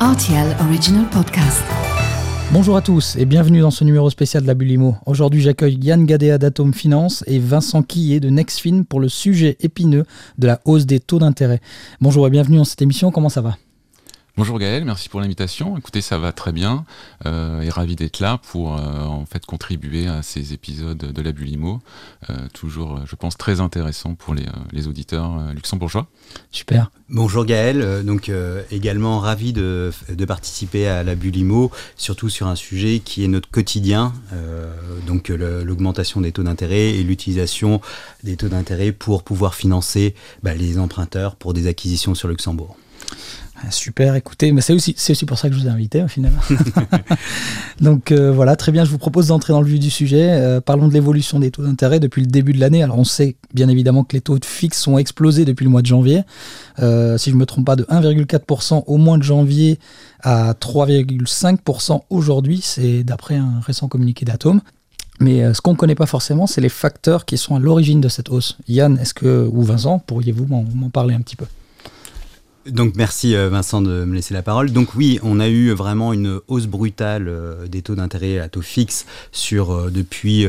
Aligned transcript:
RTL 0.00 0.56
Original 0.66 1.04
Podcast. 1.10 1.62
Bonjour 2.52 2.74
à 2.74 2.80
tous 2.80 3.16
et 3.16 3.26
bienvenue 3.26 3.60
dans 3.60 3.70
ce 3.70 3.84
numéro 3.84 4.08
spécial 4.08 4.42
de 4.42 4.48
la 4.48 4.54
Bulimo. 4.54 4.96
Aujourd'hui, 5.04 5.42
j'accueille 5.42 5.76
Yann 5.78 6.06
Gadea 6.06 6.38
d'Atom 6.38 6.72
Finance 6.72 7.22
et 7.26 7.38
Vincent 7.38 7.82
Quillet 7.82 8.18
de 8.18 8.30
Nexfin 8.30 8.84
pour 8.88 9.00
le 9.00 9.10
sujet 9.10 9.58
épineux 9.60 10.06
de 10.38 10.46
la 10.46 10.58
hausse 10.64 10.86
des 10.86 11.00
taux 11.00 11.18
d'intérêt. 11.18 11.60
Bonjour 12.00 12.26
et 12.26 12.30
bienvenue 12.30 12.56
dans 12.56 12.64
cette 12.64 12.80
émission. 12.80 13.10
Comment 13.10 13.28
ça 13.28 13.42
va? 13.42 13.58
Bonjour 14.40 14.58
Gaël, 14.58 14.86
merci 14.86 15.10
pour 15.10 15.20
l'invitation. 15.20 15.76
Écoutez, 15.76 16.00
ça 16.00 16.16
va 16.16 16.32
très 16.32 16.50
bien 16.50 16.86
euh, 17.26 17.60
et 17.60 17.68
ravi 17.68 17.94
d'être 17.94 18.20
là 18.20 18.38
pour 18.38 18.74
euh, 18.74 19.04
en 19.04 19.26
fait 19.26 19.44
contribuer 19.44 20.06
à 20.06 20.22
ces 20.22 20.54
épisodes 20.54 20.96
de 20.96 21.22
la 21.22 21.32
Bulimo. 21.32 21.82
Euh, 22.30 22.48
toujours, 22.54 23.00
je 23.04 23.16
pense, 23.16 23.36
très 23.36 23.60
intéressant 23.60 24.14
pour 24.14 24.32
les, 24.32 24.46
les 24.72 24.88
auditeurs 24.88 25.52
luxembourgeois. 25.52 26.06
Super. 26.50 26.90
Bonjour 27.10 27.44
Gaël, 27.44 28.02
donc 28.02 28.32
également 28.70 29.18
ravi 29.18 29.52
de, 29.52 29.92
de, 30.08 30.24
participer 30.24 30.88
à 30.88 31.02
la 31.02 31.16
Bulimo, 31.16 31.70
surtout 31.96 32.30
sur 32.30 32.46
un 32.46 32.56
sujet 32.56 33.00
qui 33.00 33.22
est 33.22 33.28
notre 33.28 33.50
quotidien, 33.50 34.14
donc 35.06 35.28
l'augmentation 35.28 36.22
des 36.22 36.32
taux 36.32 36.44
d'intérêt 36.44 36.94
et 36.94 37.02
l'utilisation 37.02 37.82
des 38.24 38.38
taux 38.38 38.48
d'intérêt 38.48 38.92
pour 38.92 39.22
pouvoir 39.22 39.54
financer 39.54 40.14
bah, 40.42 40.54
les 40.54 40.78
emprunteurs 40.78 41.36
pour 41.36 41.52
des 41.52 41.66
acquisitions 41.66 42.14
sur 42.14 42.28
Luxembourg. 42.28 42.78
Ah, 43.62 43.70
super, 43.70 44.14
écoutez, 44.14 44.52
mais 44.52 44.62
c'est 44.62 44.72
aussi, 44.72 44.96
aussi 45.10 45.26
pour 45.26 45.38
ça 45.38 45.50
que 45.50 45.54
je 45.54 45.60
vous 45.60 45.66
ai 45.66 45.70
invité 45.70 46.02
au 46.02 46.08
final. 46.08 46.32
Donc 47.80 48.10
euh, 48.10 48.32
voilà, 48.32 48.56
très 48.56 48.72
bien, 48.72 48.86
je 48.86 48.90
vous 48.90 48.98
propose 48.98 49.26
d'entrer 49.28 49.52
dans 49.52 49.60
le 49.60 49.66
vif 49.66 49.78
du 49.78 49.90
sujet. 49.90 50.30
Euh, 50.30 50.62
parlons 50.62 50.88
de 50.88 50.94
l'évolution 50.94 51.38
des 51.38 51.50
taux 51.50 51.62
d'intérêt 51.62 52.00
depuis 52.00 52.22
le 52.22 52.28
début 52.28 52.54
de 52.54 52.60
l'année. 52.60 52.82
Alors 52.82 52.98
on 52.98 53.04
sait 53.04 53.36
bien 53.52 53.68
évidemment 53.68 54.02
que 54.02 54.16
les 54.16 54.22
taux 54.22 54.38
fixes 54.42 54.80
sont 54.80 54.96
explosés 54.96 55.44
depuis 55.44 55.64
le 55.64 55.70
mois 55.70 55.82
de 55.82 55.86
janvier. 55.86 56.22
Euh, 56.78 57.18
si 57.18 57.28
je 57.28 57.34
ne 57.34 57.40
me 57.40 57.44
trompe 57.44 57.66
pas, 57.66 57.76
de 57.76 57.84
1,4% 57.84 58.84
au 58.86 58.96
mois 58.96 59.18
de 59.18 59.22
janvier 59.22 59.78
à 60.22 60.54
3,5% 60.54 62.00
aujourd'hui. 62.08 62.60
C'est 62.62 63.04
d'après 63.04 63.36
un 63.36 63.60
récent 63.60 63.88
communiqué 63.88 64.24
d'Atom. 64.24 64.62
Mais 65.22 65.52
ce 65.52 65.60
qu'on 65.60 65.72
ne 65.72 65.76
connaît 65.76 65.94
pas 65.94 66.06
forcément, 66.06 66.46
c'est 66.46 66.62
les 66.62 66.70
facteurs 66.70 67.26
qui 67.26 67.36
sont 67.36 67.54
à 67.54 67.58
l'origine 67.58 68.00
de 68.00 68.08
cette 68.08 68.30
hausse. 68.30 68.56
Yann, 68.68 68.96
est-ce 68.98 69.12
que, 69.12 69.46
ou 69.52 69.62
Vincent, 69.62 69.98
pourriez-vous 69.98 70.46
m'en 70.46 70.88
parler 70.88 71.14
un 71.14 71.20
petit 71.20 71.36
peu? 71.36 71.44
Donc 72.66 72.94
merci 72.96 73.34
euh, 73.34 73.48
Vincent 73.48 73.80
de 73.80 74.04
me 74.04 74.14
laisser 74.14 74.34
la 74.34 74.42
parole. 74.42 74.70
Donc 74.72 74.94
oui, 74.94 75.18
on 75.22 75.40
a 75.40 75.48
eu 75.48 75.70
vraiment 75.72 76.12
une 76.12 76.40
hausse 76.48 76.66
brutale 76.66 77.26
euh, 77.28 77.66
des 77.66 77.82
taux 77.82 77.94
d'intérêt 77.94 78.38
à 78.38 78.48
taux 78.48 78.62
fixe 78.62 79.06
sur 79.32 79.70
euh, 79.70 79.90
depuis 79.90 80.46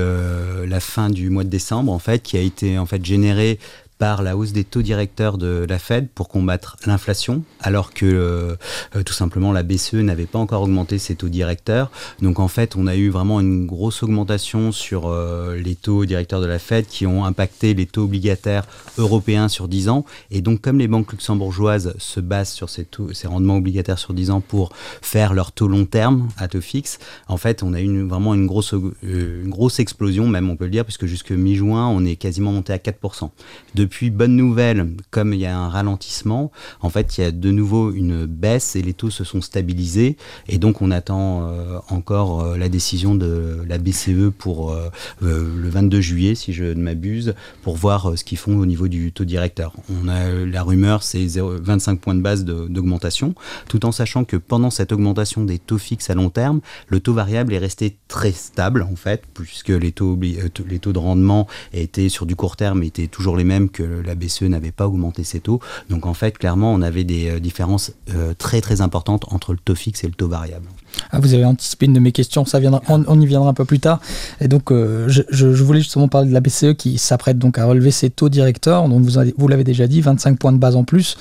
la 0.68 0.80
fin 0.80 1.10
du 1.10 1.30
mois 1.30 1.44
de 1.44 1.50
décembre 1.50 1.92
en 1.92 2.00
fait, 2.00 2.22
qui 2.22 2.38
a 2.38 2.42
été 2.42 2.78
en 2.78 2.86
fait 2.86 3.04
générée 3.04 3.60
par 4.02 4.24
la 4.24 4.36
hausse 4.36 4.52
des 4.52 4.64
taux 4.64 4.82
directeurs 4.82 5.38
de 5.38 5.64
la 5.70 5.78
Fed 5.78 6.10
pour 6.10 6.28
combattre 6.28 6.76
l'inflation, 6.88 7.44
alors 7.60 7.94
que 7.94 8.08
euh, 8.08 8.56
euh, 8.96 9.04
tout 9.04 9.14
simplement 9.14 9.52
la 9.52 9.62
BCE 9.62 9.94
n'avait 9.94 10.26
pas 10.26 10.40
encore 10.40 10.64
augmenté 10.64 10.98
ses 10.98 11.14
taux 11.14 11.30
directeurs. 11.30 11.92
Donc 12.20 12.40
en 12.40 12.48
fait, 12.48 12.76
on 12.76 12.88
a 12.88 12.96
eu 12.96 13.12
vraiment 13.12 13.40
une 13.40 13.68
grosse 13.68 14.02
augmentation 14.02 14.72
sur 14.72 15.06
euh, 15.06 15.56
les 15.56 15.76
taux 15.76 16.06
directeurs 16.06 16.42
de 16.42 16.48
la 16.48 16.58
Fed 16.58 16.88
qui 16.88 17.06
ont 17.06 17.26
impacté 17.26 17.76
les 17.76 17.86
taux 17.86 18.06
obligataires 18.06 18.66
européens 18.98 19.50
sur 19.50 19.68
10 19.68 19.90
ans. 19.90 20.04
Et 20.32 20.42
donc 20.42 20.62
comme 20.62 20.80
les 20.80 20.88
banques 20.88 21.12
luxembourgeoises 21.12 21.94
se 22.00 22.20
basent 22.20 22.54
sur 22.54 22.72
ces, 22.72 22.88
rendements 23.26 23.58
obligataires 23.58 24.00
sur 24.00 24.16
10 24.16 24.32
ans 24.32 24.42
pour 24.42 24.72
faire 25.04 25.36
leur 25.36 25.52
taux 25.52 25.68
long 25.68 25.86
terme 25.86 26.28
à 26.38 26.48
taux 26.48 26.60
fixe, 26.60 26.98
en 27.28 27.38
fait, 27.38 27.62
on 27.62 27.76
a 27.76 27.82
eu 27.82 28.08
vraiment 28.08 28.34
une 28.34 28.48
grosse, 28.48 29.80
explosion, 29.80 30.28
même 30.28 30.50
on 30.50 30.56
peut 30.56 30.66
le 30.66 30.72
dire, 30.72 30.86
puisque 30.86 31.06
jusque 31.06 31.30
mi-juin, 31.30 31.88
on 31.88 32.04
est 32.04 32.16
quasiment 32.16 32.52
monté 32.52 32.74
à 32.74 32.78
4%. 32.78 33.30
De 33.76 33.91
puis, 33.92 34.10
bonne 34.10 34.38
nouvelle, 34.38 34.88
comme 35.12 35.34
il 35.34 35.42
y 35.42 35.46
a 35.46 35.56
un 35.56 35.68
ralentissement, 35.68 36.50
en 36.80 36.90
fait, 36.90 37.18
il 37.18 37.22
y 37.22 37.24
a 37.26 37.32
de 37.32 37.52
nouveau 37.52 37.92
une 37.92 38.26
baisse 38.26 38.78
et 38.78 38.82
les 38.82 38.94
taux 38.94 39.10
se 39.10 39.26
sont 39.26 39.42
stabilisés. 39.42 40.16
Et 40.48 40.60
donc, 40.60 40.82
on 40.82 40.92
attend 40.92 41.44
euh, 41.44 41.78
encore 41.90 42.42
euh, 42.42 42.58
la 42.58 42.70
décision 42.70 43.16
de 43.16 43.58
la 43.68 43.78
BCE 43.78 44.32
pour 44.36 44.72
euh, 44.72 44.90
le 45.22 45.70
22 45.70 46.00
juillet, 46.00 46.36
si 46.36 46.54
je 46.54 46.64
ne 46.64 46.82
m'abuse, 46.82 47.36
pour 47.64 47.76
voir 47.76 48.18
ce 48.18 48.24
qu'ils 48.24 48.38
font 48.38 48.58
au 48.58 48.66
niveau 48.66 48.88
du 48.88 49.12
taux 49.12 49.26
directeur. 49.26 49.74
On 49.90 50.08
a 50.08 50.32
la 50.32 50.64
rumeur, 50.64 51.04
c'est 51.04 51.28
25 51.28 52.00
points 52.00 52.16
de 52.16 52.22
base 52.22 52.46
d'augmentation, 52.46 53.36
tout 53.68 53.86
en 53.86 53.92
sachant 53.92 54.24
que 54.24 54.38
pendant 54.38 54.70
cette 54.70 54.94
augmentation 54.94 55.44
des 55.44 55.60
taux 55.60 55.78
fixes 55.78 56.10
à 56.10 56.16
long 56.16 56.30
terme, 56.30 56.62
le 56.88 57.02
taux 57.02 57.14
variable 57.14 57.54
est 57.54 57.58
resté 57.58 57.98
très 58.08 58.32
stable, 58.32 58.84
en 58.90 58.96
fait, 58.96 59.24
puisque 59.34 59.68
les 59.70 59.92
taux, 59.92 60.18
les 60.18 60.80
taux 60.80 60.94
de 60.94 61.00
rendement 61.00 61.46
étaient 61.74 62.08
sur 62.08 62.26
du 62.26 62.38
court 62.38 62.56
terme 62.56 62.84
étaient 62.84 63.08
toujours 63.08 63.36
les 63.36 63.44
mêmes 63.44 63.70
que 63.70 63.81
la 63.84 64.16
BCE 64.16 64.44
n'avait 64.44 64.72
pas 64.72 64.88
augmenté 64.88 65.24
ses 65.24 65.40
taux. 65.40 65.60
Donc 65.90 66.06
en 66.06 66.14
fait, 66.14 66.38
clairement, 66.38 66.74
on 66.74 66.82
avait 66.82 67.04
des 67.04 67.30
euh, 67.30 67.40
différences 67.40 67.92
euh, 68.14 68.34
très 68.34 68.62
très 68.62 68.82
importantes 68.82 69.26
entre 69.30 69.54
le 69.54 69.60
taux 69.60 69.76
fixe 69.76 70.04
et 70.04 70.08
le 70.08 70.14
taux 70.14 70.28
variable. 70.28 70.68
Ah, 71.12 71.20
vous 71.20 71.34
avez 71.34 71.46
anticipé 71.46 71.86
une 71.86 71.94
de 71.94 72.00
mes 72.00 72.12
questions, 72.12 72.46
ça 72.46 72.60
viendra, 72.60 72.82
on, 72.90 73.22
y 73.22 73.26
viendra 73.26 73.50
un 73.50 73.54
peu 73.54 73.66
plus 73.66 73.80
tard. 73.80 74.00
Et 74.40 74.48
donc, 74.48 74.72
euh, 74.72 75.08
je, 75.08 75.46
voulais 75.46 75.80
justement 75.80 76.08
parler 76.08 76.28
de 76.30 76.34
la 76.34 76.42
BCE 76.42 76.74
qui 76.78 76.98
s'apprête 76.98 77.38
donc 77.38 77.58
à 77.58 77.66
relever 77.66 77.92
ses 77.92 78.10
taux 78.10 78.30
directeurs. 78.30 78.90
Donc, 78.90 79.02
vous, 79.04 79.20
vous 79.38 79.48
l'avez 79.48 79.64
déjà 79.64 79.88
dit, 79.88 80.02
25 80.02 80.38
points 80.38 80.52
de 80.52 80.58
base 80.58 80.76
en 80.76 80.84
plus. 80.84 81.18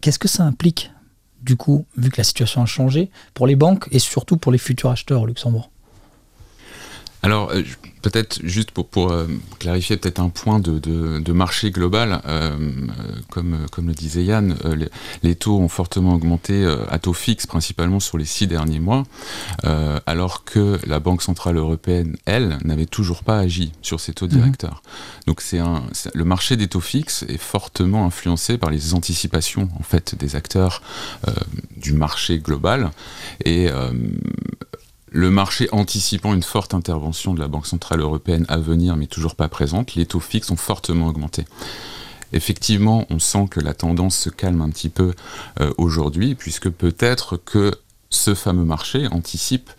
Qu'est-ce 0.00 0.18
que 0.18 0.28
ça 0.28 0.44
implique, 0.44 0.90
du 1.42 1.56
coup, 1.56 1.84
vu 1.98 2.10
que 2.10 2.16
la 2.16 2.24
situation 2.24 2.62
a 2.62 2.66
changé, 2.66 3.10
pour 3.34 3.46
les 3.46 3.56
banques 3.56 3.88
et 3.92 3.98
surtout 3.98 4.38
pour 4.38 4.52
les 4.52 4.58
futurs 4.58 4.90
acheteurs 4.90 5.22
au 5.22 5.26
Luxembourg? 5.26 5.70
Alors, 7.24 7.50
euh, 7.52 7.62
peut-être 8.04 8.40
juste 8.44 8.70
pour, 8.70 8.86
pour 8.86 9.12
euh, 9.12 9.26
clarifier 9.58 9.96
peut-être 9.96 10.20
un 10.20 10.28
point 10.28 10.60
de, 10.60 10.78
de, 10.78 11.32
marché 11.32 11.70
global, 11.70 12.20
euh, 12.26 12.54
comme, 13.30 13.66
comme 13.72 13.86
le 13.86 13.94
disait 13.94 14.24
Yann, 14.24 14.54
les, 15.22 15.34
taux 15.34 15.58
ont 15.58 15.68
fortement 15.68 16.14
augmenté 16.14 16.64
à 16.90 16.98
taux 16.98 17.14
fixe, 17.14 17.46
principalement 17.46 18.00
sur 18.00 18.18
les 18.18 18.26
six 18.26 18.46
derniers 18.46 18.78
mois, 18.78 19.04
alors 20.06 20.44
que 20.44 20.78
la 20.86 21.00
Banque 21.00 21.22
Centrale 21.22 21.56
Européenne, 21.56 22.16
elle, 22.26 22.58
n'avait 22.62 22.86
toujours 22.86 23.24
pas 23.24 23.38
agi 23.38 23.72
sur 23.82 24.00
ces 24.00 24.12
taux 24.12 24.26
mhm. 24.26 24.32
directeurs. 24.32 24.82
Donc 25.26 25.40
c'est 25.40 25.58
un, 25.58 25.82
le 26.12 26.24
marché 26.24 26.56
des 26.56 26.68
taux 26.68 26.80
fixes 26.80 27.24
est 27.28 27.38
fortement 27.38 28.04
influencé 28.06 28.58
par 28.58 28.70
les 28.70 28.94
anticipations 28.94 29.68
en 29.80 29.82
fait 29.82 30.14
des 30.14 30.36
acteurs 30.36 30.82
du 31.76 31.94
marché 31.94 32.38
global 32.38 32.90
et 33.44 33.68
le 35.14 35.30
marché 35.30 35.68
anticipant 35.70 36.34
une 36.34 36.42
forte 36.42 36.74
intervention 36.74 37.34
de 37.34 37.40
la 37.40 37.46
Banque 37.46 37.68
Centrale 37.68 38.00
Européenne 38.00 38.44
à 38.48 38.58
venir, 38.58 38.96
mais 38.96 39.06
toujours 39.06 39.36
pas 39.36 39.46
présente, 39.46 39.94
les 39.94 40.06
taux 40.06 40.18
fixes 40.18 40.50
ont 40.50 40.56
fortement 40.56 41.06
augmenté. 41.06 41.44
Effectivement, 42.32 43.06
on 43.10 43.20
sent 43.20 43.46
que 43.48 43.60
la 43.60 43.74
tendance 43.74 44.16
se 44.16 44.28
calme 44.28 44.60
un 44.60 44.70
petit 44.70 44.88
peu 44.88 45.14
euh, 45.60 45.72
aujourd'hui, 45.78 46.34
puisque 46.34 46.68
peut-être 46.68 47.36
que 47.36 47.70
ce 48.10 48.34
fameux 48.34 48.64
marché 48.64 49.06
anticipe 49.12 49.70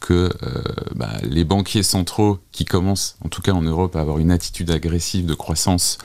que 0.00 0.30
euh, 0.42 0.62
bah, 0.94 1.12
les 1.22 1.44
banquiers 1.44 1.82
centraux 1.82 2.38
qui 2.52 2.64
commencent, 2.64 3.16
en 3.24 3.28
tout 3.28 3.42
cas 3.42 3.52
en 3.52 3.62
Europe, 3.62 3.96
à 3.96 4.00
avoir 4.00 4.18
une 4.18 4.30
attitude 4.30 4.70
agressive 4.70 5.26
de 5.26 5.34
croissance 5.34 5.98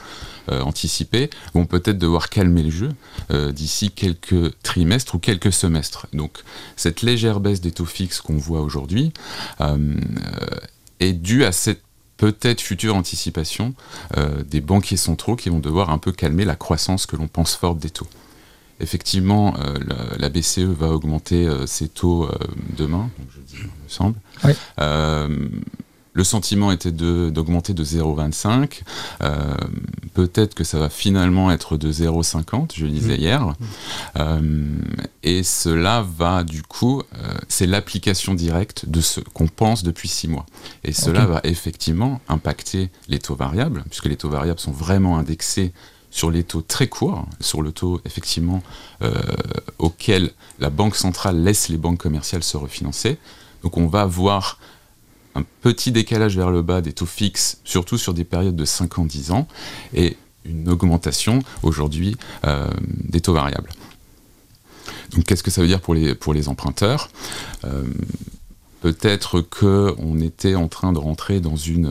euh, 0.50 0.60
anticipée, 0.60 1.30
vont 1.54 1.66
peut-être 1.66 1.98
devoir 1.98 2.28
calmer 2.28 2.62
le 2.62 2.70
jeu 2.70 2.88
euh, 3.30 3.52
d'ici 3.52 3.90
quelques 3.90 4.52
trimestres 4.62 5.14
ou 5.14 5.18
quelques 5.18 5.52
semestres. 5.52 6.06
Donc 6.12 6.38
cette 6.76 7.02
légère 7.02 7.40
baisse 7.40 7.60
des 7.60 7.72
taux 7.72 7.86
fixes 7.86 8.20
qu'on 8.20 8.36
voit 8.36 8.60
aujourd'hui 8.60 9.12
est 11.00 11.12
due 11.12 11.44
à 11.44 11.52
cette 11.52 11.82
peut-être 12.16 12.60
future 12.60 12.94
anticipation 12.94 13.74
des 14.46 14.60
banquiers 14.60 14.96
centraux 14.96 15.36
qui 15.36 15.48
vont 15.48 15.58
devoir 15.58 15.90
un 15.90 15.98
peu 15.98 16.12
calmer 16.12 16.44
la 16.44 16.56
croissance 16.56 17.06
que 17.06 17.16
l'on 17.16 17.26
pense 17.26 17.54
forte 17.54 17.78
des 17.78 17.90
taux. 17.90 18.06
Effectivement, 18.80 19.54
euh, 19.58 19.78
la, 20.18 20.28
BCE 20.28 20.60
va 20.60 20.88
augmenter 20.88 21.46
euh, 21.46 21.66
ses 21.66 21.88
taux 21.88 22.24
euh, 22.24 22.36
demain, 22.76 23.08
je 23.34 23.40
dis, 23.40 23.54
il 23.58 23.66
me 23.66 23.88
semble. 23.88 24.16
le 26.16 26.22
sentiment 26.22 26.70
était 26.70 26.92
d'augmenter 26.92 27.72
de, 27.74 27.84
0,25. 27.84 28.82
Peut-être 30.12 30.54
que 30.54 30.62
ça 30.62 30.78
va 30.78 30.88
finalement 30.88 31.50
être 31.50 31.76
de 31.76 31.90
0,50, 31.92 32.70
je 32.76 32.84
le 32.84 32.90
disais 32.92 33.16
mmh. 33.16 33.20
hier. 33.20 33.54
et 35.24 35.42
cela 35.42 36.06
va, 36.16 36.44
du 36.44 36.62
coup, 36.62 37.02
c'est 37.48 37.66
l'application 37.66 38.34
directe 38.34 38.88
de 38.88 39.00
ce 39.00 39.20
qu'on 39.20 39.48
pense 39.48 39.82
depuis 39.82 40.08
six 40.08 40.28
mois. 40.28 40.46
Et 40.84 40.92
cela 40.92 41.26
va 41.26 41.40
effectivement 41.42 42.20
impacter 42.28 42.90
les 43.08 43.18
taux 43.18 43.34
variables, 43.34 43.82
puisque 43.88 44.06
les 44.06 44.16
taux 44.16 44.30
variables 44.30 44.60
sont 44.60 44.72
vraiment 44.72 45.18
indexés 45.18 45.72
sur 46.14 46.30
les 46.30 46.44
taux 46.44 46.62
très 46.62 46.86
courts, 46.86 47.26
sur 47.40 47.60
le 47.60 47.72
taux 47.72 48.00
effectivement 48.04 48.62
euh, 49.02 49.12
auquel 49.80 50.30
la 50.60 50.70
Banque 50.70 50.94
centrale 50.94 51.42
laisse 51.42 51.68
les 51.68 51.76
banques 51.76 51.98
commerciales 51.98 52.44
se 52.44 52.56
refinancer. 52.56 53.18
Donc 53.64 53.76
on 53.78 53.88
va 53.88 54.02
avoir 54.02 54.60
un 55.34 55.42
petit 55.60 55.90
décalage 55.90 56.36
vers 56.36 56.52
le 56.52 56.62
bas 56.62 56.82
des 56.82 56.92
taux 56.92 57.04
fixes, 57.04 57.58
surtout 57.64 57.98
sur 57.98 58.14
des 58.14 58.22
périodes 58.22 58.54
de 58.54 58.64
5 58.64 59.00
ans, 59.00 59.04
10 59.04 59.32
ans, 59.32 59.48
et 59.92 60.16
une 60.44 60.68
augmentation 60.68 61.40
aujourd'hui 61.64 62.16
euh, 62.44 62.70
des 62.86 63.20
taux 63.20 63.32
variables. 63.32 63.70
Donc 65.14 65.24
qu'est-ce 65.24 65.42
que 65.42 65.50
ça 65.50 65.62
veut 65.62 65.66
dire 65.66 65.80
pour 65.80 65.94
les, 65.94 66.14
pour 66.14 66.32
les 66.32 66.48
emprunteurs? 66.48 67.10
Euh, 67.64 67.82
Peut-être 68.82 69.40
qu'on 69.40 70.20
était 70.20 70.56
en 70.56 70.68
train 70.68 70.92
de 70.92 70.98
rentrer 70.98 71.40
dans 71.40 71.56
une 71.56 71.86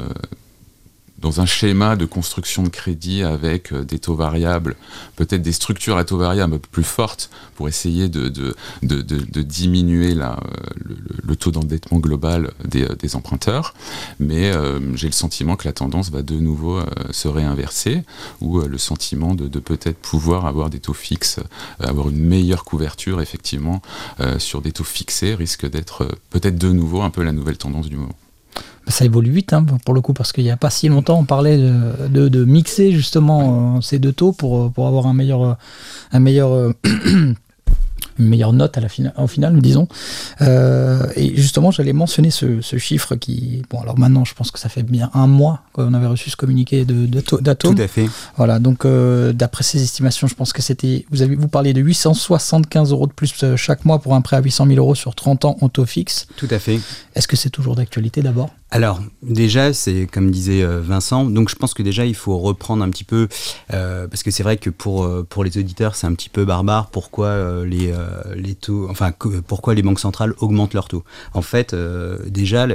dans 1.24 1.40
un 1.40 1.46
schéma 1.46 1.96
de 1.96 2.06
construction 2.06 2.64
de 2.64 2.70
crédit 2.70 3.24
avec 3.24 3.74
des 3.74 3.98
taux 3.98 4.16
variables, 4.16 4.76
peut-être 5.16 5.42
des 5.42 5.54
structures 5.54 5.98
à 5.98 6.04
taux 6.04 6.18
variables 6.18 6.60
plus 6.60 6.84
fortes 6.84 7.30
pour 7.56 7.70
essayer 7.70 8.10
de, 8.10 8.54
diminuer 8.82 10.14
la, 10.14 10.38
le, 11.24 11.36
taux 11.38 11.52
d'endettement 11.52 12.00
global 12.00 12.52
des, 12.66 12.86
des, 13.00 13.16
emprunteurs. 13.16 13.74
Mais 14.20 14.52
j'ai 14.96 15.08
le 15.08 15.14
sentiment 15.14 15.56
que 15.56 15.66
la 15.66 15.74
tendance 15.74 16.12
va 16.12 16.24
de 16.24 16.36
nouveau 16.36 16.82
se 17.12 17.30
réinverser, 17.30 18.04
ou 18.42 18.60
le 18.60 18.78
sentiment 18.78 19.34
de, 19.34 19.60
peut-être 19.60 19.98
pouvoir 19.98 20.46
avoir 20.46 20.70
des 20.70 20.80
taux 20.80 20.94
fixes, 20.94 21.40
avoir 21.80 22.10
une 22.10 22.20
meilleure 22.20 22.66
couverture 22.66 23.22
effectivement 23.22 23.82
sur 24.40 24.62
des 24.62 24.74
taux 24.74 24.84
fixés 24.84 25.36
risque 25.36 25.70
d'être 25.70 26.06
peut-être 26.30 26.58
de 26.58 26.72
nouveau 26.72 27.02
un 27.02 27.10
peu 27.10 27.24
la 27.24 27.32
nouvelle 27.32 27.58
tendance 27.58 27.88
du 27.88 27.96
moment. 27.96 28.16
Ça 28.88 29.06
évolue 29.06 29.32
vite 29.32 29.54
hein, 29.54 29.66
pour 29.86 29.94
le 29.94 30.02
coup 30.02 30.14
parce 30.14 30.34
qu'il 30.34 30.44
n'y 30.44 30.52
a 30.52 30.58
pas 30.58 30.70
si 30.70 30.90
longtemps 30.90 31.18
on 31.18 31.24
parlait 31.24 31.58
de, 31.58 32.28
de, 32.28 32.46
mixer 32.46 32.92
justement 32.92 33.78
euh, 33.78 33.82
ces 33.82 33.98
deux 33.98 34.12
taux 34.12 34.34
pour, 34.34 34.72
pour 34.74 34.88
avoir 34.88 35.08
un 35.08 35.14
meilleur, 35.14 35.58
un 36.12 36.20
meilleur 36.20 36.52
euh, 36.52 36.74
une 38.20 38.28
meilleure 38.28 38.54
note 38.54 38.78
à 38.78 38.82
la 38.82 38.90
finale, 38.90 39.14
au 39.18 39.28
final, 39.28 39.60
disons. 39.62 39.88
Euh, 40.42 41.06
et 41.16 41.36
justement, 41.36 41.72
j'allais 41.72 41.94
mentionner 41.94 42.32
ce, 42.32 42.62
chiffre 42.78 43.16
qui, 43.16 43.62
bon, 43.70 43.80
alors 43.82 43.98
maintenant, 43.98 44.26
je 44.26 44.34
pense 44.34 44.52
que 44.52 44.60
ça 44.60 44.70
fait 44.70 44.84
bien 44.84 45.10
un 45.14 45.28
mois 45.28 45.62
qu'on 45.74 45.94
avait 45.94 46.08
reçu 46.08 46.30
ce 46.30 46.36
communiqué 46.36 46.86
de, 46.86 47.06
d'Atom. 47.42 47.76
Tout 47.76 47.82
à 47.82 47.88
fait. 47.88 48.10
Voilà, 48.38 48.60
donc 48.60 48.86
euh, 48.86 49.34
d'après 49.34 49.64
ces 49.64 49.82
estimations, 49.82 50.28
je 50.28 50.36
pense 50.36 50.54
que 50.54 50.62
c'était, 50.62 51.06
vous 51.12 51.22
avez, 51.22 51.36
vous 51.36 51.48
parliez 51.48 51.74
de 51.74 51.82
875 51.82 52.92
euros 52.92 53.08
de 53.08 53.14
plus 53.14 53.34
euh, 53.44 53.56
chaque 53.56 53.86
mois 53.86 54.00
pour 54.00 54.16
un 54.16 54.22
prêt 54.22 54.38
à 54.38 54.42
800 54.42 54.68
000 54.68 54.78
euros 54.78 54.96
sur 54.96 55.16
30 55.16 55.46
ans 55.46 55.58
en 55.62 55.70
taux 55.70 55.86
fixe. 55.86 56.28
Tout 56.36 56.48
à 56.50 56.60
fait. 56.60 56.80
Est-ce 57.16 57.28
que 57.28 57.36
c'est 57.36 57.50
toujours 57.50 57.76
d'actualité 57.76 58.22
d'abord? 58.22 58.50
Alors, 58.74 59.02
déjà, 59.22 59.72
c'est 59.72 60.08
comme 60.12 60.32
disait 60.32 60.66
Vincent, 60.66 61.26
donc 61.26 61.50
je 61.50 61.56
pense 61.56 61.74
que 61.74 61.84
déjà, 61.84 62.06
il 62.06 62.16
faut 62.16 62.38
reprendre 62.38 62.84
un 62.84 62.90
petit 62.90 63.04
peu, 63.04 63.28
parce 63.70 64.24
que 64.24 64.32
c'est 64.32 64.44
vrai 64.44 64.58
que 64.58 64.70
pour, 64.70 65.08
pour 65.30 65.44
les 65.44 65.58
auditeurs, 65.58 65.96
c'est 65.96 66.08
un 66.08 66.14
petit 66.14 66.30
peu 66.30 66.44
barbare 66.44 66.88
pourquoi 66.88 67.64
les, 67.66 67.92
euh, 67.92 68.36
les 68.36 68.56
taux, 68.56 68.88
enfin 68.90 69.12
pourquoi 69.48 69.74
les 69.74 69.82
banques 69.82 70.00
centrales 70.00 70.34
augmentent 70.40 70.74
leurs 70.74 70.88
taux. 70.88 71.04
En 71.34 71.42
fait, 71.42 71.74
euh, 71.74 72.20
déjà, 72.28 72.68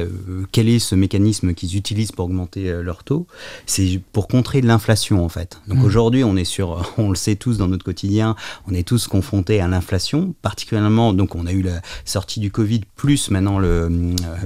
quel 0.52 0.68
est 0.68 0.78
ce 0.78 0.94
mécanisme 0.94 1.54
qu'ils 1.54 1.76
utilisent 1.76 2.12
pour 2.12 2.26
augmenter 2.26 2.68
euh, 2.68 2.82
leurs 2.82 3.04
taux? 3.04 3.26
C'est 3.66 4.00
pour 4.12 4.28
contrer 4.28 4.60
l'inflation 4.60 5.24
en 5.24 5.28
fait. 5.28 5.60
Donc 5.68 5.78
mmh. 5.78 5.84
aujourd'hui, 5.84 6.24
on 6.24 6.36
est 6.36 6.44
sur, 6.44 6.92
on 6.98 7.10
le 7.10 7.16
sait 7.16 7.36
tous 7.36 7.58
dans 7.58 7.68
notre 7.68 7.84
quotidien, 7.84 8.36
on 8.66 8.74
est 8.74 8.86
tous 8.86 9.06
confrontés 9.06 9.60
à 9.60 9.68
l'inflation, 9.68 10.34
particulièrement. 10.42 11.12
Donc 11.12 11.34
on 11.34 11.46
a 11.46 11.52
eu 11.52 11.62
la 11.62 11.80
sortie 12.04 12.40
du 12.40 12.50
Covid 12.50 12.82
plus 12.96 13.30
maintenant 13.30 13.58
le, 13.58 13.88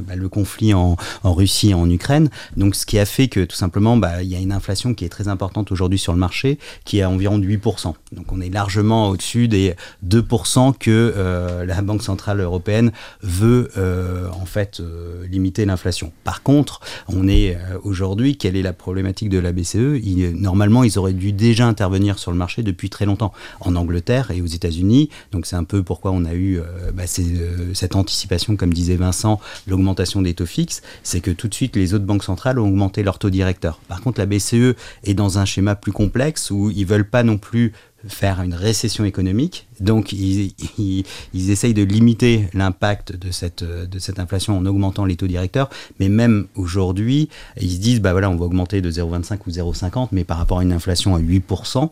bah, 0.07 0.17
le 0.17 0.29
conflit 0.29 0.75
en, 0.75 0.97
en, 1.23 1.33
En 1.75 1.91
Ukraine. 1.91 2.31
Donc 2.57 2.75
ce 2.77 2.87
qui 2.87 2.99
a 2.99 3.05
fait 3.05 3.29
que 3.29 3.45
tout 3.45 3.57
simplement, 3.57 3.97
bah, 3.97 4.23
il 4.23 4.29
y 4.29 4.37
a 4.37 4.39
une 4.39 4.53
inflation 4.53 4.95
qui 4.95 5.05
est 5.05 5.09
très 5.09 5.29
importante 5.29 5.73
aujourd'hui 5.73 5.99
sur 5.99 6.13
le 6.13 6.19
marché, 6.19 6.59
qui 6.85 6.99
est 6.99 7.03
à 7.03 7.11
environ 7.11 7.39
de 7.39 7.47
8%. 7.47 7.95
Donc 8.13 8.31
on 8.31 8.41
est 8.41 8.49
largement 8.49 9.09
au-dessus 9.09 9.49
des 9.49 9.75
2% 10.07 10.77
que 10.79 11.13
euh, 11.17 11.65
la 11.65 11.83
Banque 11.83 12.03
centrale 12.03 12.41
européenne 12.41 12.93
veut 13.23 13.71
euh, 13.77 14.29
en 14.31 14.47
fait 14.47 14.79
euh, 14.81 15.27
limiter 15.27 15.65
l'inflation. 15.65 16.13
Par 16.23 16.43
contre, 16.43 16.81
on 17.09 17.27
est 17.27 17.59
aujourd'hui, 17.83 18.37
quelle 18.37 18.57
est 18.57 18.63
la 18.63 18.73
problématique 18.73 19.29
de 19.29 19.39
la 19.39 19.53
BCE 19.53 20.01
Normalement, 20.35 20.85
ils 20.85 20.99
auraient 20.99 21.13
dû 21.13 21.33
déjà 21.33 21.67
intervenir 21.67 22.19
sur 22.19 22.31
le 22.31 22.37
marché 22.37 22.63
depuis 22.63 22.89
très 22.89 23.05
longtemps, 23.05 23.33
en 23.61 23.75
Angleterre 23.75 24.31
et 24.31 24.41
aux 24.41 24.47
États-Unis. 24.47 25.11
Donc 25.33 25.47
c'est 25.47 25.57
un 25.57 25.65
peu 25.65 25.83
pourquoi 25.83 26.13
on 26.13 26.25
a 26.25 26.35
eu 26.35 26.61
bah, 26.95 27.05
cette 27.07 27.97
anticipation, 27.97 28.57
comme 28.57 28.73
disait 28.73 28.97
Vincent, 28.97 29.41
l'augmentation 29.67 30.23
des 30.23 30.35
taux 30.35 30.47
fixes, 30.47 30.83
c'est 31.03 31.21
que 31.21 31.32
tout 31.33 31.49
de 31.49 31.55
suite 31.55 31.77
les 31.77 31.95
autres 31.95 32.05
banques 32.05 32.25
centrales 32.25 32.59
ont 32.59 32.69
augmenté 32.69 33.03
leur 33.03 33.19
taux 33.19 33.31
directeur. 33.31 33.79
Par 33.89 34.01
contre, 34.01 34.21
la 34.21 34.27
BCE 34.27 34.75
est 35.05 35.15
dans 35.15 35.39
un 35.39 35.45
schéma 35.45 35.75
plus 35.75 35.93
complexe 35.93 36.51
où 36.51 36.71
ils 36.71 36.87
veulent 36.87 37.09
pas 37.09 37.23
non 37.23 37.39
plus 37.39 37.73
faire 38.09 38.43
une 38.43 38.55
récession 38.55 39.05
économique. 39.05 39.67
Donc, 39.81 40.13
ils, 40.13 40.55
ils, 40.79 41.51
essayent 41.51 41.75
de 41.75 41.83
limiter 41.83 42.49
l'impact 42.53 43.17
de 43.17 43.31
cette, 43.31 43.63
de 43.63 43.99
cette 43.99 44.19
inflation 44.19 44.59
en 44.59 44.67
augmentant 44.67 45.05
les 45.05 45.17
taux 45.17 45.27
directeurs. 45.27 45.71
Mais 46.01 46.09
même 46.09 46.47
aujourd'hui, 46.57 47.29
ils 47.61 47.71
se 47.71 47.79
disent, 47.79 48.01
bah 48.01 48.13
voilà, 48.13 48.31
on 48.31 48.37
va 48.37 48.45
augmenter 48.45 48.81
de 48.81 48.91
0,25 48.91 49.39
ou 49.47 49.51
0,50, 49.51 50.09
mais 50.13 50.25
par 50.25 50.39
rapport 50.39 50.59
à 50.59 50.63
une 50.63 50.73
inflation 50.73 51.15
à 51.15 51.21
8%, 51.21 51.91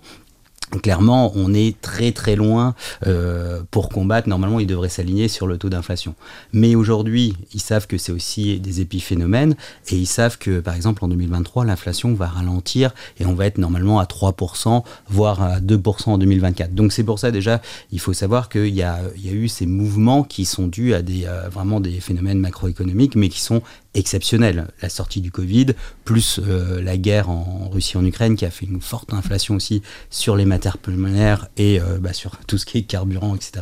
Clairement, 0.82 1.32
on 1.34 1.52
est 1.52 1.80
très 1.80 2.12
très 2.12 2.36
loin 2.36 2.74
euh, 3.06 3.60
pour 3.70 3.88
combattre. 3.88 4.28
Normalement, 4.28 4.60
ils 4.60 4.66
devraient 4.66 4.88
s'aligner 4.88 5.26
sur 5.26 5.46
le 5.46 5.58
taux 5.58 5.68
d'inflation. 5.68 6.14
Mais 6.52 6.76
aujourd'hui, 6.76 7.34
ils 7.52 7.60
savent 7.60 7.88
que 7.88 7.98
c'est 7.98 8.12
aussi 8.12 8.60
des 8.60 8.80
épiphénomènes 8.80 9.56
et 9.88 9.96
ils 9.96 10.06
savent 10.06 10.38
que, 10.38 10.60
par 10.60 10.74
exemple, 10.74 11.04
en 11.04 11.08
2023, 11.08 11.64
l'inflation 11.64 12.14
va 12.14 12.28
ralentir 12.28 12.94
et 13.18 13.26
on 13.26 13.34
va 13.34 13.46
être 13.46 13.58
normalement 13.58 13.98
à 13.98 14.04
3%, 14.04 14.84
voire 15.08 15.42
à 15.42 15.60
2% 15.60 16.10
en 16.10 16.18
2024. 16.18 16.74
Donc 16.74 16.92
c'est 16.92 17.04
pour 17.04 17.18
ça 17.18 17.32
déjà, 17.32 17.60
il 17.90 18.00
faut 18.00 18.12
savoir 18.12 18.48
qu'il 18.48 18.66
y 18.66 18.80
y 18.80 18.82
a 18.82 19.32
eu 19.32 19.48
ces 19.48 19.66
mouvements 19.66 20.22
qui 20.22 20.44
sont 20.44 20.66
dus 20.66 20.94
à 20.94 21.02
des, 21.02 21.26
euh, 21.26 21.48
vraiment 21.48 21.80
des 21.80 22.00
phénomènes 22.00 22.38
macroéconomiques, 22.38 23.16
mais 23.16 23.28
qui 23.28 23.40
sont 23.40 23.62
exceptionnel. 23.94 24.68
La 24.82 24.88
sortie 24.88 25.20
du 25.20 25.30
Covid, 25.30 25.66
plus 26.04 26.40
euh, 26.42 26.82
la 26.82 26.96
guerre 26.96 27.30
en, 27.30 27.68
Russie 27.70 27.96
en 27.96 28.04
Ukraine 28.04 28.36
qui 28.36 28.44
a 28.44 28.50
fait 28.50 28.66
une 28.66 28.80
forte 28.80 29.12
inflation 29.12 29.54
aussi 29.54 29.82
sur 30.10 30.36
les 30.36 30.44
matières 30.44 30.78
pulmonaires 30.78 31.48
et 31.56 31.80
euh, 31.80 31.98
bah, 31.98 32.12
sur 32.12 32.36
tout 32.46 32.58
ce 32.58 32.66
qui 32.66 32.78
est 32.78 32.82
carburant, 32.82 33.34
etc. 33.34 33.52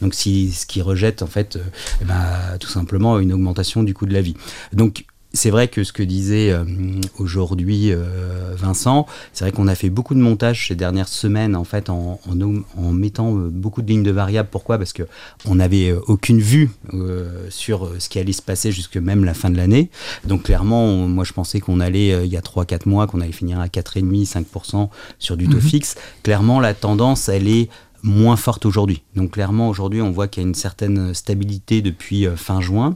Donc 0.00 0.14
si, 0.14 0.52
ce 0.52 0.66
qui 0.66 0.82
rejette 0.82 1.22
en 1.22 1.26
fait 1.26 1.56
euh, 1.56 1.60
bah, 2.04 2.58
tout 2.58 2.68
simplement 2.68 3.18
une 3.18 3.32
augmentation 3.32 3.82
du 3.82 3.94
coût 3.94 4.06
de 4.06 4.12
la 4.12 4.22
vie. 4.22 4.36
Donc 4.72 5.04
c'est 5.36 5.50
vrai 5.50 5.68
que 5.68 5.84
ce 5.84 5.92
que 5.92 6.02
disait 6.02 6.50
euh, 6.50 6.64
aujourd'hui 7.18 7.92
euh, 7.92 8.54
Vincent, 8.56 9.06
c'est 9.32 9.44
vrai 9.44 9.52
qu'on 9.52 9.68
a 9.68 9.74
fait 9.74 9.90
beaucoup 9.90 10.14
de 10.14 10.20
montage 10.20 10.68
ces 10.68 10.74
dernières 10.74 11.08
semaines 11.08 11.54
en 11.54 11.64
fait 11.64 11.90
en, 11.90 12.18
en, 12.26 12.92
mettant 12.92 13.36
euh, 13.36 13.48
beaucoup 13.50 13.82
de 13.82 13.88
lignes 13.88 14.02
de 14.02 14.10
variables. 14.10 14.48
Pourquoi? 14.50 14.78
Parce 14.78 14.92
que 14.92 15.04
on 15.44 15.56
n'avait 15.56 15.92
aucune 15.92 16.40
vue 16.40 16.70
sur 17.50 17.90
ce 17.98 18.08
qui 18.08 18.18
allait 18.18 18.32
se 18.32 18.42
passer 18.42 18.72
jusque 18.72 18.96
même 18.96 19.24
la 19.24 19.34
fin 19.34 19.50
de 19.50 19.56
l'année. 19.56 19.90
Donc 20.24 20.44
clairement, 20.44 21.06
moi 21.06 21.24
je 21.24 21.32
pensais 21.32 21.60
qu'on 21.60 21.80
allait 21.80 22.24
il 22.26 22.32
y 22.32 22.36
a 22.36 22.40
3-4 22.40 22.88
mois 22.88 23.06
qu'on 23.06 23.20
allait 23.20 23.32
finir 23.32 23.60
à 23.60 23.66
4,5-5% 23.66 24.88
sur 25.18 25.36
du 25.36 25.48
taux 25.48 25.56
mhm. 25.56 25.62
fixe. 25.62 25.94
Clairement, 26.22 26.60
la 26.60 26.74
tendance 26.74 27.28
elle 27.28 27.48
est 27.48 27.68
moins 28.02 28.36
forte 28.36 28.66
aujourd'hui. 28.66 29.02
Donc 29.14 29.32
clairement 29.32 29.68
aujourd'hui 29.68 30.00
on 30.00 30.10
voit 30.10 30.28
qu'il 30.28 30.42
y 30.42 30.46
a 30.46 30.48
une 30.48 30.54
certaine 30.54 31.14
stabilité 31.14 31.82
depuis 31.82 32.26
fin 32.36 32.60
juin. 32.60 32.94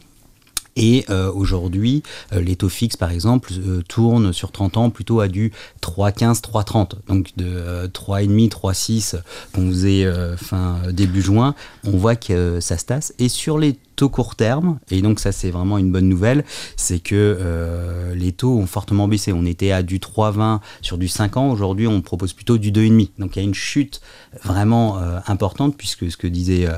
Et 0.80 1.04
euh, 1.10 1.30
aujourd'hui, 1.30 2.02
euh, 2.32 2.40
les 2.40 2.56
taux 2.56 2.70
fixes, 2.70 2.96
par 2.96 3.10
exemple, 3.10 3.52
euh, 3.52 3.82
tournent 3.86 4.32
sur 4.32 4.50
30 4.50 4.78
ans 4.78 4.88
plutôt 4.88 5.20
à 5.20 5.28
du 5.28 5.52
3,15, 5.82 6.40
3,30. 6.40 6.92
Donc 7.06 7.28
de 7.36 7.86
3,5, 7.88 8.48
3,6 8.48 9.16
qu'on 9.54 9.68
faisait 9.68 10.10
fin 10.38 10.80
début 10.90 11.20
juin, 11.20 11.54
on 11.84 11.98
voit 11.98 12.16
que 12.16 12.60
ça 12.60 12.78
se 12.78 12.86
tasse. 12.86 13.12
Et 13.18 13.28
sur 13.28 13.58
les 13.58 13.76
court 14.08 14.36
terme, 14.36 14.78
et 14.90 15.02
donc 15.02 15.20
ça 15.20 15.32
c'est 15.32 15.50
vraiment 15.50 15.78
une 15.78 15.92
bonne 15.92 16.08
nouvelle, 16.08 16.44
c'est 16.76 16.98
que 16.98 18.12
les 18.14 18.32
taux 18.32 18.56
ont 18.56 18.66
fortement 18.66 19.08
baissé. 19.08 19.32
On 19.32 19.46
était 19.46 19.72
à 19.72 19.82
du 19.82 19.98
3,20 19.98 20.60
sur 20.80 20.98
du 20.98 21.08
5 21.08 21.36
ans, 21.36 21.50
aujourd'hui 21.50 21.86
on 21.86 22.00
propose 22.00 22.32
plutôt 22.32 22.58
du 22.58 22.72
2,5. 22.72 23.10
Donc 23.18 23.36
il 23.36 23.40
y 23.40 23.42
a 23.42 23.44
une 23.44 23.54
chute 23.54 24.00
vraiment 24.44 24.98
importante, 25.26 25.76
puisque 25.76 26.10
ce 26.10 26.16
que 26.16 26.26
disait 26.26 26.68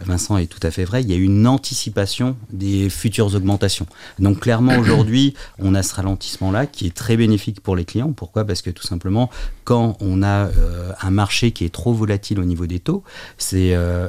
Vincent 0.00 0.36
est 0.36 0.46
tout 0.46 0.60
à 0.62 0.70
fait 0.70 0.84
vrai, 0.84 1.02
il 1.02 1.10
y 1.10 1.14
a 1.14 1.16
une 1.16 1.46
anticipation 1.46 2.36
des 2.50 2.88
futures 2.90 3.34
augmentation. 3.34 3.86
Donc 4.18 4.40
clairement 4.40 4.76
aujourd'hui, 4.78 5.34
on 5.58 5.74
a 5.74 5.82
ce 5.82 5.94
ralentissement-là 5.94 6.66
qui 6.66 6.86
est 6.86 6.94
très 6.94 7.16
bénéfique 7.16 7.60
pour 7.60 7.76
les 7.76 7.84
clients. 7.84 8.12
Pourquoi? 8.12 8.44
Parce 8.44 8.62
que 8.62 8.70
tout 8.70 8.86
simplement, 8.86 9.30
quand 9.64 9.96
on 10.00 10.22
a 10.22 10.46
euh, 10.46 10.92
un 11.00 11.10
marché 11.10 11.52
qui 11.52 11.64
est 11.64 11.72
trop 11.72 11.92
volatile 11.92 12.40
au 12.40 12.44
niveau 12.44 12.66
des 12.66 12.80
taux, 12.80 13.02
c'est 13.38 13.74
euh, 13.74 14.08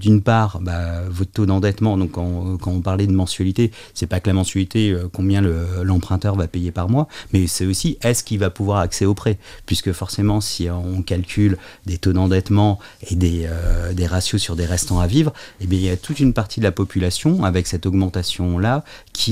d'une 0.00 0.22
part 0.22 0.60
bah, 0.60 1.02
votre 1.08 1.32
taux 1.32 1.46
d'endettement. 1.46 1.96
Quand, 2.08 2.58
on 2.66 2.80
parlait 2.80 3.06
de 3.06 3.12
mensualité, 3.12 3.70
c'est 3.94 4.06
pas 4.06 4.20
que 4.20 4.28
la 4.28 4.34
mensualité, 4.34 4.90
euh, 4.90 5.08
combien 5.12 5.42
l'emprunteur 5.82 6.36
va 6.36 6.46
payer 6.46 6.70
par 6.70 6.88
mois, 6.88 7.08
mais 7.32 7.46
c'est 7.46 7.66
aussi 7.66 7.98
est-ce 8.02 8.24
qu'il 8.24 8.38
va 8.38 8.50
pouvoir 8.50 8.80
accéder 8.80 9.06
au 9.06 9.14
prêt, 9.14 9.38
puisque 9.66 9.92
forcément 9.92 10.40
si 10.40 10.68
on 10.70 11.02
calcule 11.02 11.58
des 11.86 11.98
taux 11.98 12.12
d'endettement 12.12 12.78
et 13.10 13.14
des, 13.14 13.48
des 13.94 14.06
ratios 14.06 14.40
sur 14.40 14.56
des 14.56 14.66
restants 14.66 15.00
à 15.00 15.06
vivre, 15.06 15.32
eh 15.60 15.66
bien 15.66 15.78
il 15.78 15.84
y 15.84 15.90
a 15.90 15.96
toute 15.96 16.20
une 16.20 16.32
partie 16.32 16.60
de 16.60 16.64
la 16.64 16.72
population 16.72 17.44
avec 17.44 17.66
cette 17.66 17.86
augmentation 17.86 18.58
là 18.58 18.84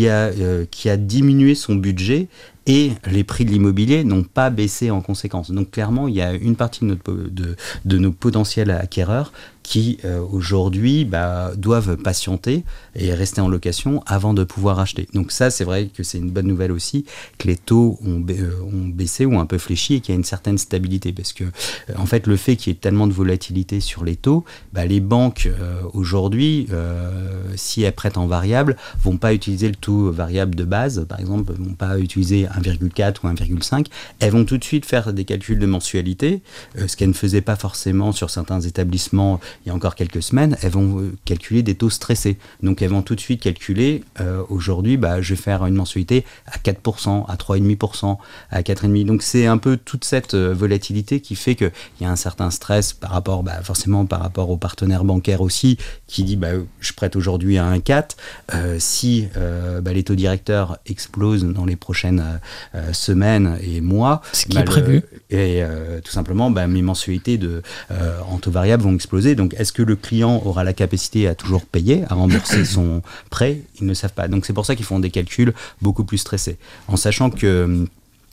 euh, 0.06 0.64
qui 0.70 0.88
a 0.88 0.96
diminué 0.96 1.54
son 1.54 1.74
budget 1.76 2.28
et 2.66 2.92
les 3.10 3.24
prix 3.24 3.44
de 3.44 3.50
l'immobilier 3.50 4.04
n'ont 4.04 4.22
pas 4.22 4.50
baissé 4.50 4.90
en 4.90 5.00
conséquence. 5.00 5.50
Donc 5.50 5.70
clairement, 5.70 6.08
il 6.08 6.14
y 6.14 6.22
a 6.22 6.32
une 6.32 6.56
partie 6.56 6.84
de, 6.84 7.98
nos 7.98 8.12
potentiels 8.12 8.70
acquéreurs 8.70 9.32
qui 9.62 9.98
euh, 10.04 10.20
aujourd'hui 10.20 11.04
bah, 11.04 11.52
doivent 11.56 11.96
patienter 11.96 12.64
et 12.96 13.12
rester 13.14 13.40
en 13.40 13.48
location 13.48 14.02
avant 14.06 14.34
de 14.34 14.44
pouvoir 14.44 14.78
acheter. 14.78 15.08
Donc 15.14 15.32
ça, 15.32 15.50
c'est 15.50 15.64
vrai 15.64 15.88
que 15.94 16.02
c'est 16.02 16.18
une 16.18 16.30
bonne 16.30 16.46
nouvelle 16.46 16.72
aussi, 16.72 17.04
que 17.38 17.48
les 17.48 17.56
taux 17.56 17.98
ont, 18.04 18.24
euh, 18.30 18.60
ont 18.62 18.88
baissé 18.88 19.24
ou 19.24 19.38
un 19.38 19.46
peu 19.46 19.58
fléchi 19.58 19.94
et 19.94 20.00
qu'il 20.00 20.14
y 20.14 20.16
a 20.16 20.18
une 20.18 20.24
certaine 20.24 20.58
stabilité. 20.58 21.12
Parce 21.12 21.32
que 21.32 21.44
euh, 21.44 21.94
en 21.96 22.06
fait, 22.06 22.26
le 22.26 22.36
fait 22.36 22.56
qu'il 22.56 22.72
y 22.72 22.76
ait 22.76 22.78
tellement 22.78 23.06
de 23.06 23.12
volatilité 23.12 23.80
sur 23.80 24.04
les 24.04 24.16
taux, 24.16 24.44
bah, 24.72 24.86
les 24.86 25.00
banques 25.00 25.48
aujourd'hui, 25.92 26.68
si 27.56 27.82
elles 27.82 27.92
prêtent 27.92 28.16
en 28.16 28.26
variable, 28.26 28.76
vont 29.02 29.16
pas 29.16 29.34
utiliser 29.34 29.68
le 29.68 29.74
taux 29.74 30.10
variable 30.10 30.54
de 30.54 30.64
base, 30.64 31.06
par 31.08 31.20
exemple, 31.20 31.52
vont 31.52 31.74
pas 31.74 31.98
utiliser 31.98 32.46
1,4 32.46 33.16
ou 33.22 33.28
1,5. 33.28 33.86
Elles 34.20 34.30
vont 34.30 34.44
tout 34.44 34.58
de 34.58 34.64
suite 34.64 34.86
faire 34.86 35.12
des 35.12 35.24
calculs 35.24 35.58
de 35.58 35.66
mensualité, 35.66 36.42
ce 36.86 36.96
qu'elles 36.96 37.08
ne 37.08 37.14
faisaient 37.14 37.40
pas 37.40 37.56
forcément 37.56 38.12
sur 38.12 38.30
certains 38.30 38.60
établissements 38.60 39.40
il 39.64 39.68
y 39.68 39.70
a 39.70 39.74
encore 39.74 39.94
quelques 39.94 40.22
semaines. 40.22 40.56
Elles 40.62 40.72
vont 40.72 41.12
calculer 41.24 41.62
des 41.62 41.74
taux 41.74 41.90
stressés. 41.90 42.36
Donc 42.62 42.82
elles 42.84 42.90
vont 42.90 43.02
tout 43.02 43.14
de 43.14 43.20
suite 43.20 43.42
calculer, 43.42 44.04
aujourd'hui, 44.48 44.96
bah, 44.96 45.20
je 45.20 45.34
vais 45.34 45.40
faire 45.40 45.66
une 45.66 45.74
mensualité 45.74 46.24
à 46.46 46.58
4%, 46.58 47.24
à 47.28 47.36
3,5%, 47.36 48.18
à 48.50 48.62
4,5%. 48.62 49.06
Donc 49.06 49.22
c'est 49.22 49.46
un 49.46 49.58
peu 49.58 49.76
toute 49.76 50.04
cette 50.04 50.34
volatilité 50.34 51.20
qui 51.20 51.34
fait 51.34 51.54
qu'il 51.54 51.70
y 52.00 52.04
a 52.04 52.10
un 52.10 52.16
certain 52.16 52.50
stress 52.50 52.92
par 52.92 53.10
rapport, 53.10 53.42
bah, 53.42 53.62
forcément 53.62 54.06
par 54.06 54.20
rapport 54.20 54.50
aux 54.50 54.56
partenaires 54.56 55.04
bancaires 55.04 55.40
aussi, 55.40 55.78
qui 56.06 56.24
dit 56.24 56.36
bah, 56.36 56.52
je 56.80 56.92
prête 56.92 57.16
aujourd'hui 57.16 57.58
à 57.58 57.64
1,4. 57.72 58.16
Euh, 58.54 58.76
si 58.78 59.28
euh, 59.36 59.80
bah, 59.80 59.92
les 59.92 60.04
taux 60.04 60.14
directeurs 60.14 60.78
explosent 60.86 61.44
dans 61.44 61.64
les 61.64 61.76
prochaines 61.76 62.40
euh, 62.74 62.92
semaines 62.92 63.58
et 63.62 63.80
mois, 63.80 64.22
ce 64.32 64.46
qui 64.46 64.58
est 64.58 64.64
prévu, 64.64 65.02
et 65.30 65.62
tout 66.04 66.12
simplement 66.12 66.50
mes 66.50 66.82
mensualités 66.82 67.38
de, 67.38 67.62
en 68.28 68.38
taux 68.38 68.50
variable 68.50 68.84
vont 68.84 68.94
exploser. 68.94 69.34
Donc 69.34 69.54
est-ce 69.58 69.72
que 69.72 69.82
le 69.82 69.96
client 69.96 70.42
aura 70.44 70.64
la 70.64 70.72
capacité 70.72 71.26
à 71.26 71.34
toujours 71.34 71.64
payer, 71.64 72.04
à 72.08 72.14
rembourser 72.14 72.64
son 72.74 73.02
prêt 73.30 73.60
Ils 73.80 73.86
ne 73.86 73.94
savent 73.94 74.12
pas. 74.12 74.28
Donc 74.28 74.46
c'est 74.46 74.52
pour 74.52 74.66
ça 74.66 74.76
qu'ils 74.76 74.84
font 74.84 75.00
des 75.00 75.10
calculs 75.10 75.52
beaucoup 75.82 76.04
plus 76.04 76.18
stressés, 76.18 76.58
en 76.88 76.96
sachant 76.96 77.30
que 77.30 77.86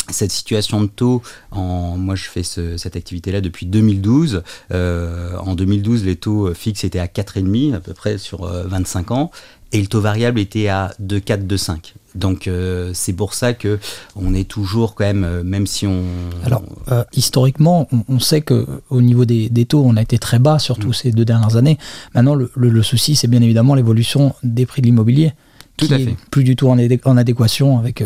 cette 0.10 0.31
situation 0.31 0.81
de 0.81 0.88
taux, 0.88 1.22
en, 1.51 1.98
moi 1.98 2.15
je 2.15 2.24
fais 2.24 2.43
cette 2.43 2.96
activité-là 2.96 3.41
depuis 3.41 3.65
2012. 3.65 4.43
Euh, 4.72 5.38
en 5.38 5.55
2012, 5.55 6.05
les 6.05 6.15
taux 6.15 6.53
fixes 6.53 6.84
étaient 6.84 7.00
à 7.00 7.08
4,5 7.08 7.75
à 7.75 7.79
peu 7.79 7.93
près 7.93 8.17
sur 8.17 8.46
25 8.46 9.12
euh, 9.12 9.13
ans, 9.13 9.31
et 9.72 9.79
le 9.79 9.88
taux 9.88 10.01
variable 10.01 10.39
était 10.39 10.67
à 10.67 10.91
2,4, 11.01 11.48
2,5. 11.48 11.93
Donc 12.13 12.48
euh, 12.48 12.91
c'est 12.93 13.13
pour 13.13 13.34
ça 13.34 13.53
que 13.53 13.79
on 14.17 14.34
est 14.34 14.48
toujours 14.48 14.96
quand 14.96 15.05
même, 15.05 15.43
même 15.43 15.65
si 15.65 15.88
on. 15.88 16.03
Alors 16.43 16.63
historiquement, 17.13 17.88
on, 18.10 18.20
sait 18.20 18.41
que 18.41 18.67
au 18.89 19.01
niveau 19.01 19.24
des, 19.24 19.65
taux, 19.65 19.84
on 19.86 19.96
a 19.96 20.01
été 20.01 20.17
très 20.17 20.39
bas, 20.39 20.60
surtout 20.60 20.89
mm. 20.89 20.93
ces 20.93 21.12
deux 21.12 21.25
dernières 21.25 21.55
années. 21.55 21.77
Maintenant, 22.13 22.36
le, 22.36 22.84
souci, 22.84 23.15
c'est 23.15 23.27
bien 23.27 23.41
évidemment 23.41 23.75
l'évolution 23.75 24.34
des 24.43 24.65
prix 24.65 24.81
de 24.81 24.88
l'immobilier, 24.88 25.31
qui 25.77 25.93
à 25.93 26.00
fait. 26.00 26.15
plus 26.31 26.43
du 26.43 26.58
tout 26.58 26.67
en, 26.67 26.77
en 27.05 27.17
adéquation 27.17 27.79
avec 27.79 28.03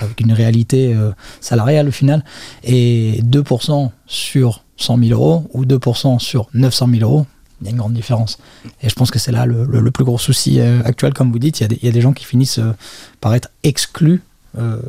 avec 0.00 0.20
une 0.20 0.32
réalité 0.32 0.94
euh, 0.94 1.12
salariale 1.40 1.88
au 1.88 1.92
final, 1.92 2.24
et 2.64 3.20
2% 3.22 3.90
sur 4.06 4.64
100 4.76 4.98
000 4.98 5.10
euros 5.10 5.48
ou 5.52 5.64
2% 5.64 6.18
sur 6.18 6.48
900 6.54 6.88
000 6.94 7.02
euros, 7.02 7.26
il 7.60 7.66
y 7.66 7.68
a 7.68 7.70
une 7.70 7.76
grande 7.76 7.92
différence. 7.92 8.38
Et 8.82 8.88
je 8.88 8.94
pense 8.94 9.10
que 9.10 9.18
c'est 9.18 9.32
là 9.32 9.46
le, 9.46 9.90
plus 9.90 10.04
gros 10.04 10.18
souci 10.18 10.60
euh, 10.60 10.82
actuel, 10.84 11.14
comme 11.14 11.30
vous 11.30 11.38
dites, 11.38 11.60
il 11.60 11.78
y, 11.82 11.88
a 11.88 11.92
des, 11.92 12.00
gens 12.00 12.12
qui 12.12 12.24
finissent 12.24 12.58
euh, 12.58 12.72
par 13.20 13.34
être 13.34 13.50
exclus 13.62 14.22
euh, 14.58 14.80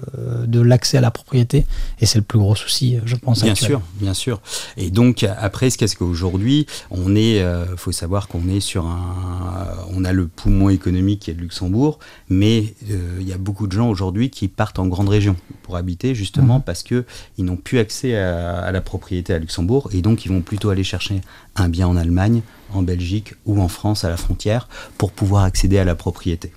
de 0.46 0.60
l'accès 0.60 0.98
à 0.98 1.02
la 1.02 1.12
propriété 1.12 1.66
et 2.02 2.06
c'est 2.06 2.18
le 2.18 2.24
plus 2.24 2.38
gros 2.38 2.56
souci 2.56 2.98
je 3.06 3.16
pense 3.16 3.44
bien 3.44 3.56
sûr 3.56 3.82
bien 3.96 4.14
sûr. 4.14 4.42
Et 4.76 4.90
donc 4.90 5.24
après 5.24 5.70
ce 5.70 5.78
qu'est-ce 5.78 5.96
qu'aujourd'hui 5.96 6.66
on 6.92 7.16
est 7.16 7.42
euh, 7.42 7.78
faut 7.78 7.94
savoir 7.94 8.28
qu'on 8.28 8.50
est 8.50 8.60
sur 8.60 8.86
un 8.86 9.68
on 9.94 10.04
a 10.04 10.12
le 10.12 10.28
poumon 10.28 10.70
économique 10.70 11.22
qui 11.22 11.32
est 11.32 11.34
de 11.34 11.40
Luxembourg 11.40 12.00
mais 12.30 12.74
euh, 12.92 13.18
il 13.22 13.28
y 13.28 13.32
a 13.32 13.38
beaucoup 13.38 13.68
de 13.68 13.72
gens 13.72 13.90
aujourd'hui 13.90 14.30
qui 14.30 14.50
partent 14.50 14.80
en 14.80 14.88
grande 14.88 15.10
région 15.10 15.38
pour 15.62 15.78
habiter 15.78 16.14
justement 16.14 16.60
mmh. 16.60 16.64
parce 16.64 16.84
que 16.84 17.06
ils 17.38 17.46
n'ont 17.46 17.56
plus 17.56 17.80
accès 17.80 18.18
à, 18.18 18.60
à 18.60 18.72
la 18.72 18.82
propriété 18.82 19.34
à 19.34 19.40
Luxembourg 19.40 19.90
et 19.94 20.02
donc 20.02 20.26
ils 20.26 20.30
vont 20.30 20.42
plutôt 20.42 20.72
aller 20.72 20.84
chercher 20.84 21.22
un 21.56 21.70
bien 21.70 21.88
en 21.88 21.96
Allemagne 21.96 22.42
en 22.74 22.82
Belgique 22.82 23.34
ou 23.46 23.62
en 23.62 23.68
France 23.68 24.04
à 24.04 24.10
la 24.10 24.18
frontière 24.18 24.68
pour 24.98 25.12
pouvoir 25.12 25.44
accéder 25.44 25.78
à 25.78 25.86
la 25.86 25.96
propriété 25.96 26.52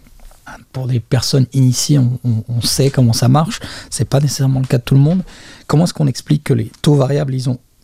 pour 0.72 0.86
des 0.86 1.00
personnes 1.00 1.46
initiées, 1.52 1.98
on, 1.98 2.60
sait 2.62 2.90
comment 2.90 3.12
ça 3.12 3.28
marche. 3.28 3.60
C'est 3.90 4.04
pas 4.04 4.20
nécessairement 4.20 4.60
le 4.60 4.66
cas 4.66 4.78
de 4.78 4.82
tout 4.82 4.94
le 4.94 5.00
monde. 5.00 5.22
Comment 5.66 5.84
est-ce 5.84 5.94
qu'on 5.94 6.06
explique 6.06 6.44
que 6.44 6.54
les 6.54 6.70
taux 6.82 6.94
variables, 6.94 7.34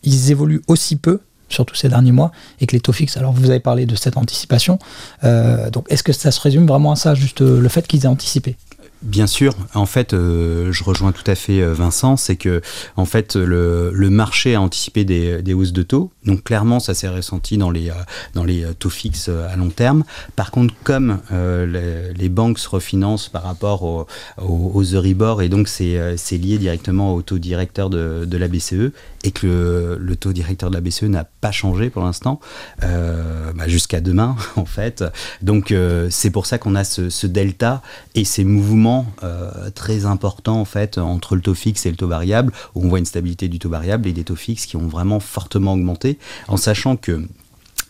ils, 0.03 0.31
évoluent 0.31 0.61
aussi 0.67 0.95
peu, 0.95 1.19
surtout 1.49 1.75
ces 1.75 1.89
derniers 1.89 2.11
mois, 2.11 2.31
et 2.59 2.65
que 2.65 2.73
les 2.73 2.79
taux 2.79 2.93
fixes, 2.93 3.17
alors 3.17 3.33
vous 3.33 3.49
avez 3.49 3.59
parlé 3.59 3.85
de 3.85 3.95
cette 3.95 4.17
anticipation, 4.17 4.79
euh, 5.23 5.69
donc 5.69 5.85
est-ce 5.89 6.03
que 6.03 6.13
ça 6.13 6.31
se 6.31 6.39
résume 6.39 6.65
vraiment 6.65 6.91
à 6.91 6.95
ça, 6.95 7.15
juste 7.15 7.41
euh, 7.41 7.59
le 7.59 7.69
fait 7.69 7.87
qu'ils 7.87 8.03
aient 8.03 8.07
anticipé? 8.07 8.55
Bien 9.03 9.27
sûr, 9.27 9.53
en 9.73 9.85
fait, 9.85 10.13
euh, 10.13 10.71
je 10.71 10.81
rejoins 10.81 11.11
tout 11.11 11.29
à 11.29 11.35
fait 11.35 11.61
euh, 11.61 11.73
Vincent, 11.73 12.15
c'est 12.15 12.37
que 12.37 12.61
en 12.95 13.03
fait 13.03 13.35
le, 13.35 13.91
marché 14.09 14.55
a 14.55 14.61
anticipé 14.61 15.03
des, 15.03 15.53
hausses 15.53 15.73
de 15.73 15.83
taux, 15.83 16.09
donc 16.25 16.45
clairement 16.45 16.79
ça 16.79 16.93
s'est 16.93 17.09
ressenti 17.09 17.57
dans 17.57 17.69
les 17.69 17.89
euh, 17.89 17.93
dans 18.33 18.45
les 18.45 18.63
taux 18.79 18.89
fixes 18.89 19.27
à 19.27 19.57
long 19.57 19.71
terme. 19.71 20.05
Par 20.37 20.51
contre, 20.51 20.73
comme 20.85 21.19
les, 21.31 22.29
banques 22.29 22.59
se 22.59 22.69
refinancent 22.69 23.27
par 23.27 23.43
rapport 23.43 23.83
aux 23.83 24.07
au, 24.41 24.81
Euribor 24.81 25.41
et 25.41 25.49
donc 25.49 25.67
c'est 25.67 26.37
lié 26.37 26.57
directement 26.57 27.13
au 27.13 27.21
taux 27.21 27.39
directeur 27.39 27.89
de, 27.89 28.37
la 28.37 28.47
BCE 28.47 28.93
et 29.25 29.31
que 29.31 29.97
le, 29.99 30.15
taux 30.15 30.31
directeur 30.31 30.69
de 30.69 30.75
la 30.75 30.81
BCE 30.81 31.03
n'a 31.03 31.25
pas 31.25 31.51
changé 31.51 31.89
pour 31.89 32.03
l'instant 32.03 32.39
bah, 32.81 33.67
jusqu'à 33.67 33.99
demain 33.99 34.37
en 34.55 34.65
fait. 34.65 35.03
Donc 35.41 35.73
c'est 36.09 36.29
pour 36.29 36.45
ça 36.45 36.57
qu'on 36.57 36.75
a 36.75 36.85
ce 36.85 37.27
delta 37.27 37.81
et 38.15 38.23
ces 38.23 38.45
mouvements 38.45 38.92
euh, 39.23 39.69
très 39.71 40.05
important 40.05 40.59
en 40.59 40.65
fait 40.65 40.97
entre 40.97 41.35
le 41.35 41.41
taux 41.41 41.53
fixe 41.53 41.85
et 41.85 41.91
le 41.91 41.97
taux 41.97 42.07
variable, 42.07 42.51
où 42.75 42.85
on 42.85 42.89
voit 42.89 42.99
une 42.99 43.05
stabilité 43.05 43.47
du 43.47 43.59
taux 43.59 43.69
variable 43.69 44.07
et 44.07 44.13
des 44.13 44.23
taux 44.23 44.35
fixes 44.35 44.65
qui 44.65 44.75
ont 44.75 44.87
vraiment 44.87 45.19
fortement 45.19 45.73
augmenté, 45.73 46.17
en 46.47 46.57
sachant 46.57 46.95
que 46.95 47.27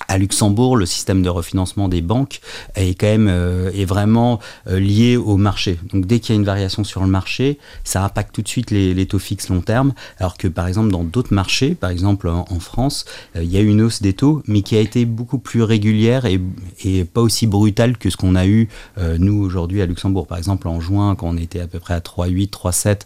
à 0.08 0.18
Luxembourg, 0.18 0.78
le 0.78 0.86
système 0.86 1.22
de 1.22 1.30
refinancement 1.30 1.88
des 1.88 2.02
banques 2.02 2.40
est 2.76 2.96
quand 3.00 3.08
même 3.08 3.28
euh, 3.30 3.72
est 3.74 3.86
vraiment 3.86 4.40
euh, 4.68 4.80
lié 4.80 5.18
au 5.18 5.38
marché. 5.38 5.80
Donc 5.92 6.06
dès 6.06 6.20
qu'il 6.20 6.36
y 6.36 6.38
a 6.38 6.40
une 6.40 6.46
variation 6.46 6.84
sur 6.84 7.02
le 7.02 7.08
marché, 7.08 7.60
ça 7.84 8.04
impacte 8.04 8.34
tout 8.34 8.42
de 8.42 8.48
suite 8.48 8.72
les, 8.72 9.06
taux 9.06 9.20
fixes 9.20 9.50
long 9.50 9.62
terme, 9.62 9.94
alors 10.20 10.38
que 10.38 10.48
par 10.48 10.68
exemple 10.68 10.92
dans 10.92 11.04
d'autres 11.04 11.34
marchés, 11.34 11.76
par 11.76 11.90
exemple 11.90 12.30
en, 12.30 12.46
France, 12.60 13.06
euh, 13.36 13.44
il 13.44 13.52
y 13.52 13.58
a 13.58 13.60
eu 13.60 13.68
une 13.68 13.82
hausse 13.82 14.02
des 14.02 14.14
taux, 14.14 14.42
mais 14.48 14.62
qui 14.62 14.76
a 14.78 14.80
été 14.80 15.06
beaucoup 15.06 15.40
plus 15.40 15.64
régulière 15.64 16.26
et, 16.26 16.40
et 16.84 17.04
pas 17.04 17.22
aussi 17.22 17.48
brutale 17.48 17.98
que 17.98 18.10
ce 18.10 18.18
qu'on 18.18 18.36
a 18.36 18.46
eu 18.46 18.70
nous 19.18 19.42
aujourd'hui 19.42 19.82
à 19.82 19.86
Luxembourg. 19.86 20.28
Par 20.28 20.38
exemple 20.38 20.68
en 20.68 20.80
juin, 20.80 21.16
quand 21.16 21.28
on 21.28 21.38
était 21.38 21.60
à 21.60 21.68
peu 21.68 21.80
près 21.80 21.94
à 21.94 22.00
3,8, 22.00 22.50
3,7 22.50 23.02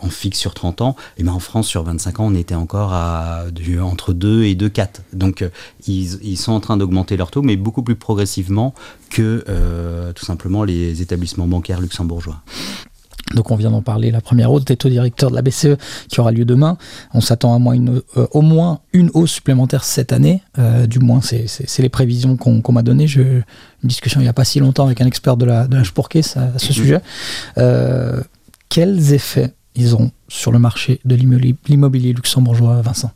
en 0.00 0.08
fixe 0.08 0.38
sur 0.38 0.54
30 0.54 0.82
ans, 0.82 0.96
et 1.16 1.22
bien 1.22 1.32
en 1.32 1.40
France 1.40 1.66
sur 1.66 1.82
25 1.82 2.20
ans, 2.20 2.26
on 2.26 2.34
était 2.34 2.54
encore 2.54 2.92
à 2.92 3.44
entre 3.80 4.12
2 4.12 4.44
et 4.44 4.54
2,4. 4.54 4.88
Donc 5.12 5.44
ils 5.86 6.15
ils, 6.22 6.36
sont 6.36 6.52
en 6.52 6.60
train 6.60 6.76
d'augmenter 6.76 7.16
leur 7.16 7.30
taux, 7.30 7.42
mais 7.42 7.56
beaucoup 7.56 7.82
plus 7.82 7.96
progressivement 7.96 8.74
que 9.10 9.44
euh, 9.48 10.12
tout 10.12 10.24
simplement 10.24 10.64
les 10.64 11.02
établissements 11.02 11.46
bancaires 11.46 11.80
luxembourgeois. 11.80 12.42
Donc 13.34 13.50
on 13.50 13.56
vient 13.56 13.72
d'en 13.72 13.82
parler, 13.82 14.12
la 14.12 14.20
première 14.20 14.52
hausse 14.52 14.64
des 14.64 14.76
taux 14.76 14.88
directeurs 14.88 15.30
de 15.30 15.34
la 15.34 15.42
BCE 15.42 15.76
qui 16.08 16.20
aura 16.20 16.30
lieu 16.30 16.44
demain. 16.44 16.78
On 17.12 17.20
s'attend 17.20 17.54
à 17.54 17.58
moins 17.58 17.74
une, 17.74 18.02
euh, 18.16 18.26
au 18.30 18.40
moins 18.40 18.80
une 18.92 19.10
hausse 19.14 19.32
supplémentaire 19.32 19.82
cette 19.82 20.12
année. 20.12 20.42
Euh, 20.58 20.86
du 20.86 21.00
moins, 21.00 21.20
c'est 21.20 21.78
les 21.78 21.88
prévisions 21.88 22.36
qu'on 22.36 22.72
m'a 22.72 22.82
données. 22.82 23.08
J'ai 23.08 23.22
eu 23.22 23.44
une 23.82 23.88
discussion 23.88 24.20
il 24.20 24.24
n'y 24.24 24.28
a 24.28 24.32
pas 24.32 24.44
si 24.44 24.60
longtemps 24.60 24.86
avec 24.86 25.00
un 25.00 25.06
expert 25.06 25.36
de 25.36 25.44
la, 25.44 25.66
de 25.66 25.74
la 25.74 25.82
à 25.82 25.84
ce 25.84 26.38
mhm. 26.38 26.56
sujet. 26.58 27.00
quels 28.68 29.12
effets 29.12 29.52
ils 29.74 29.96
ont 29.96 30.10
sur 30.28 30.52
le 30.52 30.58
marché 30.58 31.00
de 31.04 31.16
l'immobilier 31.16 32.12
luxembourgeois, 32.12 32.80
Vincent? 32.80 33.10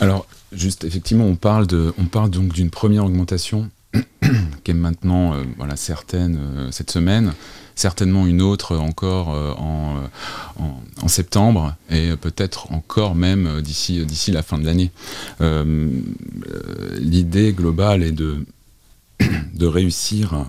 Alors, 0.00 0.26
Juste, 0.52 0.84
effectivement, 0.84 1.24
on 1.24 1.36
parle, 1.36 1.66
de, 1.66 1.92
on 1.98 2.04
parle 2.04 2.30
donc 2.30 2.52
d'une 2.52 2.70
première 2.70 3.04
augmentation 3.04 3.68
qui 4.64 4.70
est 4.70 4.74
maintenant 4.74 5.34
euh, 5.34 5.44
voilà, 5.56 5.76
certaine 5.76 6.38
euh, 6.40 6.70
cette 6.70 6.90
semaine, 6.90 7.32
certainement 7.74 8.26
une 8.26 8.42
autre 8.42 8.76
encore 8.76 9.34
euh, 9.34 9.52
en, 9.54 10.02
en, 11.02 11.08
septembre 11.08 11.74
et 11.90 12.16
peut-être 12.16 12.72
encore 12.72 13.14
même 13.14 13.60
d'ici, 13.60 14.04
d'ici 14.06 14.32
la 14.32 14.42
fin 14.42 14.58
de 14.58 14.66
l'année. 14.66 14.90
l'idée 17.00 17.52
globale 17.52 18.02
est 18.02 18.12
de, 18.12 18.44
de 19.54 19.66
réussir 19.66 20.34
à, 20.34 20.46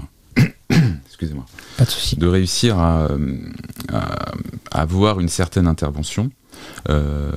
excusez-moi, 1.07 1.45
Pas 1.77 1.85
de, 1.85 2.19
de 2.19 2.27
réussir 2.27 2.77
à, 2.77 3.07
à, 3.91 4.31
avoir 4.71 5.19
une 5.19 5.29
certaine 5.29 5.67
intervention 5.67 6.31
euh, 6.89 7.31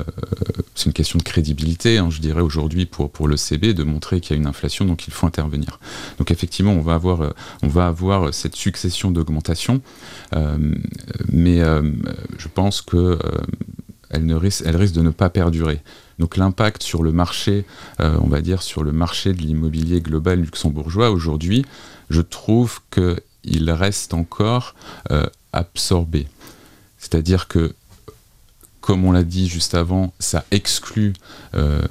c'est 0.74 0.86
une 0.86 0.92
question 0.92 1.18
de 1.18 1.22
crédibilité, 1.22 1.98
hein, 1.98 2.08
je 2.10 2.20
dirais 2.20 2.40
aujourd'hui 2.40 2.86
pour, 2.86 3.10
pour 3.10 3.28
le 3.28 3.36
CB, 3.36 3.74
de 3.74 3.82
montrer 3.82 4.20
qu'il 4.20 4.36
y 4.36 4.38
a 4.38 4.40
une 4.40 4.46
inflation, 4.46 4.84
donc 4.84 5.06
il 5.06 5.12
faut 5.12 5.26
intervenir. 5.26 5.80
Donc 6.18 6.30
effectivement, 6.30 6.72
on 6.72 6.80
va 6.80 6.94
avoir, 6.94 7.22
euh, 7.22 7.30
on 7.62 7.68
va 7.68 7.86
avoir 7.86 8.32
cette 8.32 8.56
succession 8.56 9.10
d'augmentation, 9.10 9.80
euh, 10.34 10.56
mais 11.30 11.60
je 12.38 12.48
pense 12.48 12.82
que 12.82 13.18
elle, 14.10 14.32
risque, 14.34 14.64
risque 14.66 14.94
de 14.94 15.02
ne 15.02 15.10
pas 15.10 15.30
perdurer. 15.30 15.80
Donc 16.18 16.36
l'impact 16.36 16.82
sur 16.82 17.02
le 17.02 17.12
marché, 17.12 17.64
on 17.98 18.28
va 18.28 18.40
dire 18.40 18.62
sur 18.62 18.82
le 18.82 18.92
marché 18.92 19.32
de 19.32 19.40
l'immobilier 19.40 20.00
global 20.00 20.40
luxembourgeois 20.40 21.10
aujourd'hui, 21.10 21.64
je 22.08 22.20
trouve 22.20 22.80
qu'il 22.90 23.70
reste 23.70 24.14
encore 24.14 24.74
absorbé. 25.52 26.26
C'est-à-dire 26.98 27.48
que 27.48 27.74
comme 28.80 29.04
on 29.04 29.12
l'a 29.12 29.22
dit 29.22 29.48
juste 29.48 29.74
avant, 29.74 30.12
ça 30.18 30.44
exclut 30.50 31.12
euh, 31.54 31.82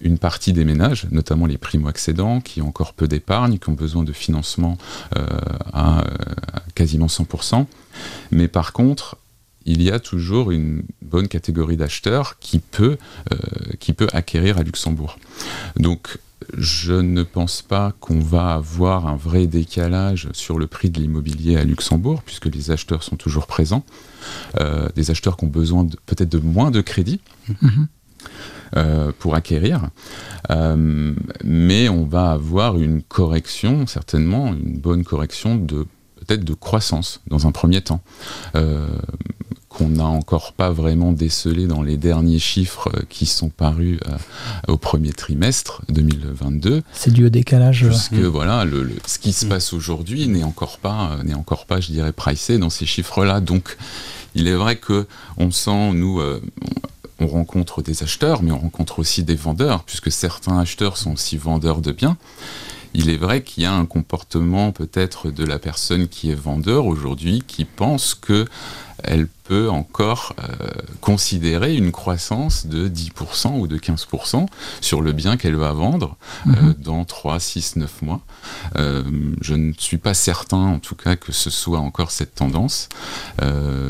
une 0.00 0.18
partie 0.18 0.52
des 0.52 0.64
ménages, 0.64 1.06
notamment 1.10 1.46
les 1.46 1.58
primo-accédants, 1.58 2.40
qui 2.40 2.60
ont 2.62 2.68
encore 2.68 2.92
peu 2.92 3.08
d'épargne, 3.08 3.58
qui 3.58 3.68
ont 3.68 3.74
besoin 3.74 4.04
de 4.04 4.12
financement 4.12 4.76
à, 5.72 6.04
quasiment 6.74 7.06
100%. 7.06 7.64
Mais 8.30 8.48
par 8.48 8.72
contre, 8.72 9.16
il 9.64 9.82
y 9.82 9.90
a 9.90 9.98
toujours 10.00 10.50
une 10.50 10.82
bonne 11.00 11.26
catégorie 11.28 11.78
d'acheteurs 11.78 12.38
qui 12.38 12.58
peut, 12.58 12.98
qui 13.78 13.94
peut 13.94 14.08
acquérir 14.12 14.58
à 14.58 14.62
Luxembourg. 14.62 15.18
Donc 15.76 16.18
je 16.56 16.92
ne 16.92 17.22
pense 17.22 17.62
pas 17.62 17.92
qu'on 18.00 18.20
va 18.20 18.54
avoir 18.54 19.06
un 19.06 19.16
vrai 19.16 19.46
décalage 19.46 20.28
sur 20.32 20.58
le 20.58 20.66
prix 20.66 20.90
de 20.90 21.00
l'immobilier 21.00 21.56
à 21.56 21.64
Luxembourg, 21.64 22.22
puisque 22.22 22.46
les 22.46 22.70
acheteurs 22.70 23.02
sont 23.02 23.16
toujours 23.16 23.46
présents. 23.46 23.84
Euh, 24.60 24.88
des 24.94 25.10
acheteurs 25.10 25.36
qui 25.36 25.44
ont 25.44 25.48
besoin 25.48 25.86
peut-être 26.06 26.30
de 26.30 26.38
moins 26.38 26.70
de 26.70 26.80
crédit. 26.80 27.20
Mhm. 27.62 27.88
Euh, 28.76 29.12
pour 29.18 29.36
acquérir. 29.36 29.90
Euh, 30.50 31.14
mais 31.44 31.88
on 31.88 32.04
va 32.06 32.32
avoir 32.32 32.76
une 32.76 33.02
correction, 33.02 33.86
certainement, 33.86 34.48
une 34.48 34.78
bonne 34.78 35.04
correction 35.04 35.54
de 35.54 35.86
peut-être 36.16 36.42
de 36.42 36.54
croissance 36.54 37.20
dans 37.28 37.46
un 37.46 37.52
premier 37.52 37.82
temps 37.82 38.02
qu'on 39.74 39.88
n'a 39.88 40.04
encore 40.04 40.52
pas 40.52 40.70
vraiment 40.70 41.12
décelé 41.12 41.66
dans 41.66 41.82
les 41.82 41.96
derniers 41.96 42.38
chiffres 42.38 42.88
euh, 42.94 43.02
qui 43.08 43.26
sont 43.26 43.48
parus 43.48 43.98
euh, 44.06 44.72
au 44.72 44.76
premier 44.76 45.12
trimestre 45.12 45.82
2022. 45.88 46.82
C'est 46.92 47.12
dû 47.12 47.26
au 47.26 47.28
décalage. 47.28 47.86
Parce 47.88 48.08
que 48.08 48.24
voilà, 48.24 48.64
le, 48.64 48.88
ce 49.04 49.18
qui 49.18 49.32
se 49.32 49.46
mm. 49.46 49.48
passe 49.48 49.72
aujourd'hui 49.72 50.28
n'est 50.28 50.44
encore 50.44 50.78
pas, 50.78 51.10
euh, 51.12 51.22
n'est 51.24 51.34
encore 51.34 51.66
pas, 51.66 51.80
je 51.80 51.90
dirais, 51.90 52.12
pricé 52.12 52.58
dans 52.58 52.70
ces 52.70 52.86
chiffres-là. 52.86 53.40
Donc, 53.40 53.76
il 54.36 54.46
est 54.46 54.54
vrai 54.54 54.76
que 54.76 55.06
on 55.38 55.50
sent, 55.50 55.92
nous, 55.92 56.20
on 57.20 57.26
rencontre 57.26 57.82
des 57.82 58.02
acheteurs, 58.02 58.42
mais 58.42 58.52
on 58.52 58.58
rencontre 58.58 58.98
aussi 58.98 59.22
des 59.22 59.36
vendeurs, 59.36 59.84
puisque 59.84 60.10
certains 60.10 60.58
acheteurs 60.58 60.96
sont 60.96 61.12
aussi 61.12 61.36
vendeurs 61.36 61.80
de 61.80 61.92
biens. 61.92 62.16
Il 62.94 63.10
est 63.10 63.16
vrai 63.16 63.42
qu'il 63.42 63.64
y 63.64 63.66
a 63.66 63.74
un 63.74 63.86
comportement 63.86 64.72
peut-être 64.72 65.30
de 65.30 65.44
la 65.44 65.58
personne 65.58 66.08
qui 66.08 66.30
est 66.30 66.34
vendeur 66.34 66.86
aujourd'hui 66.86 67.42
qui 67.46 67.64
pense 67.64 68.14
que 68.14 68.46
elle 69.02 69.26
peut 69.26 69.68
encore 69.68 70.34
euh, 70.38 70.68
considérer 71.00 71.76
une 71.76 71.92
croissance 71.92 72.66
de 72.66 72.88
10% 72.88 73.58
ou 73.58 73.66
de 73.66 73.76
15% 73.76 74.46
sur 74.80 75.02
le 75.02 75.12
bien 75.12 75.36
qu'elle 75.36 75.56
va 75.56 75.72
vendre 75.72 76.16
euh, 76.46 76.50
mhm. 76.50 76.74
dans 76.78 77.04
3, 77.04 77.38
6, 77.38 77.76
9 77.76 78.02
mois. 78.02 78.20
Euh, 78.76 79.02
je 79.42 79.54
ne 79.54 79.72
suis 79.76 79.98
pas 79.98 80.14
certain 80.14 80.56
en 80.56 80.78
tout 80.78 80.94
cas 80.94 81.16
que 81.16 81.32
ce 81.32 81.50
soit 81.50 81.80
encore 81.80 82.10
cette 82.10 82.34
tendance. 82.34 82.88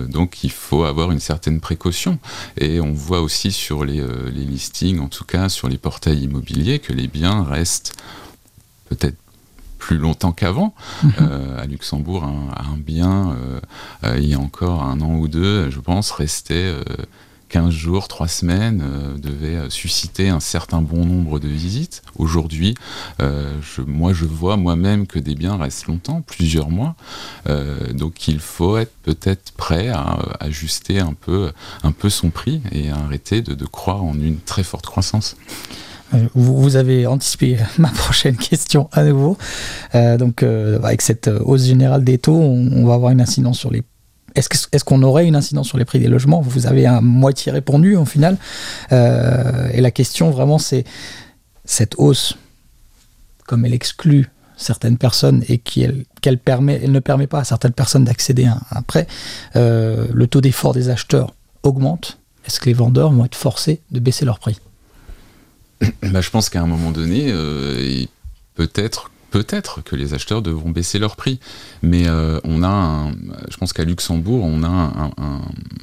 donc 0.09 0.43
il 0.43 0.51
faut 0.51 0.85
avoir 0.85 1.13
une 1.13 1.21
certaine 1.21 1.61
précaution. 1.61 2.19
Et 2.59 2.81
on 2.81 2.93
voit 2.93 3.21
aussi 3.21 3.53
sur 3.53 3.85
les, 3.85 4.05
les 4.33 4.45
listings, 4.45 4.99
en 4.99 5.09
tout 5.09 5.25
cas 5.25 5.49
sur 5.49 5.69
les 5.69 5.79
portails 5.79 6.25
immobiliers, 6.25 6.81
que 6.81 6.93
les 6.93 7.07
biens 7.07 7.45
restent 7.45 7.95
peut-être 8.95 9.17
plus 9.85 9.99
longtemps 9.99 10.33
qu'avant. 10.33 10.75
Mhm. 11.03 11.13
Euh, 11.21 11.63
à 11.63 11.67
Luxembourg, 11.67 12.25
un, 12.25 12.77
bien, 12.79 13.33
euh, 13.33 13.61
euh, 14.05 14.19
il 14.19 14.27
y 14.27 14.35
a 14.35 14.41
encore 14.41 14.83
un 14.83 15.03
an 15.03 15.17
ou 15.17 15.29
deux, 15.29 15.69
je 15.71 15.79
pense, 15.79 16.11
restait 16.11 16.73
15 17.51 17.71
jours, 17.71 18.09
3 18.09 18.27
semaines, 18.27 18.83
devait 19.19 19.69
susciter 19.69 20.31
un 20.31 20.41
certain 20.41 20.81
bon 20.81 21.05
nombre 21.05 21.39
de 21.39 21.49
visites. 21.49 22.03
Aujourd'hui, 22.17 22.75
moi 23.87 24.13
je 24.13 24.25
vois 24.25 24.57
moi-même 24.57 25.07
que 25.07 25.19
des 25.19 25.35
biens 25.35 25.57
restent 25.57 25.87
longtemps, 25.87 26.23
plusieurs 26.23 26.71
mois. 26.71 26.97
donc 27.93 28.27
il 28.27 28.41
faut 28.41 28.79
être 28.79 28.93
peut-être 29.03 29.53
prêt 29.53 29.89
à 29.89 30.19
ajuster 30.41 30.99
un 30.99 31.13
peu, 31.13 31.53
un 31.83 31.93
peu 31.93 32.11
son 32.11 32.31
prix 32.31 32.63
et 32.73 32.91
arrêter 32.91 33.43
de 33.43 33.67
croire 33.67 34.03
en 34.03 34.15
une 34.15 34.39
très 34.39 34.65
forte 34.65 34.87
croissance. 34.87 35.37
Euh, 36.15 36.29
vous, 36.35 36.77
avez 36.77 37.07
anticipé 37.07 37.59
ma 37.79 37.89
prochaine 37.89 38.37
question 38.37 38.89
à 38.93 39.05
nouveau. 39.05 39.37
Euh, 39.95 40.17
donc, 40.17 40.43
euh, 40.43 40.81
avec 40.83 41.03
cette 41.03 41.29
hausse 41.29 41.65
générale 41.65 42.05
des 42.05 42.19
taux, 42.19 42.37
on, 42.37 42.87
va 42.87 42.95
avoir 42.95 43.13
une 43.13 43.21
incidence 43.21 43.59
sur 43.59 43.71
les. 43.71 43.83
Est-ce 44.35 44.85
qu'on 44.85 45.03
aurait 45.05 45.27
une 45.27 45.37
incidence 45.37 45.69
sur 45.69 45.79
les 45.79 45.85
prix 45.85 46.01
des 46.01 46.09
logements? 46.09 46.41
Vous 46.41 46.67
avez 46.67 46.87
à 46.87 47.01
moitié 47.01 47.53
répondu 47.53 47.95
au 47.95 48.05
final. 48.05 48.37
et 48.91 49.81
la 49.81 49.91
question 49.93 50.31
vraiment, 50.31 50.59
c'est 50.59 50.83
cette 51.65 51.95
hausse, 51.99 52.37
comme 53.47 53.65
elle 53.65 53.73
exclut 53.73 54.29
certaines 54.57 54.99
personnes 54.99 55.45
et 55.49 55.59
qu'elle 55.59 56.39
permet, 56.45 56.81
elle 56.83 56.91
ne 56.91 56.99
permet 56.99 57.29
pas 57.29 57.39
à 57.39 57.45
certaines 57.45 57.75
personnes 57.75 58.03
d'accéder 58.03 58.47
à 58.47 58.59
un 58.73 58.83
prêt, 58.83 59.07
le 59.55 60.25
taux 60.25 60.41
d'effort 60.41 60.75
des 60.75 60.89
acheteurs 60.89 61.33
augmente. 61.63 62.19
Est-ce 62.45 62.59
que 62.59 62.67
les 62.67 62.75
vendeurs 62.75 63.13
vont 63.13 63.25
être 63.25 63.37
forcés 63.37 63.83
de 63.93 64.01
baisser 64.01 64.25
leur 64.25 64.41
prix? 64.41 64.59
Bah, 66.03 66.21
je 66.21 66.31
pense 66.31 66.49
qu'à 66.49 66.63
un 66.63 66.67
moment 66.67 66.91
donné, 66.91 67.27
euh, 67.29 68.05
peut-être 68.55 69.11
peut-être 69.35 69.83
que 69.83 69.97
les 69.97 70.15
acheteurs 70.15 70.43
devront 70.43 70.71
baisser 70.71 71.01
leur 71.01 71.17
prix. 71.17 71.41
Mais 71.83 72.07
euh, 72.07 72.39
on 72.45 72.63
a, 72.63 72.69
un, 72.69 73.11
je 73.51 73.57
pense 73.57 73.73
qu'à 73.73 73.83
Luxembourg, 73.83 74.45
on 74.45 74.63
a 74.63 74.69
un, 74.69 75.41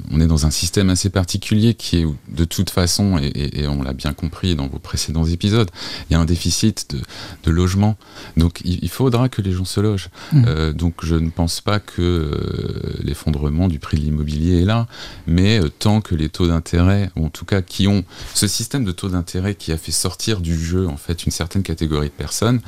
on 0.09 0.21
est 0.21 0.25
dans 0.25 0.45
un 0.45 0.51
système 0.51 0.89
assez 0.89 1.09
particulier 1.09 1.73
qui 1.73 1.97
est 1.97 2.05
de 2.29 2.45
toute 2.45 2.69
façon, 2.69 3.17
et, 3.17 3.67
on 3.67 3.83
l'a 3.83 3.91
bien 3.91 4.13
compris 4.13 4.55
dans 4.55 4.67
vos 4.67 4.79
précédents 4.79 5.25
épisodes, 5.25 5.69
il 6.09 6.13
y 6.13 6.15
a 6.15 6.19
un 6.21 6.25
déficit 6.25 6.95
de, 6.95 7.01
de 7.43 7.51
logement. 7.51 7.97
Donc 8.37 8.61
il, 8.63 8.87
faudra 8.87 9.27
que 9.27 9.41
les 9.41 9.51
gens 9.51 9.65
se 9.65 9.81
logent. 9.81 10.07
Mmh. 10.31 10.43
Euh, 10.47 10.71
donc 10.71 11.03
je 11.03 11.15
ne 11.15 11.29
pense 11.29 11.59
pas 11.59 11.81
que 11.81 12.01
euh, 12.01 13.01
l'effondrement 13.03 13.67
du 13.67 13.79
prix 13.79 13.97
de 13.97 14.03
l'immobilier 14.03 14.61
est 14.61 14.65
là, 14.65 14.87
mais 15.27 15.59
tant 15.79 15.99
que 15.99 16.15
les 16.15 16.29
taux 16.29 16.47
d'intérêt, 16.47 17.11
ou 17.17 17.25
en 17.25 17.29
tout 17.29 17.45
cas 17.45 17.61
qui 17.61 17.89
ont 17.89 18.05
ce 18.33 18.47
système 18.47 18.85
de 18.85 18.93
taux 18.93 19.09
d'intérêt 19.09 19.55
qui 19.55 19.73
a 19.73 19.77
fait 19.77 19.91
sortir 19.91 20.39
du 20.39 20.57
jeu 20.57 20.87
en 20.87 20.95
fait 20.95 21.25
une 21.25 21.33
certaine 21.33 21.63
catégorie 21.63 22.07
de 22.07 22.13
personnes, 22.13 22.61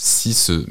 si 0.00 0.32
ce, 0.32 0.64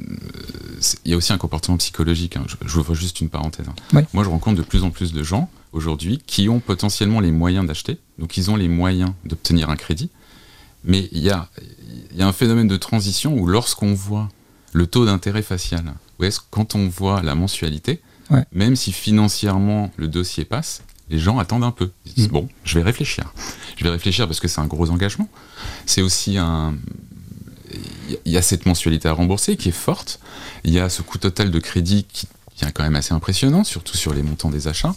il 1.03 1.11
y 1.11 1.13
a 1.13 1.17
aussi 1.17 1.33
un 1.33 1.37
comportement 1.37 1.75
psychologique. 1.77 2.37
Hein. 2.37 2.45
Je, 2.47 2.55
je, 2.65 2.79
vois 2.79 2.95
juste 2.95 3.19
une 3.19 3.29
parenthèse. 3.29 3.65
Hein. 3.67 4.03
Moi, 4.13 4.23
je 4.23 4.29
rencontre 4.29 4.57
de 4.57 4.63
plus 4.63 4.83
en 4.83 4.89
plus 4.89 5.11
de 5.11 5.21
gens 5.21 5.49
aujourd'hui 5.73 6.21
qui 6.25 6.47
ont 6.47 6.61
potentiellement 6.61 7.19
les 7.19 7.31
moyens 7.31 7.67
d'acheter, 7.67 7.99
donc 8.19 8.37
ils 8.37 8.49
ont 8.49 8.55
les 8.55 8.69
moyens 8.69 9.11
d'obtenir 9.25 9.69
un 9.69 9.75
crédit. 9.75 10.09
Mais 10.85 11.09
il 11.11 11.19
y 11.19 11.29
a, 11.29 11.49
y 12.15 12.21
a 12.21 12.27
un 12.27 12.31
phénomène 12.31 12.69
de 12.69 12.77
transition 12.77 13.33
où 13.33 13.47
lorsqu'on 13.47 13.93
voit 13.93 14.29
le 14.71 14.87
taux 14.87 15.05
d'intérêt 15.05 15.41
facial, 15.41 15.93
quand 16.49 16.75
on 16.75 16.87
voit 16.87 17.21
la 17.21 17.35
mensualité, 17.35 18.01
même 18.53 18.77
si 18.77 18.93
financièrement 18.93 19.91
le 19.97 20.07
dossier 20.07 20.45
passe, 20.45 20.83
les 21.09 21.19
gens 21.19 21.37
attendent 21.37 21.63
un 21.63 21.71
peu. 21.71 21.91
Ils 22.05 22.13
disent, 22.13 22.29
mm. 22.29 22.33
bon, 22.33 22.49
je 22.63 22.79
vais 22.79 22.83
réfléchir. 22.83 23.33
Je 23.75 23.83
vais 23.83 23.89
réfléchir 23.89 24.25
parce 24.27 24.39
que 24.39 24.47
c'est 24.47 24.59
un 24.61 24.67
gros 24.67 24.89
engagement. 24.89 25.29
C'est 25.85 26.01
aussi 26.01 26.37
un, 26.37 26.75
il 28.25 28.31
y 28.31 28.37
a 28.37 28.41
cette 28.41 28.65
mensualité 28.65 29.07
à 29.07 29.13
rembourser 29.13 29.57
qui 29.57 29.69
est 29.69 29.73
forte. 29.73 30.19
Il 30.63 30.73
y 30.73 30.79
a 30.79 30.89
ce 30.89 31.01
coût 31.01 31.17
total 31.17 31.51
de 31.51 31.59
crédit 31.59 32.05
qui, 32.11 32.27
est 32.61 32.71
quand 32.71 32.83
même 32.83 32.95
assez 32.95 33.13
impressionnant, 33.13 33.63
surtout 33.63 33.97
sur 33.97 34.13
les 34.13 34.23
montants 34.23 34.49
des 34.49 34.67
achats. 34.67 34.95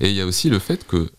Et 0.00 0.10
il 0.10 0.16
y 0.16 0.20
a 0.20 0.26
aussi 0.26 0.48
le 0.50 0.58
fait 0.58 0.86
que, 0.86 1.10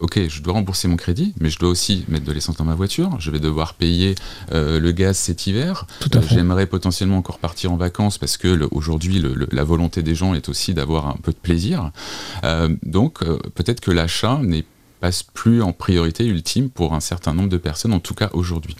ok, 0.00 0.28
je 0.28 0.42
dois 0.42 0.52
rembourser 0.52 0.86
mon 0.86 0.96
crédit, 0.96 1.34
mais 1.40 1.48
je 1.48 1.58
dois 1.58 1.70
aussi 1.70 2.04
mettre 2.08 2.26
de 2.26 2.32
l'essence 2.32 2.56
dans 2.56 2.64
ma 2.64 2.74
voiture. 2.74 3.18
Je 3.20 3.30
vais 3.30 3.40
devoir 3.40 3.74
payer 3.74 4.14
euh, 4.52 4.78
le 4.78 4.92
gaz 4.92 5.16
cet 5.16 5.46
hiver. 5.46 5.86
Euh, 6.14 6.20
j'aimerais 6.28 6.66
potentiellement 6.66 7.16
encore 7.16 7.38
partir 7.38 7.72
en 7.72 7.76
vacances 7.76 8.18
parce 8.18 8.36
que 8.36 8.68
aujourd'hui, 8.70 9.24
la 9.50 9.64
volonté 9.64 10.02
des 10.02 10.14
gens 10.14 10.34
est 10.34 10.48
aussi 10.48 10.74
d'avoir 10.74 11.08
un 11.08 11.16
peu 11.22 11.32
de 11.32 11.38
plaisir. 11.38 11.90
Euh, 12.44 12.68
donc, 12.82 13.20
peut-être 13.54 13.80
que 13.80 13.90
l'achat 13.90 14.40
n'est 14.42 14.64
passe 15.04 15.22
plus 15.22 15.60
en 15.60 15.74
priorité 15.74 16.24
ultime 16.24 16.70
pour 16.70 16.94
un 16.94 17.00
certain 17.00 17.34
nombre 17.34 17.50
de 17.50 17.58
personnes, 17.58 17.92
en 17.92 18.00
tout 18.00 18.14
cas 18.14 18.30
aujourd'hui. 18.32 18.74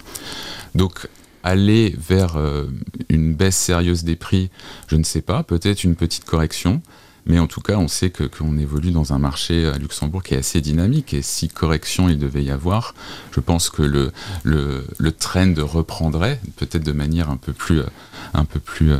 Donc 0.74 1.07
aller 1.44 1.94
vers 1.96 2.37
euh, 2.37 2.66
une 3.11 3.35
baisse 3.35 3.57
sérieuse 3.57 4.02
des 4.02 4.16
prix, 4.16 4.50
je 4.88 4.96
ne 4.96 5.04
sais 5.04 5.20
pas, 5.20 5.44
peut-être 5.44 5.85
une 5.85 5.94
petite 5.94 6.24
correction. 6.24 6.83
Mais 7.26 7.38
en 7.38 7.46
tout 7.46 7.61
cas, 7.61 7.76
on 7.76 7.88
sait 7.88 8.11
qu'on 8.11 8.59
évolue 8.59 8.90
dans 8.90 9.14
un 9.14 9.18
marché 9.18 9.66
à 9.66 9.78
Luxembourg 9.78 10.22
qui 10.22 10.35
est 10.35 10.38
assez 10.38 10.61
dynamique. 10.61 11.14
Et 11.14 11.22
si 11.22 11.48
correction 11.48 12.11
il 12.11 12.18
devait 12.18 12.44
y 12.44 12.50
avoir, 12.50 12.94
je 13.33 13.40
pense 13.40 13.70
que 13.70 13.83
le, 13.83 14.12
le, 14.42 14.87
le 14.98 15.12
trend 15.12 15.54
reprendrait, 15.57 16.38
peut-être 16.57 16.85
de 16.85 16.92
manière 16.92 17.30
un 17.30 17.38
peu 17.38 17.54
plus, 17.54 17.80
euh, 17.80 17.87
un 18.35 18.44
peu 18.44 18.61
euh, 18.83 18.98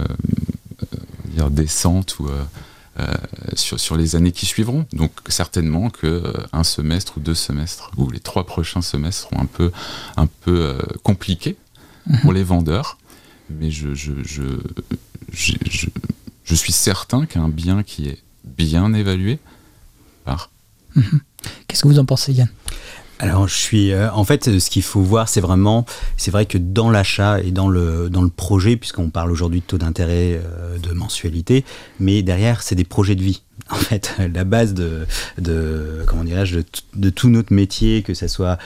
dire 1.27 1.51
décente 1.51 2.19
ou, 2.19 2.29
sur, 3.57 3.97
les 3.97 4.17
années 4.17 4.33
qui 4.33 4.47
suivront. 4.47 4.87
Donc 4.93 5.13
certainement 5.29 5.91
que 5.91 6.23
un 6.53 6.65
semestre 6.65 7.19
ou 7.19 7.21
deux 7.21 7.35
semestres, 7.35 7.91
ou 7.99 8.11
les 8.11 8.21
trois 8.21 8.47
prochains 8.47 8.83
semestres 8.83 9.29
seront 9.29 9.47
un 10.17 10.27
peu 10.27 10.79
compliqués 11.03 11.57
pour 12.23 12.33
les 12.33 12.43
vendeurs. 12.43 12.99
Mais 13.51 13.71
je, 13.71 13.95
je, 13.95 14.13
je, 14.25 14.43
je, 15.33 16.55
suis 16.55 16.73
certain 16.73 17.27
qu'un 17.27 17.49
bien 17.49 17.83
qui 17.83 18.09
est 18.09 18.23
bien 18.45 18.93
évalué 18.95 19.39
part. 20.25 20.51
Mhm. 20.95 21.21
Qu'est-ce 21.69 21.83
que 21.83 21.89
vous 21.89 21.99
en 21.99 22.05
pensez, 22.05 22.33
Yann? 22.33 22.49
Alors, 23.19 23.47
je 23.47 23.55
suis. 23.55 23.93
Euh, 23.93 24.11
en 24.13 24.25
fait, 24.25 24.59
ce 24.59 24.71
qu'il 24.71 24.83
faut 24.83 25.03
voir, 25.03 25.29
c'est 25.29 25.41
vraiment. 25.41 25.85
C'est 26.17 26.31
vrai 26.31 26.47
que 26.47 26.59
dans 26.59 26.91
l'achat 26.91 27.41
et 27.41 27.53
dans 27.53 27.69
le, 27.69 28.09
dans 28.11 28.23
le 28.23 28.29
projet, 28.29 28.77
puisqu'on 28.77 29.11
parle 29.11 29.31
aujourd'hui 29.31 29.61
de 29.61 29.65
taux 29.65 29.79
d'intérêt, 29.79 30.41
euh, 30.43 30.79
de 30.79 30.93
mensualité, 30.93 31.65
mais 32.01 32.23
derrière, 32.23 32.63
c'est 32.63 32.75
des 32.75 32.85
projets 32.85 33.15
de 33.15 33.23
vie. 33.23 33.43
En 33.71 33.77
fait, 33.77 34.15
la 34.33 34.45
base 34.45 34.75
de, 34.75 35.07
comment 36.07 36.25
dirais-je, 36.25 36.61
de, 36.95 37.11
tout 37.11 37.29
notre 37.29 37.53
métier, 37.53 38.03
que 38.03 38.13
ce 38.13 38.29
soit 38.29 38.59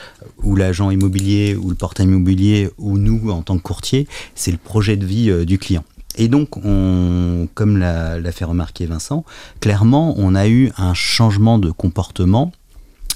ou 0.43 0.55
l'agent 0.55 0.91
immobilier, 0.91 1.55
ou 1.55 1.69
le 1.69 1.75
portail 1.75 2.05
immobilier, 2.05 2.69
ou 2.77 2.97
nous 2.97 3.29
en 3.31 3.41
tant 3.41 3.57
que 3.57 3.63
courtier, 3.63 4.07
c'est 4.35 4.51
le 4.51 4.57
projet 4.57 4.97
de 4.97 5.05
vie 5.05 5.29
euh, 5.29 5.45
du 5.45 5.57
client. 5.57 5.83
Et 6.17 6.27
donc, 6.27 6.57
on, 6.65 7.47
comme 7.53 7.77
l'a 7.77 8.31
fait 8.31 8.43
remarquer 8.43 8.85
Vincent, 8.87 9.23
clairement, 9.61 10.15
on 10.17 10.35
a 10.35 10.47
eu 10.47 10.71
un 10.77 10.93
changement 10.93 11.59
de 11.59 11.71
comportement 11.71 12.51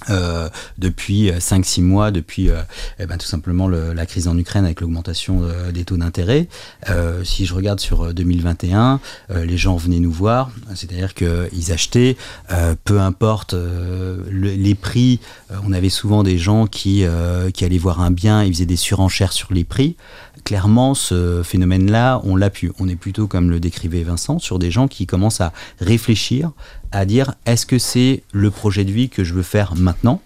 euh, 0.10 0.50
depuis 0.78 1.32
5-6 1.32 1.80
euh, 1.80 1.84
mois, 1.84 2.12
depuis 2.12 2.50
euh, 2.50 2.62
eh 3.00 3.06
ben, 3.06 3.18
tout 3.18 3.26
simplement 3.26 3.68
la 3.68 4.06
crise 4.06 4.28
en 4.28 4.38
Ukraine 4.38 4.66
avec 4.66 4.82
l'augmentation 4.82 5.42
des 5.74 5.86
taux 5.86 5.98
d'intérêt. 5.98 6.48
si 7.24 7.46
je 7.46 7.54
regarde 7.54 7.80
sur 7.80 8.14
2021, 8.14 9.00
les 9.30 9.58
gens 9.58 9.76
venaient 9.76 10.00
nous 10.00 10.12
voir, 10.12 10.52
c'est-à-dire 10.76 11.14
qu'ils 11.14 11.72
achetaient, 11.72 12.18
peu 12.84 13.00
importe 13.00 13.56
les 14.32 14.76
prix, 14.76 15.20
on 15.66 15.74
avait 15.74 15.90
souvent 15.90 16.24
des 16.24 16.38
gens 16.38 16.68
qui, 16.68 17.06
qui 17.54 17.66
allaient 17.66 17.78
voir 17.78 18.02
un 18.02 18.12
bien, 18.12 18.44
ils 18.44 18.54
faisaient 18.54 18.66
des 18.66 18.76
surenchères 18.76 19.34
sur 19.34 19.54
les 19.54 19.64
prix 19.64 19.96
clairement, 20.44 20.94
ce 20.94 21.42
phénomène-là, 21.44 22.22
on 22.24 22.36
l'a 22.36 22.50
pu. 22.50 22.72
On 22.80 22.88
est 22.88 22.96
plutôt, 22.96 23.28
comme 23.28 23.50
le 23.50 23.60
décrivait 23.60 24.04
Vincent, 24.04 24.40
sur 24.40 24.60
des 24.60 24.72
gens 24.72 24.88
qui 24.88 25.06
commencent 25.06 25.42
à 25.42 25.54
réfléchir, 25.80 26.52
à 26.94 27.06
dire 27.06 27.34
est-ce 27.46 27.66
que 27.66 27.78
c'est 27.78 28.24
le 28.32 28.52
projet 28.52 28.86
de 28.86 28.92
vie 28.92 29.10
que 29.10 29.24
je 29.24 29.34
veux 29.34 29.44
faire 29.44 29.76
maintenant? 29.76 30.22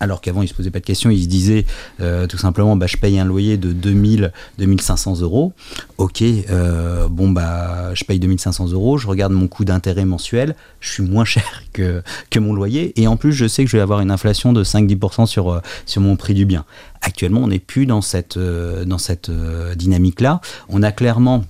Alors 0.00 0.20
qu'avant 0.20 0.42
ils 0.42 0.48
se 0.48 0.54
posaient 0.54 0.70
pas 0.70 0.78
de 0.78 0.84
questions, 0.84 1.10
ils 1.10 1.24
se 1.24 1.28
disaient 1.28 1.64
euh, 2.00 2.26
tout 2.26 2.38
simplement 2.38 2.76
bah, 2.76 2.86
je 2.86 2.96
paye 2.96 3.18
un 3.18 3.24
loyer 3.24 3.56
de 3.56 3.72
2000, 3.72 4.32
2500 4.58 5.20
euros. 5.22 5.52
Ok, 5.96 6.22
euh, 6.22 7.08
bon 7.08 7.30
bah 7.30 7.94
je 7.94 8.04
paye 8.04 8.20
2500 8.20 8.68
euros, 8.68 8.98
je 8.98 9.08
regarde 9.08 9.32
mon 9.32 9.48
coût 9.48 9.64
d'intérêt 9.64 10.04
mensuel, 10.04 10.54
je 10.80 10.92
suis 10.92 11.02
moins 11.02 11.24
cher 11.24 11.62
que, 11.72 12.02
que 12.30 12.38
mon 12.38 12.52
loyer 12.52 13.00
et 13.00 13.08
en 13.08 13.16
plus 13.16 13.32
je 13.32 13.48
sais 13.48 13.64
que 13.64 13.70
je 13.70 13.76
vais 13.76 13.82
avoir 13.82 14.00
une 14.00 14.12
inflation 14.12 14.52
de 14.52 14.62
5-10% 14.62 15.26
sur, 15.26 15.50
euh, 15.50 15.60
sur 15.84 16.00
mon 16.00 16.14
prix 16.14 16.34
du 16.34 16.44
bien. 16.44 16.64
Actuellement 17.00 17.40
on 17.40 17.48
n'est 17.48 17.58
plus 17.58 17.86
dans 17.86 18.02
cette, 18.02 18.38
dans 18.38 18.98
cette 18.98 19.30
dynamique-là. 19.30 20.40
On 20.68 20.82
a 20.82 20.92
clairement 20.92 21.44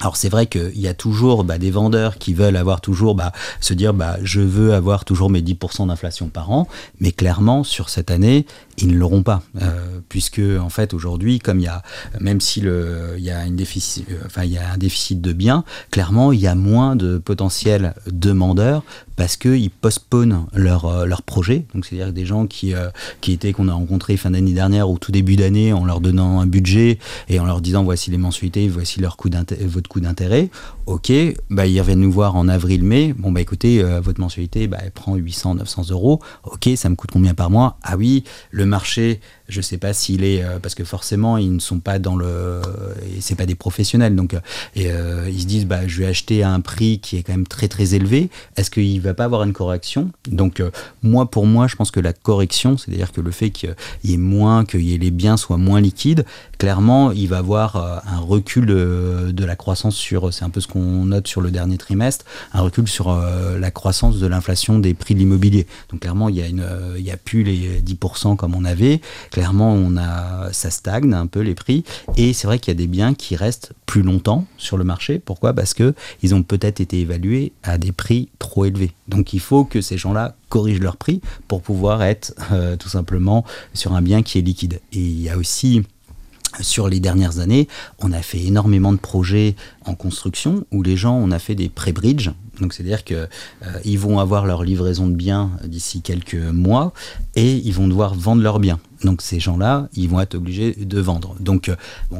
alors 0.00 0.16
c'est 0.16 0.28
vrai 0.28 0.46
qu'il 0.46 0.78
y 0.78 0.88
a 0.88 0.94
toujours 0.94 1.44
bah, 1.44 1.58
des 1.58 1.70
vendeurs 1.70 2.18
qui 2.18 2.34
veulent 2.34 2.56
avoir 2.56 2.80
toujours 2.80 3.14
bah, 3.14 3.32
se 3.60 3.74
dire 3.74 3.94
bah, 3.94 4.16
je 4.22 4.40
veux 4.40 4.74
avoir 4.74 5.04
toujours 5.04 5.30
mes 5.30 5.40
10% 5.40 5.88
d'inflation 5.88 6.28
par 6.28 6.50
an, 6.50 6.68
mais 7.00 7.12
clairement 7.12 7.64
sur 7.64 7.88
cette 7.88 8.10
année 8.10 8.46
ils 8.78 8.88
ne 8.88 8.96
l'auront 8.98 9.22
pas, 9.22 9.42
euh, 9.62 10.00
puisque 10.08 10.40
en 10.60 10.68
fait 10.68 10.92
aujourd'hui, 10.92 11.38
comme 11.38 11.60
il 11.60 11.64
y 11.64 11.68
a, 11.68 11.82
même 12.20 12.40
si 12.40 12.60
il 12.60 13.24
y 13.24 13.30
a 13.30 13.46
une 13.46 13.56
déficit, 13.56 14.06
euh, 14.10 14.20
enfin 14.26 14.44
il 14.44 14.52
y 14.52 14.58
a 14.58 14.72
un 14.72 14.76
déficit 14.76 15.20
de 15.20 15.32
biens, 15.32 15.64
clairement 15.90 16.32
il 16.32 16.40
y 16.40 16.46
a 16.46 16.54
moins 16.54 16.94
de 16.94 17.18
potentiels 17.18 17.94
demandeurs 18.06 18.82
parce 19.16 19.36
qu'ils 19.36 19.70
postponent 19.70 20.46
leur, 20.54 20.84
euh, 20.84 21.06
leur 21.06 21.22
projet. 21.22 21.66
Donc 21.74 21.86
c'est-à-dire 21.86 22.12
des 22.12 22.26
gens 22.26 22.46
qui, 22.46 22.74
qui 23.20 23.32
étaient 23.32 23.52
qu'on 23.52 23.68
a 23.68 23.72
rencontrés 23.72 24.16
fin 24.16 24.30
d'année 24.30 24.52
dernière 24.52 24.90
ou 24.90 24.98
tout 24.98 25.12
début 25.12 25.36
d'année 25.36 25.72
en 25.72 25.84
leur 25.84 26.00
donnant 26.00 26.40
un 26.40 26.46
budget 26.46 26.98
et 27.28 27.40
en 27.40 27.44
leur 27.44 27.60
disant 27.60 27.82
voici 27.84 28.10
les 28.10 28.18
mensualités, 28.18 28.68
voici 28.68 29.00
leur 29.00 29.16
coût 29.16 29.30
votre 29.64 29.88
coût 29.88 30.00
d'intérêt. 30.00 30.50
Ok, 30.86 31.12
bah 31.50 31.66
ils 31.66 31.80
reviennent 31.80 32.00
nous 32.00 32.12
voir 32.12 32.36
en 32.36 32.48
avril-mai. 32.48 33.14
Bon 33.18 33.32
bah 33.32 33.40
écoutez, 33.40 33.82
votre 34.00 34.20
mensualité, 34.20 34.68
bah, 34.68 34.78
elle 34.82 34.92
prend 34.92 35.16
800-900 35.16 35.90
euros. 35.90 36.20
Ok, 36.44 36.68
ça 36.76 36.88
me 36.88 36.94
coûte 36.94 37.10
combien 37.12 37.34
par 37.34 37.50
mois? 37.50 37.78
Ah 37.82 37.96
oui, 37.96 38.24
le 38.50 38.66
marché 38.66 39.20
je 39.48 39.60
sais 39.60 39.78
pas 39.78 39.92
s'il 39.92 40.24
est 40.24 40.42
euh, 40.42 40.58
parce 40.58 40.74
que 40.74 40.84
forcément 40.84 41.36
ils 41.36 41.52
ne 41.52 41.60
sont 41.60 41.80
pas 41.80 41.98
dans 41.98 42.16
le 42.16 42.60
et 43.16 43.20
c'est 43.20 43.34
pas 43.34 43.46
des 43.46 43.54
professionnels 43.54 44.16
donc 44.16 44.34
euh, 44.34 44.40
euh, 44.78 45.28
ils 45.28 45.42
se 45.42 45.46
disent 45.46 45.66
bah 45.66 45.86
je 45.86 45.98
vais 45.98 46.06
acheter 46.06 46.42
à 46.42 46.50
un 46.50 46.60
prix 46.60 46.98
qui 47.00 47.16
est 47.16 47.22
quand 47.22 47.32
même 47.32 47.46
très 47.46 47.68
très 47.68 47.94
élevé. 47.94 48.30
Est-ce 48.56 48.70
qu'il 48.70 49.00
va 49.00 49.14
pas 49.14 49.24
avoir 49.24 49.42
une 49.42 49.52
correction? 49.52 50.10
Donc 50.28 50.62
moi 51.02 51.30
pour 51.30 51.46
moi 51.46 51.66
je 51.66 51.76
pense 51.76 51.90
que 51.90 52.00
la 52.00 52.12
correction, 52.12 52.76
c'est-à-dire 52.76 53.12
que 53.12 53.20
le 53.20 53.30
fait 53.30 53.50
qu'il 53.50 53.74
y 54.04 54.14
ait 54.14 54.18
moins, 54.18 54.64
que 54.64 54.78
les 54.78 55.10
biens 55.10 55.36
soient 55.36 55.56
moins 55.56 55.80
liquides, 55.80 56.24
clairement 56.58 57.12
il 57.12 57.28
va 57.28 57.38
avoir 57.38 57.76
un 57.76 58.18
recul 58.18 58.66
de, 58.66 59.44
la 59.44 59.56
croissance 59.56 59.94
sur 59.94 60.32
c'est 60.34 60.44
un 60.44 60.50
peu 60.50 60.60
ce 60.60 60.66
qu'on 60.66 61.06
note 61.06 61.28
sur 61.28 61.40
le 61.40 61.50
dernier 61.50 61.78
trimestre, 61.78 62.24
un 62.52 62.62
recul 62.62 62.88
sur 62.88 63.14
la 63.14 63.70
croissance 63.70 64.18
de 64.18 64.26
l'inflation 64.26 64.78
des 64.78 64.94
prix 64.94 65.14
de 65.14 65.20
l'immobilier. 65.20 65.66
Donc 65.90 66.00
clairement 66.00 66.28
il 66.28 66.36
y 66.36 66.42
a 66.42 66.46
une 66.46 66.66
il 66.98 67.10
a 67.10 67.16
plus 67.16 67.42
les 67.44 67.80
10% 67.80 68.36
comme 68.36 68.54
on 68.54 68.64
avait 68.64 69.00
clairement, 69.30 69.72
on 69.72 69.96
a, 69.96 70.52
ça 70.52 70.70
stagne 70.70 71.12
un 71.14 71.26
peu 71.26 71.40
les 71.40 71.54
prix. 71.54 71.84
Et 72.16 72.32
c'est 72.32 72.46
vrai 72.46 72.58
qu'il 72.58 72.72
y 72.72 72.76
a 72.76 72.78
des 72.78 72.86
biens 72.86 73.14
qui 73.14 73.36
restent 73.36 73.72
plus 73.86 74.02
longtemps 74.02 74.46
sur 74.56 74.76
le 74.76 74.84
marché. 74.84 75.18
Pourquoi? 75.18 75.52
Parce 75.52 75.74
que 75.74 75.94
ils 76.22 76.34
ont 76.34 76.42
peut-être 76.42 76.80
été 76.80 77.00
évalués 77.00 77.52
à 77.62 77.78
des 77.78 77.92
prix 77.92 78.28
trop 78.38 78.64
élevés. 78.64 78.92
Donc 79.08 79.32
il 79.32 79.40
faut 79.40 79.64
que 79.64 79.80
ces 79.80 79.98
gens-là 79.98 80.36
corrigent 80.48 80.80
leur 80.80 80.96
prix 80.96 81.20
pour 81.48 81.62
pouvoir 81.62 82.02
être 82.02 82.34
euh, 82.52 82.76
tout 82.76 82.88
simplement 82.88 83.44
sur 83.74 83.94
un 83.94 84.02
bien 84.02 84.22
qui 84.22 84.38
est 84.38 84.42
liquide. 84.42 84.80
Et 84.92 85.00
il 85.00 85.22
y 85.22 85.28
a 85.28 85.36
aussi 85.36 85.82
sur 86.60 86.88
les 86.88 87.00
dernières 87.00 87.38
années, 87.38 87.68
on 87.98 88.12
a 88.12 88.22
fait 88.22 88.42
énormément 88.42 88.92
de 88.92 88.98
projets 88.98 89.56
en 89.84 89.94
construction 89.94 90.64
où 90.70 90.82
les 90.82 90.96
gens, 90.96 91.14
on 91.14 91.30
a 91.30 91.38
fait 91.38 91.54
des 91.54 91.68
pré-bridges. 91.68 92.32
Donc 92.60 92.72
c'est-à-dire 92.72 93.04
qu'ils 93.04 93.16
euh, 93.16 93.98
vont 93.98 94.18
avoir 94.18 94.46
leur 94.46 94.62
livraison 94.62 95.06
de 95.06 95.14
biens 95.14 95.50
d'ici 95.64 96.00
quelques 96.00 96.34
mois 96.34 96.92
et 97.34 97.56
ils 97.56 97.72
vont 97.72 97.88
devoir 97.88 98.14
vendre 98.14 98.42
leurs 98.42 98.60
biens. 98.60 98.78
Donc 99.04 99.22
ces 99.22 99.40
gens-là, 99.40 99.88
ils 99.94 100.08
vont 100.08 100.20
être 100.20 100.34
obligés 100.34 100.72
de 100.72 101.00
vendre. 101.00 101.36
Donc, 101.40 101.68
euh, 101.68 101.76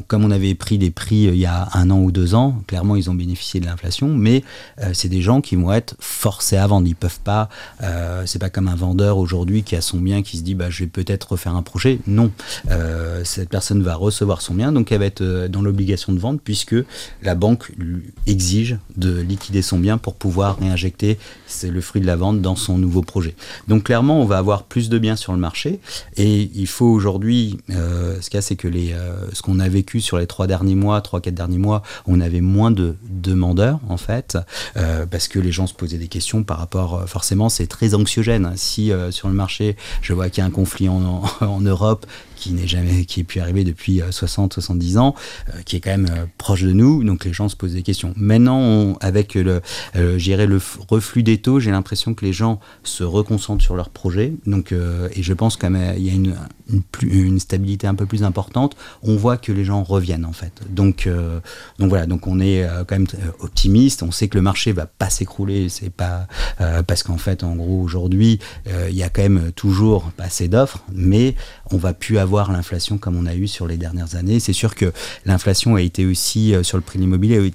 comme 0.06 0.24
on 0.24 0.30
avait 0.30 0.54
pris 0.54 0.78
des 0.78 0.90
prix 0.90 1.26
euh, 1.26 1.34
il 1.34 1.40
y 1.40 1.46
a 1.46 1.68
un 1.72 1.90
an 1.90 1.98
ou 1.98 2.12
deux 2.12 2.34
ans, 2.34 2.62
clairement 2.66 2.96
ils 2.96 3.10
ont 3.10 3.14
bénéficié 3.14 3.60
de 3.60 3.66
l'inflation, 3.66 4.08
mais 4.08 4.44
euh, 4.80 4.90
c'est 4.92 5.08
des 5.08 5.22
gens 5.22 5.40
qui 5.40 5.56
vont 5.56 5.72
être 5.72 5.96
forcés 5.98 6.56
à 6.56 6.66
vendre. 6.66 6.86
Ils 6.86 6.94
peuvent 6.94 7.20
pas. 7.20 7.48
c'est 8.24 8.38
pas 8.38 8.50
comme 8.50 8.68
un 8.68 8.74
vendeur 8.74 9.18
aujourd'hui 9.18 9.62
qui 9.62 9.76
a 9.76 9.80
son 9.80 9.98
bien 9.98 10.22
qui 10.22 10.36
se 10.36 10.42
dit 10.42 10.54
bah 10.54 10.70
je 10.70 10.84
vais 10.84 10.90
peut-être 10.90 11.32
refaire 11.32 11.54
un 11.54 11.62
projet. 11.62 11.98
Non, 12.06 12.30
cette 13.24 13.48
personne 13.48 13.82
va 13.82 13.94
recevoir 13.94 14.40
son 14.40 14.54
bien, 14.54 14.72
donc 14.72 14.92
elle 14.92 14.98
va 14.98 15.06
être 15.06 15.48
dans 15.48 15.62
l'obligation 15.62 16.12
de 16.12 16.18
vendre 16.18 16.40
puisque 16.42 16.76
la 17.22 17.34
banque 17.34 17.70
lui 17.78 18.12
exige 18.26 18.76
de 18.96 19.20
liquider 19.20 19.62
son 19.62 19.78
bien 19.78 19.98
pour 19.98 20.14
pouvoir 20.14 20.58
réinjecter 20.58 21.18
c'est 21.46 21.70
le 21.70 21.80
fruit 21.80 22.00
de 22.00 22.06
la 22.06 22.16
vente 22.16 22.40
dans 22.40 22.56
son 22.56 22.78
nouveau 22.78 23.02
projet. 23.02 23.34
Donc 23.68 23.84
clairement, 23.84 24.20
on 24.20 24.24
va 24.24 24.38
avoir 24.38 24.64
plus 24.64 24.88
de 24.88 24.98
biens 24.98 25.16
sur 25.16 25.32
le 25.32 25.38
marché 25.38 25.80
et 26.16 26.50
il 26.54 26.65
faut 26.68 26.86
aujourd'hui, 26.86 27.58
euh, 27.70 28.20
ce 28.20 28.30
qu'il 28.30 28.36
y 28.36 28.38
a, 28.38 28.42
c'est 28.42 28.56
que 28.56 28.68
les, 28.68 28.92
euh, 28.92 29.16
ce 29.32 29.42
qu'on 29.42 29.60
a 29.60 29.68
vécu 29.68 30.00
sur 30.00 30.18
les 30.18 30.26
trois 30.26 30.46
derniers 30.46 30.74
mois, 30.74 31.00
trois, 31.00 31.20
quatre 31.20 31.34
derniers 31.34 31.58
mois, 31.58 31.82
on 32.06 32.20
avait 32.20 32.40
moins 32.40 32.70
de 32.70 32.96
demandeurs 33.08 33.80
en 33.88 33.96
fait, 33.96 34.38
euh, 34.76 35.06
parce 35.06 35.28
que 35.28 35.38
les 35.38 35.52
gens 35.52 35.66
se 35.66 35.74
posaient 35.74 35.98
des 35.98 36.08
questions 36.08 36.42
par 36.44 36.58
rapport, 36.58 37.08
forcément, 37.08 37.48
c'est 37.48 37.66
très 37.66 37.94
anxiogène. 37.94 38.52
Si 38.56 38.92
sur 39.10 39.28
le 39.28 39.34
marché, 39.34 39.76
je 40.02 40.12
vois 40.12 40.28
qu'il 40.30 40.42
y 40.42 40.44
a 40.44 40.46
un 40.46 40.50
conflit 40.50 40.88
en, 40.88 41.22
en 41.40 41.60
Europe 41.66 42.06
qui 42.36 42.52
n'est 42.52 42.66
jamais, 42.66 43.04
qui 43.06 43.20
est 43.20 43.24
pu 43.24 43.40
arriver 43.40 43.64
depuis 43.64 44.00
60, 44.08 44.52
euh, 44.52 44.60
70 44.60 44.98
ans, 44.98 45.14
euh, 45.48 45.62
qui 45.64 45.76
est 45.76 45.80
quand 45.80 45.90
même 45.90 46.08
euh, 46.10 46.26
proche 46.38 46.62
de 46.62 46.72
nous. 46.72 47.02
Donc 47.02 47.24
les 47.24 47.32
gens 47.32 47.48
se 47.48 47.56
posent 47.56 47.72
des 47.72 47.82
questions. 47.82 48.12
Maintenant, 48.16 48.96
avec 49.00 49.34
le, 49.34 49.60
le 49.94 50.60
reflux 50.88 51.22
des 51.22 51.38
taux, 51.38 51.58
j'ai 51.58 51.70
l'impression 51.70 52.14
que 52.14 52.24
les 52.24 52.32
gens 52.32 52.60
se 52.84 53.02
reconcentrent 53.02 53.64
sur 53.64 53.74
leur 53.74 53.90
projet. 53.90 54.34
Donc, 54.46 54.72
et 54.72 55.22
je 55.22 55.32
pense 55.32 55.56
qu'il 55.56 55.70
y 55.98 56.10
a 56.10 56.12
une, 56.12 56.36
une, 56.70 56.82
une, 57.02 57.40
stabilité 57.40 57.86
un 57.86 57.94
peu 57.94 58.06
plus 58.06 58.24
importante. 58.24 58.76
On 59.02 59.16
voit 59.16 59.36
que 59.36 59.52
les 59.52 59.64
gens 59.64 59.82
reviennent 59.82 60.24
en 60.24 60.32
fait. 60.32 60.52
Donc, 60.70 61.08
donc 61.78 61.88
voilà. 61.88 62.06
Donc 62.06 62.26
on 62.26 62.40
est 62.40 62.66
quand 62.86 62.98
même 62.98 63.06
optimiste. 63.40 64.02
On 64.02 64.10
sait 64.10 64.28
que 64.28 64.36
le 64.36 64.42
marché 64.42 64.72
va 64.72 64.86
pas 64.86 65.10
s'écrouler. 65.10 65.68
C'est 65.68 65.90
pas 65.90 66.26
parce 66.86 67.02
qu'en 67.02 67.18
fait, 67.18 67.44
en 67.44 67.54
gros, 67.56 67.80
aujourd'hui, 67.80 68.38
il 68.66 68.94
y 68.94 69.02
a 69.02 69.08
quand 69.08 69.22
même 69.22 69.52
toujours 69.52 70.10
assez 70.18 70.48
d'offres, 70.48 70.82
mais 70.92 71.34
on 71.70 71.76
va 71.76 71.92
plus 71.92 72.18
avoir 72.18 72.52
l'inflation 72.52 72.98
comme 72.98 73.16
on 73.16 73.26
a 73.26 73.34
eu 73.34 73.46
sur 73.46 73.66
les 73.66 73.76
dernières 73.76 74.16
années. 74.16 74.40
C'est 74.40 74.52
sûr 74.52 74.74
que 74.74 74.92
l'inflation 75.24 75.76
a 75.76 75.82
été 75.82 76.06
aussi 76.06 76.54
euh, 76.54 76.62
sur 76.62 76.76
le 76.76 76.82
prix 76.82 76.98
de 76.98 77.02
l'immobilier 77.04 77.52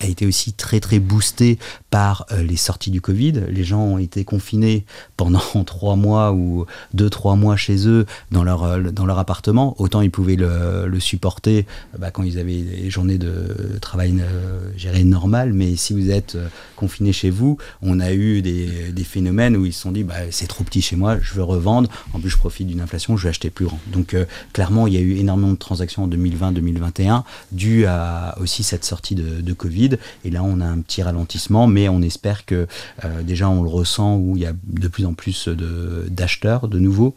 a 0.00 0.06
été 0.06 0.26
aussi 0.26 0.52
très 0.52 0.80
très 0.80 0.98
boosté 0.98 1.58
par 1.90 2.26
euh, 2.32 2.42
les 2.42 2.56
sorties 2.56 2.90
du 2.90 3.00
Covid. 3.00 3.32
Les 3.48 3.64
gens 3.64 3.80
ont 3.80 3.98
été 3.98 4.24
confinés 4.24 4.84
pendant 5.16 5.40
trois 5.66 5.96
mois 5.96 6.32
ou 6.32 6.66
deux 6.92 7.10
trois 7.10 7.36
mois 7.36 7.56
chez 7.56 7.88
eux 7.88 8.06
dans 8.30 8.44
leur 8.44 8.64
euh, 8.64 8.82
dans 8.90 9.06
leur 9.06 9.18
appartement. 9.18 9.74
Autant 9.78 10.00
ils 10.00 10.10
pouvaient 10.10 10.36
le, 10.36 10.98
supporter 11.00 11.66
bah, 11.98 12.10
quand 12.10 12.22
ils 12.22 12.38
avaient 12.38 12.62
des 12.62 12.88
journées 12.90 13.18
de 13.18 13.78
travail 13.80 14.14
euh, 14.20 15.04
normales. 15.04 15.52
Mais 15.52 15.76
si 15.76 15.92
vous 15.92 16.10
êtes 16.10 16.36
confiné 16.76 17.12
chez 17.12 17.30
vous, 17.30 17.58
on 17.82 18.00
a 18.00 18.12
eu 18.12 18.42
des, 18.42 18.92
des 18.92 19.04
phénomènes 19.04 19.56
où 19.56 19.66
ils 19.66 19.72
se 19.72 19.82
sont 19.82 19.92
dit 19.92 20.04
bah, 20.04 20.14
c'est 20.30 20.46
trop 20.46 20.64
petit 20.64 20.82
chez 20.82 20.96
moi, 20.96 21.18
je 21.20 21.34
veux 21.34 21.42
revendre. 21.42 21.90
En 22.12 22.20
plus 22.20 22.30
je 22.30 22.38
profite 22.38 22.66
d'une 22.66 22.80
inflation, 22.80 23.16
je 23.16 23.24
vais 23.24 23.28
acheter 23.30 23.50
plus 23.50 23.66
grand. 23.66 23.78
Donc 23.86 24.16
clairement 24.52 24.86
il 24.86 24.94
y 24.94 24.96
a 24.96 25.00
eu 25.00 25.16
énormément 25.16 25.52
de 25.52 25.58
transactions 25.58 26.04
en 26.04 26.08
2020-2021 26.08 27.22
dû 27.52 27.86
à 27.86 28.36
aussi 28.40 28.62
cette 28.62 28.84
sortie 28.84 29.14
de 29.14 29.52
Covid. 29.52 29.83
Et 30.24 30.30
là, 30.30 30.42
on 30.42 30.60
a 30.60 30.66
un 30.66 30.80
petit 30.80 31.02
ralentissement, 31.02 31.66
mais 31.66 31.88
on 31.88 32.02
espère 32.02 32.44
que 32.44 32.66
euh, 33.04 33.22
déjà 33.22 33.48
on 33.48 33.62
le 33.62 33.68
ressent 33.68 34.16
où 34.16 34.36
il 34.36 34.42
y 34.42 34.46
a 34.46 34.52
de 34.66 34.88
plus 34.88 35.06
en 35.06 35.14
plus 35.14 35.48
d'acheteurs 35.48 36.68
de, 36.68 36.78
nouveau 36.78 37.14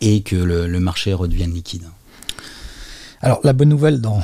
et 0.00 0.22
que 0.22 0.36
le, 0.36 0.80
marché 0.80 1.12
redevienne 1.12 1.52
liquide. 1.52 1.84
Alors 3.20 3.40
la 3.44 3.52
bonne 3.52 3.68
nouvelle 3.68 4.00
dans, 4.00 4.22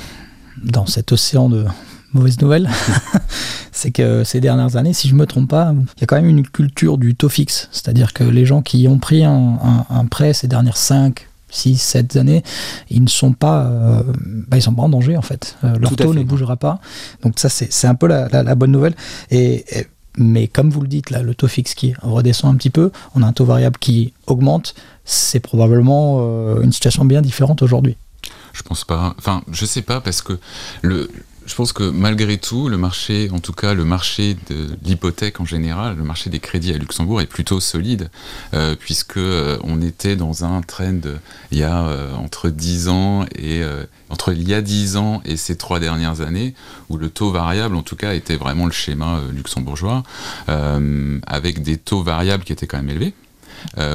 dans 0.63 0.87
cet 0.87 1.13
océan 1.13 1.49
de 1.49 1.67
mauvaises 2.13 2.41
nouvelles, 2.41 2.69
c'est 3.73 3.91
que 3.91 4.25
ces 4.25 4.41
dernières 4.41 4.77
années, 4.77 4.93
si 4.93 5.09
je 5.09 5.15
ne 5.15 5.19
me 5.19 5.27
trompe 5.27 5.51
pas, 5.51 5.73
il 5.97 6.01
y 6.01 6.05
a 6.05 6.07
quand 6.07 6.17
même 6.17 6.29
une 6.29 6.47
culture 6.47 6.99
du 6.99 7.15
taux 7.15 7.29
fixe. 7.29 7.69
C'est-à-dire 7.73 8.13
que 8.13 8.25
les 8.25 8.47
gens 8.47 8.63
qui 8.63 8.89
ont 8.89 8.99
pris 8.99 9.25
un, 9.25 10.07
prêt 10.11 10.33
ces 10.33 10.49
dernières 10.49 10.77
5, 10.77 11.29
6, 11.49 11.77
7 11.77 12.17
années, 12.17 12.43
ils 12.91 13.03
ne 13.03 13.09
sont 13.09 13.33
pas, 13.33 13.65
euh, 13.67 14.03
bah, 14.49 14.57
ils 14.57 14.63
sont 14.63 14.75
pas 14.75 14.83
en 14.83 14.89
danger 14.89 15.17
en 15.17 15.23
fait. 15.23 15.57
Euh, 15.65 15.79
leur 15.79 15.95
taux 15.95 16.15
ne 16.15 16.23
bougera 16.23 16.57
pas. 16.57 16.81
Donc 17.23 17.39
ça, 17.39 17.49
c'est 17.49 17.87
un 17.87 17.95
peu 17.95 18.07
la, 18.07 18.55
bonne 18.55 18.73
nouvelle. 18.73 18.95
et 19.31 19.65
mais 20.17 20.49
comme 20.49 20.71
vous 20.71 20.81
le 20.81 20.89
dites, 20.89 21.11
là, 21.11 21.23
le 21.23 21.35
taux 21.35 21.49
fixe 21.49 21.75
qui 21.75 21.95
redescend 22.03 22.55
un 22.55 22.57
petit 22.57 22.71
peu, 22.71 22.91
on 23.15 23.23
a 23.23 23.27
un 23.27 23.33
taux 23.33 23.45
variable 23.45 23.79
qui 23.79 24.13
augmente, 24.27 24.75
c'est 25.05 25.41
probablement 25.41 26.19
euh, 26.21 26.63
une 26.63 26.73
situation 26.73 27.05
bien 27.05 27.23
différente 27.23 27.63
aujourd'hui. 27.63 27.97
Je 28.53 28.63
pense 28.63 28.85
pas. 28.85 29.15
Enfin, 29.19 29.43
je 29.53 29.67
sais 29.67 29.83
pas 29.83 30.01
parce 30.01 30.23
que 30.23 30.39
le, 30.81 31.11
je 31.47 31.55
pense 31.55 31.73
que 31.73 31.85
malgré 31.85 32.39
tout, 32.39 32.69
le 32.69 32.77
marché, 32.77 33.31
en 33.31 33.39
tout 33.39 33.53
cas 33.53 33.73
le 33.73 33.85
marché 33.85 34.37
de 34.51 34.69
l'hypothèque 34.85 35.41
en 35.41 35.45
général, 35.45 35.97
le 35.97 36.03
marché 36.03 36.29
des 36.29 36.41
crédits 36.41 36.73
à 36.73 36.77
Luxembourg 36.77 37.21
est 37.21 37.27
plutôt 37.27 37.61
solide, 37.61 38.11
euh, 38.53 38.75
puisque 38.79 39.17
euh, 39.19 39.57
on 39.63 39.81
était 39.81 40.17
dans 40.17 40.45
un 40.45 40.61
trend 40.61 41.01
il 41.53 41.59
y 41.59 41.63
a 41.63 41.87
euh, 41.87 42.13
entre 42.15 42.51
10 42.51 42.89
ans 42.89 43.25
et 43.37 43.63
entre 44.11 44.33
il 44.33 44.49
y 44.49 44.55
a 44.55 44.61
10 44.61 44.97
ans 44.97 45.23
et 45.25 45.37
ces 45.37 45.57
trois 45.57 45.79
dernières 45.79 46.21
années, 46.21 46.55
où 46.89 46.97
le 46.97 47.09
taux 47.11 47.31
variable, 47.31 47.77
en 47.77 47.83
tout 47.83 47.97
cas, 47.97 48.15
était 48.15 48.37
vraiment 48.37 48.67
le 48.67 48.73
schéma 48.73 49.21
luxembourgeois, 49.33 50.03
avec 51.27 51.63
des 51.63 51.77
taux 51.77 52.03
variables 52.03 52.45
qui 52.45 52.53
étaient 52.53 52.67
quand 52.67 52.79
même 52.79 52.91
élevés. 52.91 53.15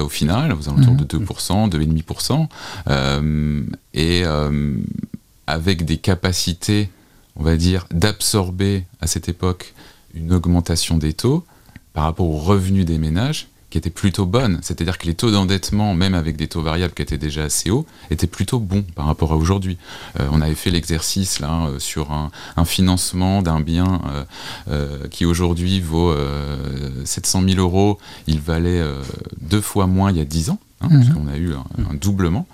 au 0.02 0.10
final, 0.10 0.54
aux 0.54 0.70
alentours 0.70 0.96
de 0.96 1.06
2%, 1.06 1.70
2,5%, 1.70 3.66
et 3.94 4.24
avec 5.48 5.86
des 5.86 5.98
capacités 5.98 6.90
on 7.36 7.44
va 7.44 7.58
dire, 7.58 7.86
d'absorber 7.92 8.86
à 9.00 9.08
cette 9.08 9.30
époque 9.30 9.74
une 10.14 10.34
augmentation 10.34 10.98
des 10.98 11.14
taux 11.14 11.46
par 11.94 12.04
rapport 12.04 12.28
aux 12.28 12.38
revenus 12.38 12.86
des 12.86 12.98
ménages 12.98 13.48
qui 13.72 13.78
était 13.78 13.90
plutôt 13.90 14.26
bonne. 14.26 14.60
C'est-à-dire 14.62 14.98
que 14.98 15.08
les 15.08 15.16
taux 15.16 15.32
d'endettement, 15.32 15.94
même 15.94 16.14
avec 16.14 16.36
des 16.36 16.48
taux 16.48 16.62
variables 16.62 16.94
qui 16.94 17.02
étaient 17.02 17.18
déjà 17.18 17.44
assez 17.44 17.72
hauts, 17.72 17.86
étaient 18.12 18.28
plutôt 18.28 18.60
bons 18.60 18.84
par 18.84 19.06
rapport 19.06 19.32
à 19.32 19.38
aujourd'hui. 19.38 19.78
Euh, 20.20 20.28
on 20.32 20.42
avait 20.42 20.56
fait 20.56 20.72
l'exercice 20.72 21.40
là 21.40 21.68
euh, 21.68 21.80
sur 21.80 22.12
un, 22.12 22.30
financement 22.66 23.42
d'un 23.42 23.62
bien 23.62 24.02
euh, 24.68 25.08
qui 25.08 25.26
aujourd'hui 25.26 25.80
vaut 25.80 26.14
700 27.06 27.44
000 27.48 27.60
euros. 27.60 27.98
Il 28.28 28.40
valait 28.40 28.84
deux 29.40 29.62
fois 29.62 29.88
moins 29.88 30.12
il 30.12 30.18
y 30.18 30.22
a 30.22 30.26
10 30.26 30.52
ans, 30.52 30.60
hein, 30.82 30.90
mhm. 30.92 31.14
qu'on 31.14 31.28
a 31.28 31.38
eu 31.38 31.54
un 31.54 31.94
doublement 31.96 32.46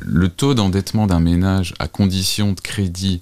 le 0.00 0.28
taux 0.28 0.54
d'endettement 0.54 1.06
d'un 1.06 1.20
ménage 1.20 1.74
à 1.78 1.88
condition 1.88 2.52
de 2.52 2.60
crédit 2.60 3.20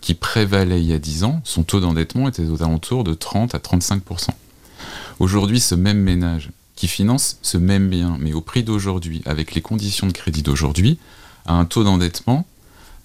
qui 0.00 0.14
prévalait 0.14 0.80
il 0.80 0.86
y 0.86 0.92
a 0.92 0.98
10 0.98 1.24
ans, 1.24 1.40
son 1.44 1.62
taux 1.62 1.80
d'endettement 1.80 2.28
était 2.28 2.46
aux 2.46 2.62
alentours 2.62 3.04
de 3.04 3.14
30 3.14 3.54
à 3.54 3.58
35% 3.58 4.30
Aujourd'hui, 5.18 5.60
ce 5.60 5.74
même 5.74 5.98
ménage 5.98 6.50
qui 6.74 6.88
finance 6.88 7.38
ce 7.42 7.58
même 7.58 7.88
bien, 7.88 8.16
mais 8.18 8.32
au 8.32 8.40
prix 8.40 8.64
d'aujourd'hui, 8.64 9.22
avec 9.24 9.54
les 9.54 9.60
conditions 9.60 10.06
de 10.06 10.12
crédit 10.12 10.42
d'aujourd'hui, 10.42 10.98
a 11.46 11.54
un 11.54 11.64
taux 11.64 11.84
d'endettement 11.84 12.46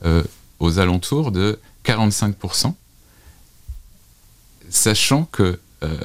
euh, 0.05 0.23
aux 0.59 0.79
alentours 0.79 1.31
de 1.31 1.59
45% 1.85 2.73
sachant 4.69 5.25
que 5.25 5.59
euh, 5.83 5.97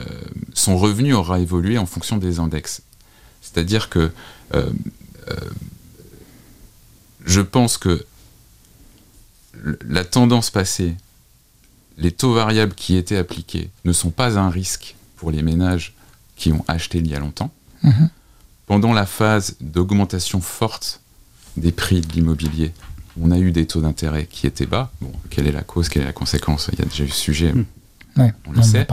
son 0.54 0.76
revenu 0.76 1.14
aura 1.14 1.40
évolué 1.40 1.78
en 1.78 1.86
fonction 1.86 2.18
des 2.18 2.38
index. 2.38 2.82
C'est-à-dire 3.40 3.88
que 3.88 4.12
euh, 4.54 4.70
je 7.24 7.40
pense 7.40 7.78
que 7.78 8.04
la 9.86 10.04
tendance 10.04 10.50
passée, 10.50 10.94
les 11.98 12.10
taux 12.10 12.34
variables 12.34 12.74
qui 12.74 12.96
étaient 12.96 13.16
appliqués 13.16 13.70
ne 13.84 13.92
sont 13.92 14.10
pas 14.10 14.38
un 14.38 14.50
risque 14.50 14.96
pour 15.16 15.30
les 15.30 15.42
ménages 15.42 15.94
qui 16.36 16.52
ont 16.52 16.64
acheté 16.68 16.98
il 16.98 17.08
y 17.08 17.14
a 17.14 17.20
longtemps. 17.20 17.52
Mhm. 17.82 18.08
Pendant 18.66 18.92
la 18.92 19.06
phase 19.06 19.56
d'augmentation 19.60 20.40
forte 20.40 21.00
des 21.56 21.72
prix 21.72 22.00
de 22.00 22.12
l'immobilier, 22.12 22.72
on 23.20 23.30
a 23.30 23.38
eu 23.38 23.52
des 23.52 23.66
taux 23.66 23.82
d'intérêt 23.82 24.26
qui 24.26 24.46
étaient 24.46 24.66
bas. 24.66 24.90
Bon, 25.00 25.12
quelle 25.30 25.46
est 25.46 25.52
la 25.52 25.62
cause, 25.62 25.88
quelle 25.88 26.02
est 26.02 26.06
la 26.06 26.12
conséquence? 26.12 26.70
Il 26.72 26.78
y 26.78 26.82
a 26.82 26.86
déjà 26.86 27.04
eu 27.04 27.08
ce 27.08 27.20
sujet, 27.20 27.52
hmm. 27.52 27.64
on 28.46 28.52
le 28.52 28.62
sait. 28.62 28.86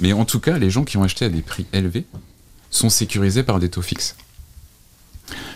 Mais 0.00 0.12
en 0.12 0.24
tout 0.24 0.40
cas, 0.40 0.58
les 0.58 0.70
gens 0.70 0.84
qui 0.84 0.96
ont 0.96 1.02
acheté 1.02 1.26
à 1.26 1.28
des 1.28 1.42
prix 1.42 1.66
élevés 1.72 2.06
sont 2.70 2.88
sécurisés 2.88 3.42
par 3.42 3.60
des 3.60 3.68
taux 3.68 3.82
fixes. 3.82 4.16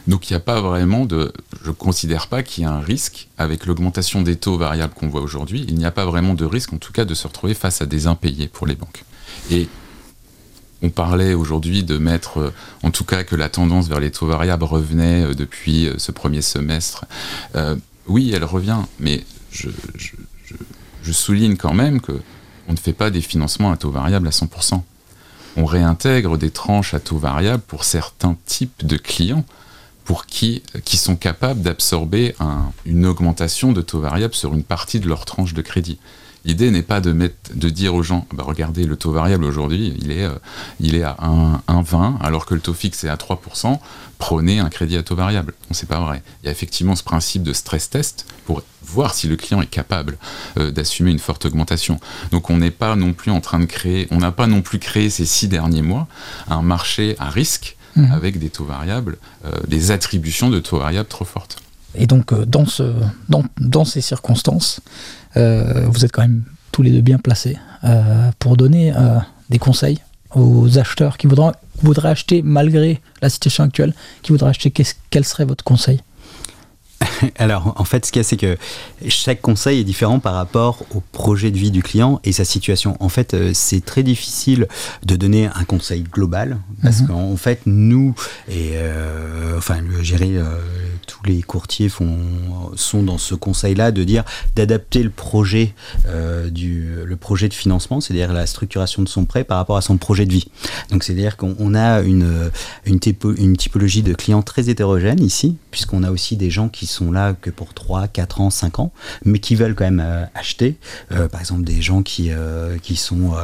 Donc 0.08 0.30
il 0.30 0.32
n'y 0.32 0.38
a 0.38 0.40
pas 0.40 0.62
vraiment 0.62 1.04
de... 1.04 1.32
Je 1.62 1.68
ne 1.68 1.74
considère 1.74 2.28
pas 2.28 2.42
qu'il 2.42 2.64
y 2.64 2.66
a 2.66 2.72
un 2.72 2.80
risque 2.80 3.28
avec 3.36 3.66
l'augmentation 3.66 4.22
des 4.22 4.36
taux 4.36 4.56
variables 4.56 4.94
qu'on 4.94 5.08
voit 5.08 5.20
aujourd'hui. 5.20 5.66
Il 5.68 5.74
n'y 5.74 5.84
a 5.84 5.90
pas 5.90 6.06
vraiment 6.06 6.32
de 6.32 6.46
risque, 6.46 6.72
en 6.72 6.78
tout 6.78 6.92
cas, 6.92 7.04
de 7.04 7.12
se 7.12 7.26
retrouver 7.26 7.52
face 7.52 7.82
à 7.82 7.86
des 7.86 8.06
impayés 8.06 8.48
pour 8.48 8.66
les 8.66 8.74
banques. 8.74 9.04
Et 9.50 9.68
on 10.80 10.88
parlait 10.88 11.34
aujourd'hui 11.34 11.82
de 11.82 11.98
mettre, 11.98 12.38
euh, 12.38 12.54
en 12.82 12.90
tout 12.90 13.04
cas, 13.04 13.22
que 13.22 13.36
la 13.36 13.50
tendance 13.50 13.88
vers 13.88 14.00
les 14.00 14.10
taux 14.10 14.26
variables 14.26 14.64
revenait 14.64 15.24
euh, 15.24 15.34
depuis 15.34 15.86
euh, 15.86 15.98
ce 15.98 16.10
premier 16.10 16.40
semestre. 16.40 17.04
oui, 18.06 18.32
elle 18.34 18.44
revient, 18.44 18.78
mais 18.98 19.24
je, 19.52 19.68
je, 21.02 21.12
souligne 21.12 21.56
quand 21.56 21.74
même 21.74 22.00
que 22.00 22.12
on 22.68 22.72
ne 22.72 22.78
fait 22.78 22.94
pas 22.94 23.10
des 23.10 23.20
financements 23.20 23.70
à 23.70 23.76
taux 23.76 23.90
variable 23.90 24.26
à 24.28 24.30
100%. 24.30 24.80
On 25.56 25.64
réintègre 25.66 26.38
des 26.38 26.50
tranches 26.50 26.94
à 26.94 27.00
taux 27.00 27.18
variable 27.18 27.62
pour 27.66 27.84
certains 27.84 28.36
types 28.46 28.86
de 28.86 28.96
clients 28.96 29.44
pour 30.08 30.24
qui, 30.24 30.62
sont 30.86 31.16
capables 31.16 31.60
d'absorber 31.60 32.34
une 32.86 33.04
augmentation 33.04 33.72
de 33.72 33.82
taux 33.82 34.00
variable 34.00 34.32
sur 34.32 34.54
une 34.54 34.62
partie 34.62 35.00
de 35.00 35.06
leur 35.06 35.26
tranche 35.26 35.52
de 35.52 35.60
crédit. 35.60 35.98
L'idée 36.46 36.70
n'est 36.70 36.80
pas 36.80 37.02
de 37.02 37.68
dire 37.68 37.94
aux 37.94 38.02
gens, 38.02 38.26
bah 38.32 38.42
regardez, 38.46 38.86
le 38.86 38.96
taux 38.96 39.12
variable 39.12 39.44
aujourd'hui, 39.44 39.94
il 40.00 40.10
est, 40.10 40.24
euh, 40.24 40.38
il 40.80 40.94
est 40.94 41.02
à 41.02 41.14
1,20, 41.68 42.22
alors 42.22 42.46
que 42.46 42.54
le 42.54 42.60
taux 42.62 42.72
fixe 42.72 43.04
est 43.04 43.10
à 43.10 43.16
3%, 43.16 43.78
prenez 44.16 44.60
un 44.60 44.70
crédit 44.70 44.96
à 44.96 45.02
taux 45.02 45.14
variable. 45.14 45.52
Non, 45.64 45.72
c'est 45.74 45.88
pas 45.88 46.00
vrai. 46.00 46.22
Il 46.42 46.46
y 46.46 46.48
a 46.48 46.52
effectivement 46.52 46.96
ce 46.96 47.02
principe 47.02 47.42
de 47.42 47.52
stress 47.52 47.90
test 47.90 48.24
pour 48.46 48.62
voir 48.82 49.12
si 49.12 49.28
le 49.28 49.36
client 49.36 49.60
est 49.60 49.66
capable 49.66 50.16
euh, 50.56 50.70
d'assumer 50.70 51.10
une 51.10 51.18
forte 51.18 51.44
augmentation. 51.44 52.00
Donc 52.30 52.48
on 52.48 52.56
n'est 52.56 52.70
pas 52.70 52.96
non 52.96 53.12
plus 53.12 53.30
en 53.30 53.42
train 53.42 53.60
de 53.60 53.66
créer, 53.66 54.08
on 54.10 54.16
n'a 54.16 54.32
pas 54.32 54.46
non 54.46 54.62
plus 54.62 54.78
créé 54.78 55.10
ces 55.10 55.26
six 55.26 55.48
derniers 55.48 55.82
mois 55.82 56.08
un 56.48 56.62
marché 56.62 57.14
à 57.18 57.28
risque 57.28 57.76
Mhm. 57.98 58.12
avec 58.12 58.38
des 58.38 58.48
taux 58.48 58.64
variables, 58.64 59.16
euh, 59.44 59.50
des 59.66 59.90
attributions 59.90 60.50
de 60.50 60.60
taux 60.60 60.78
variables 60.78 61.08
trop 61.08 61.24
fortes. 61.24 61.56
Et 61.94 62.06
donc, 62.06 62.32
euh, 62.32 62.44
dans, 62.46 62.66
ce, 62.66 62.94
dans, 63.28 63.44
dans 63.58 63.84
ces 63.84 64.00
circonstances, 64.00 64.80
euh, 65.36 65.86
vous 65.88 66.04
êtes 66.04 66.12
quand 66.12 66.22
même 66.22 66.44
tous 66.70 66.82
les 66.82 66.90
deux 66.90 67.00
bien 67.00 67.18
placés 67.18 67.56
pour 68.38 68.56
donner 68.56 68.92
des 69.50 69.58
conseils 69.58 69.98
aux 70.34 70.78
acheteurs 70.78 71.16
qui 71.16 71.26
voudraient, 71.26 71.54
voudraient 71.82 72.10
acheter 72.10 72.42
malgré 72.42 73.00
la 73.22 73.30
situation 73.30 73.64
actuelle, 73.64 73.94
qui 74.22 74.32
voudraient 74.32 74.50
acheter, 74.50 74.72
quel 75.10 75.24
serait 75.24 75.44
votre 75.44 75.64
conseil? 75.64 76.00
Alors, 77.38 77.74
en 77.76 77.84
fait, 77.84 78.06
ce 78.06 78.12
qu'il 78.12 78.20
y 78.20 78.24
a, 78.24 78.24
c'est 78.24 78.36
que 78.36 78.56
chaque 79.08 79.40
conseil 79.40 79.80
est 79.80 79.84
différent 79.84 80.18
par 80.18 80.34
rapport 80.34 80.84
au 80.94 81.00
projet 81.12 81.50
de 81.50 81.58
vie 81.58 81.70
du 81.70 81.82
client 81.82 82.20
et 82.24 82.32
sa 82.32 82.44
situation. 82.44 82.96
En 83.00 83.08
fait, 83.08 83.34
euh, 83.34 83.50
c'est 83.54 83.84
très 83.84 84.02
difficile 84.02 84.68
de 85.04 85.16
donner 85.16 85.46
un 85.46 85.64
conseil 85.64 86.02
global 86.02 86.58
parce 86.82 87.00
mhm. 87.00 87.08
qu'en 87.08 87.36
fait, 87.36 87.60
nous, 87.66 88.14
et 88.48 88.72
euh, 88.74 89.58
enfin, 89.58 89.80
le 89.80 90.02
gérer, 90.02 90.36
euh, 90.36 90.44
tous 91.06 91.24
les 91.24 91.42
courtiers 91.42 91.88
font, 91.88 92.18
sont 92.76 93.02
dans 93.02 93.18
ce 93.18 93.34
conseil-là 93.34 93.92
de 93.92 94.04
dire 94.04 94.24
d'adapter 94.54 95.02
le 95.02 95.10
projet, 95.10 95.74
du, 96.50 96.88
le 97.04 97.16
projet 97.16 97.48
de 97.48 97.54
financement, 97.54 98.00
c'est-à-dire 98.00 98.32
la 98.32 98.46
structuration 98.46 99.02
de 99.02 99.08
son 99.08 99.24
prêt 99.24 99.44
par 99.44 99.58
rapport 99.58 99.76
à 99.76 99.82
son 99.82 99.96
projet 99.96 100.26
de 100.26 100.32
vie. 100.32 100.48
Donc, 100.90 101.04
c'est-à-dire 101.04 101.36
qu'on 101.36 101.74
a 101.74 102.00
une, 102.00 102.50
une, 102.84 103.00
une 103.38 103.56
typologie 103.56 104.02
de 104.02 104.14
clients 104.14 104.42
très 104.42 104.68
hétérogène 104.68 105.22
ici, 105.22 105.56
puisqu'on 105.70 106.02
a 106.02 106.10
aussi 106.10 106.36
des 106.36 106.50
gens 106.50 106.68
qui 106.68 106.86
sont 106.86 107.07
là 107.10 107.34
que 107.40 107.50
pour 107.50 107.74
3, 107.74 108.08
4 108.08 108.40
ans, 108.40 108.50
5 108.50 108.78
ans, 108.78 108.92
mais 109.24 109.38
qui 109.38 109.54
veulent 109.54 109.74
quand 109.74 109.84
même 109.84 110.02
euh, 110.04 110.24
acheter. 110.34 110.76
Euh, 111.12 111.28
par 111.28 111.40
exemple, 111.40 111.62
des 111.62 111.80
gens 111.82 112.02
qui, 112.02 112.30
euh, 112.30 112.78
qui 112.78 112.96
sont 112.96 113.34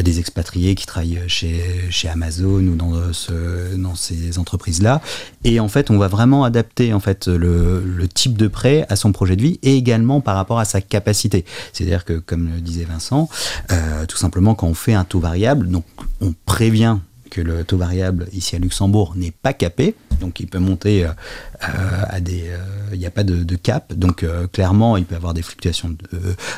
des 0.00 0.18
expatriés 0.18 0.74
qui 0.74 0.86
travaillent 0.86 1.22
chez, 1.26 1.62
chez 1.90 2.08
Amazon 2.08 2.60
ou 2.60 2.74
dans, 2.74 3.12
ce, 3.12 3.76
dans 3.76 3.94
ces 3.94 4.38
entreprises-là. 4.38 5.00
Et 5.44 5.60
en 5.60 5.68
fait, 5.68 5.90
on 5.90 5.98
va 5.98 6.08
vraiment 6.08 6.44
adapter 6.44 6.92
en 6.92 7.00
fait, 7.00 7.28
le, 7.28 7.82
le, 7.84 8.08
type 8.08 8.36
de 8.36 8.48
prêt 8.48 8.86
à 8.88 8.96
son 8.96 9.12
projet 9.12 9.36
de 9.36 9.42
vie 9.42 9.58
et 9.62 9.76
également 9.76 10.20
par 10.20 10.36
rapport 10.36 10.58
à 10.58 10.64
sa 10.64 10.80
capacité. 10.80 11.44
C'est-à-dire 11.72 12.04
que, 12.04 12.14
comme 12.14 12.50
le 12.54 12.60
disait 12.60 12.84
Vincent, 12.84 13.28
tout 14.08 14.16
simplement, 14.16 14.54
quand 14.54 14.66
on 14.66 14.74
fait 14.74 14.94
un 14.94 15.04
taux 15.04 15.20
variable, 15.20 15.68
donc 15.68 15.84
on 16.20 16.34
prévient 16.46 16.98
que 17.32 17.40
le 17.40 17.64
taux 17.64 17.78
variable 17.78 18.26
ici 18.32 18.56
à 18.56 18.58
Luxembourg 18.58 19.14
n'est 19.16 19.30
pas 19.30 19.54
capé, 19.54 19.94
Donc 20.22 20.40
il 20.40 20.46
peut 20.46 20.58
monter 20.58 21.06
à 21.60 22.20
des... 22.20 22.50
Il 22.92 22.98
n'y 22.98 23.06
a 23.06 23.10
pas 23.10 23.24
de, 23.24 23.56
cap. 23.56 23.92
Donc 23.94 24.24
clairement, 24.52 24.96
il 24.96 25.04
peut 25.04 25.16
avoir 25.16 25.34
des 25.34 25.42
fluctuations 25.42 25.94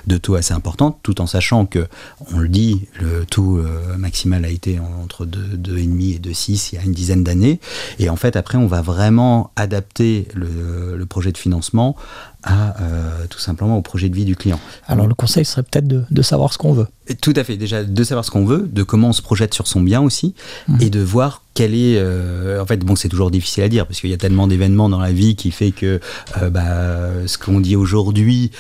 de, 0.07 0.17
taux 0.19 0.35
assez 0.37 0.55
importantes, 0.55 0.99
tout 1.03 1.21
en 1.21 1.27
sachant 1.27 1.67
que, 1.67 1.87
on 2.33 2.39
le 2.39 2.49
dit, 2.49 2.87
le 3.01 3.25
taux 3.25 3.61
maximal 3.99 4.45
a 4.45 4.49
été 4.49 4.79
entre 5.03 5.27
2,5 5.27 6.15
et 6.15 6.19
2,6 6.19 6.71
il 6.73 6.77
y 6.77 6.79
a 6.79 6.85
une 6.85 6.93
dizaine 6.93 7.25
d'années. 7.25 7.61
Et 7.99 8.09
en 8.09 8.17
fait, 8.17 8.37
après, 8.37 8.59
on 8.59 8.67
va 8.67 8.83
vraiment 8.83 9.51
adapter 9.57 10.29
le 10.35 11.05
projet 11.07 11.33
de 11.33 11.39
financement 11.39 11.97
à 12.45 12.81
euh, 12.81 13.27
tout 13.29 13.39
simplement 13.39 13.77
au 13.77 13.83
projet 13.83 14.09
de 14.09 14.15
vie 14.15 14.25
du 14.25 14.37
client. 14.37 14.61
Alors 14.87 15.07
le 15.07 15.15
conseil 15.15 15.45
serait 15.45 15.63
peut-être 15.63 15.89
de, 15.89 16.23
savoir 16.23 16.53
ce 16.53 16.59
qu'on 16.59 16.73
veut. 16.73 16.87
Tout 17.21 17.33
à 17.37 17.45
fait, 17.45 17.57
déjà 17.57 17.85
de 17.85 18.05
savoir 18.05 18.25
ce 18.25 18.31
qu'on 18.31 18.45
veut, 18.45 18.69
de 18.71 18.83
comment 18.83 19.09
on 19.09 19.13
se 19.13 19.23
projette 19.23 19.55
sur 19.55 19.67
son 19.67 19.81
bien 19.81 20.01
aussi, 20.01 20.35
mmh. 20.69 20.77
et 20.81 20.91
de 20.91 21.01
voir 21.01 21.43
quel 21.55 21.75
est... 21.75 21.97
Euh, 21.99 22.61
en 22.61 22.67
fait, 22.67 22.79
bon, 22.79 22.97
c'est 22.97 23.09
toujours 23.09 23.31
difficile 23.31 23.63
à 23.65 23.69
dire, 23.69 23.87
parce 23.87 24.01
qu'il 24.01 24.11
y 24.11 24.15
a 24.15 24.19
tellement 24.19 24.47
d'événements 24.47 24.89
dans 24.89 25.01
la 25.01 25.13
vie 25.13 25.37
qui 25.37 25.51
fait 25.51 25.71
que 25.71 26.01
euh, 26.43 26.51
bah, 26.51 27.27
ce 27.27 27.39
qu'on 27.39 27.61
dit 27.61 27.77
aujourd'hui 27.77 28.51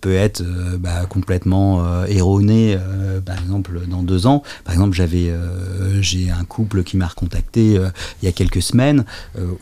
peut 0.00 0.14
être 0.14 0.42
bah, 0.78 1.06
complètement 1.08 2.04
erroné, 2.06 2.76
par 3.24 3.38
exemple, 3.38 3.80
dans 3.88 4.02
deux 4.02 4.26
ans. 4.26 4.42
Par 4.64 4.74
exemple, 4.74 4.94
j'avais 4.94 5.32
j'ai 6.00 6.30
un 6.30 6.44
couple 6.44 6.82
qui 6.82 6.96
m'a 6.96 7.06
recontacté 7.06 7.78
il 8.22 8.24
y 8.24 8.28
a 8.28 8.32
quelques 8.32 8.62
semaines, 8.62 9.04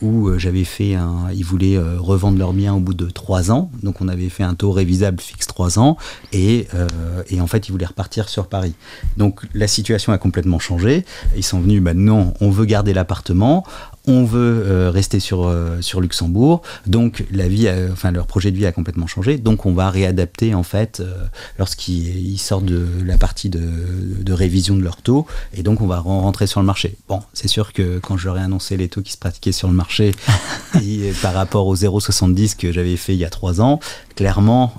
où 0.01 0.31
j'avais 0.37 0.63
fait 0.63 0.95
un... 0.95 1.27
Ils 1.33 1.45
voulaient 1.45 1.77
revendre 1.97 2.37
leur 2.37 2.53
bien 2.53 2.73
au 2.73 2.79
bout 2.79 2.93
de 2.93 3.09
trois 3.09 3.51
ans, 3.51 3.71
donc 3.83 4.01
on 4.01 4.07
avait 4.07 4.29
fait 4.29 4.43
un 4.43 4.55
taux 4.55 4.71
révisable 4.71 5.19
fixe 5.21 5.47
3 5.47 5.79
ans 5.79 5.97
et, 6.33 6.67
euh, 6.73 6.87
et, 7.29 7.41
en 7.41 7.47
fait 7.47 7.67
ils 7.67 7.71
voulaient 7.71 7.85
repartir 7.85 8.29
sur 8.29 8.47
Paris. 8.47 8.73
Donc 9.17 9.41
la 9.53 9.67
situation 9.67 10.13
a 10.13 10.17
complètement 10.17 10.59
changé. 10.59 11.05
Ils 11.35 11.43
sont 11.43 11.59
venus, 11.59 11.81
bah 11.81 11.93
non, 11.93 12.33
on 12.41 12.49
veut 12.49 12.65
garder 12.65 12.78
l'appartement, 12.93 13.63
on 14.09 14.23
veut 14.25 14.63
euh, 14.65 14.89
rester 14.89 15.19
sur, 15.19 15.45
euh, 15.45 15.81
sur 15.81 16.01
Luxembourg, 16.01 16.63
donc 16.87 17.25
la 17.31 17.47
vie, 17.47 17.69
enfin 17.91 18.11
leur 18.11 18.25
projet 18.25 18.51
de 18.51 18.57
vie 18.57 18.65
a 18.65 18.71
complètement 18.71 19.07
changé, 19.07 19.37
donc 19.37 19.65
on 19.65 19.73
va 19.73 19.89
réadapter 19.89 20.55
en 20.55 20.63
fait 20.63 20.99
euh, 20.99 21.13
lorsqu'ils 21.59 22.39
sortent 22.39 22.65
de 22.65 22.87
la 23.05 23.17
partie 23.17 23.49
de, 23.49 24.33
révision 24.33 24.75
de 24.75 24.81
leur 24.81 24.97
taux, 24.97 25.25
et 25.53 25.63
donc 25.63 25.81
on 25.81 25.87
va 25.87 25.99
rentrer 25.99 26.47
sur 26.47 26.59
le 26.59 26.65
marché. 26.65 26.95
Bon, 27.07 27.21
c'est 27.33 27.47
sûr 27.47 27.73
que 27.73 27.99
quand 27.99 28.15
j'aurais 28.17 28.41
annoncé 28.41 28.77
les 28.77 28.89
taux 28.89 29.01
qui 29.01 29.11
se 29.11 29.17
pratiquaient 29.17 29.51
sur 29.51 29.67
le 29.67 29.73
marché 29.73 30.13
et, 30.81 31.11
par 31.21 31.33
rapport 31.33 31.67
aux 31.67 31.75
0,70 31.75 32.55
que 32.55 32.71
j'avais 32.71 32.95
fait 32.95 33.13
il 33.13 33.19
y 33.19 33.25
a 33.25 33.29
trois 33.29 33.61
ans, 33.61 33.79
clairement 34.15 34.73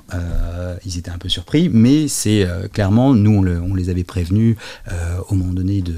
ils 0.85 0.99
étaient 0.99 1.11
un 1.11 1.19
peu 1.19 1.29
surpris, 1.29 1.69
mais 1.69 2.09
c'est 2.09 2.47
clairement 2.73 3.13
nous 3.13 3.39
on, 3.39 3.75
les 3.75 3.91
avait 3.91 4.05
prévenus 4.05 4.57
au 5.29 5.35
moment 5.35 5.53
donné 5.53 5.83
de, 5.83 5.93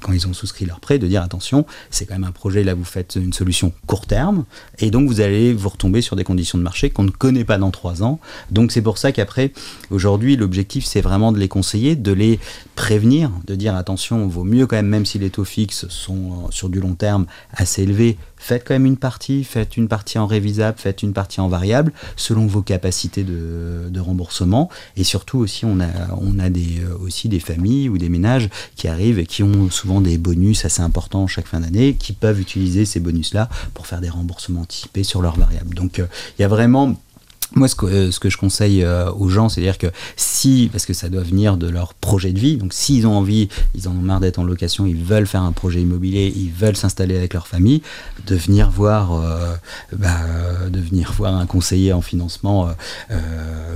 quand 0.00 0.12
ils 0.12 0.26
ont 0.26 0.32
souscrit 0.32 0.64
leur 0.64 0.80
prêt 0.80 0.98
de 0.98 1.06
dire 1.06 1.22
attention, 1.22 1.66
c'est 1.90 2.06
quand 2.06 2.14
même 2.14 2.24
un 2.24 2.32
projet, 2.34 2.64
là 2.64 2.74
vous 2.74 2.84
faites 2.84 3.16
une 3.16 3.32
solution 3.32 3.72
court 3.86 4.06
terme, 4.06 4.44
et 4.78 4.90
donc 4.90 5.08
vous 5.08 5.20
allez 5.20 5.52
vous 5.52 5.68
retomber 5.68 6.02
sur 6.02 6.16
des 6.16 6.24
conditions 6.24 6.58
de 6.58 6.62
marché 6.62 6.90
qu'on 6.90 7.04
ne 7.04 7.10
connaît 7.10 7.44
pas 7.44 7.58
dans 7.58 7.70
trois 7.70 8.02
ans. 8.02 8.20
Donc 8.50 8.72
c'est 8.72 8.82
pour 8.82 8.98
ça 8.98 9.12
qu'après, 9.12 9.52
aujourd'hui, 9.90 10.36
l'objectif 10.36 10.84
c'est 10.84 11.00
vraiment 11.00 11.32
de 11.32 11.38
les 11.38 11.48
conseiller, 11.48 11.96
de 11.96 12.12
les 12.12 12.38
prévenir, 12.76 13.30
de 13.46 13.54
dire 13.54 13.74
attention, 13.74 14.26
vaut 14.26 14.44
mieux 14.44 14.66
quand 14.66 14.76
même, 14.76 14.88
même 14.88 15.06
si 15.06 15.18
les 15.18 15.30
taux 15.30 15.44
fixes 15.44 15.88
sont 15.88 16.50
sur 16.50 16.68
du 16.68 16.80
long 16.80 16.94
terme 16.94 17.26
assez 17.52 17.82
élevés, 17.82 18.18
faites 18.44 18.62
quand 18.68 18.74
même 18.74 18.84
une 18.84 18.98
partie, 18.98 19.42
faites 19.42 19.78
une 19.78 19.88
partie 19.88 20.18
en 20.18 20.26
révisable, 20.26 20.76
faites 20.78 21.02
une 21.02 21.14
partie 21.14 21.40
en 21.40 21.48
variable, 21.48 21.92
selon 22.14 22.46
vos 22.46 22.60
capacités 22.60 23.24
de, 23.24 24.00
remboursement. 24.00 24.68
Et 24.98 25.04
surtout 25.04 25.38
aussi, 25.38 25.64
on 25.64 25.80
a, 25.80 26.50
des, 26.50 26.80
euh, 26.80 26.98
aussi 27.00 27.30
des 27.30 27.40
familles 27.40 27.88
ou 27.88 27.96
des 27.96 28.10
ménages 28.10 28.50
qui 28.76 28.86
arrivent 28.86 29.18
et 29.18 29.24
qui 29.24 29.42
ont 29.42 29.70
souvent 29.70 30.02
des 30.02 30.18
bonus 30.18 30.66
assez 30.66 30.82
importants 30.82 31.26
chaque 31.26 31.46
fin 31.46 31.60
d'année, 31.60 31.94
qui 31.94 32.12
peuvent 32.12 32.38
utiliser 32.38 32.84
ces 32.84 33.00
bonus-là 33.00 33.48
pour 33.72 33.86
faire 33.86 34.02
des 34.02 34.10
remboursements 34.10 34.60
anticipés 34.60 35.04
sur 35.04 35.22
leurs 35.22 35.38
variables. 35.38 35.74
Donc 35.74 35.98
euh, 35.98 36.06
il 36.38 36.42
y 36.42 36.44
a 36.44 36.48
vraiment 36.48 36.96
moi, 37.54 37.68
ce 37.68 37.74
que, 37.74 37.86
euh, 37.86 38.10
ce 38.10 38.18
que, 38.18 38.28
je 38.28 38.36
conseille 38.36 38.82
euh, 38.82 39.10
aux 39.12 39.28
gens, 39.28 39.48
c'est-à-dire 39.48 39.78
que 39.78 39.86
si, 40.16 40.68
parce 40.72 40.86
que 40.86 40.92
ça 40.92 41.08
doit 41.08 41.22
venir 41.22 41.56
de 41.56 41.68
leur 41.68 41.94
projet 41.94 42.32
de 42.32 42.38
vie, 42.38 42.56
donc 42.56 42.72
s'ils 42.72 43.06
ont 43.06 43.16
envie, 43.16 43.48
ils 43.74 43.88
en 43.88 43.92
ont 43.92 43.94
marre 44.02 44.20
d'être 44.20 44.38
en 44.38 44.44
location, 44.44 44.86
ils 44.86 45.02
veulent 45.02 45.26
faire 45.26 45.42
un 45.42 45.52
projet 45.52 45.80
immobilier, 45.80 46.32
ils 46.34 46.50
veulent 46.50 46.76
s'installer 46.76 47.16
avec 47.16 47.34
leur 47.34 47.46
famille, 47.46 47.82
de 48.26 48.34
venir 48.34 48.70
voir, 48.70 49.12
euh, 49.12 49.54
bah, 49.96 50.18
de 50.68 50.80
venir 50.80 51.12
voir 51.16 51.36
un 51.36 51.46
conseiller 51.46 51.92
en 51.92 52.02
financement 52.02 52.68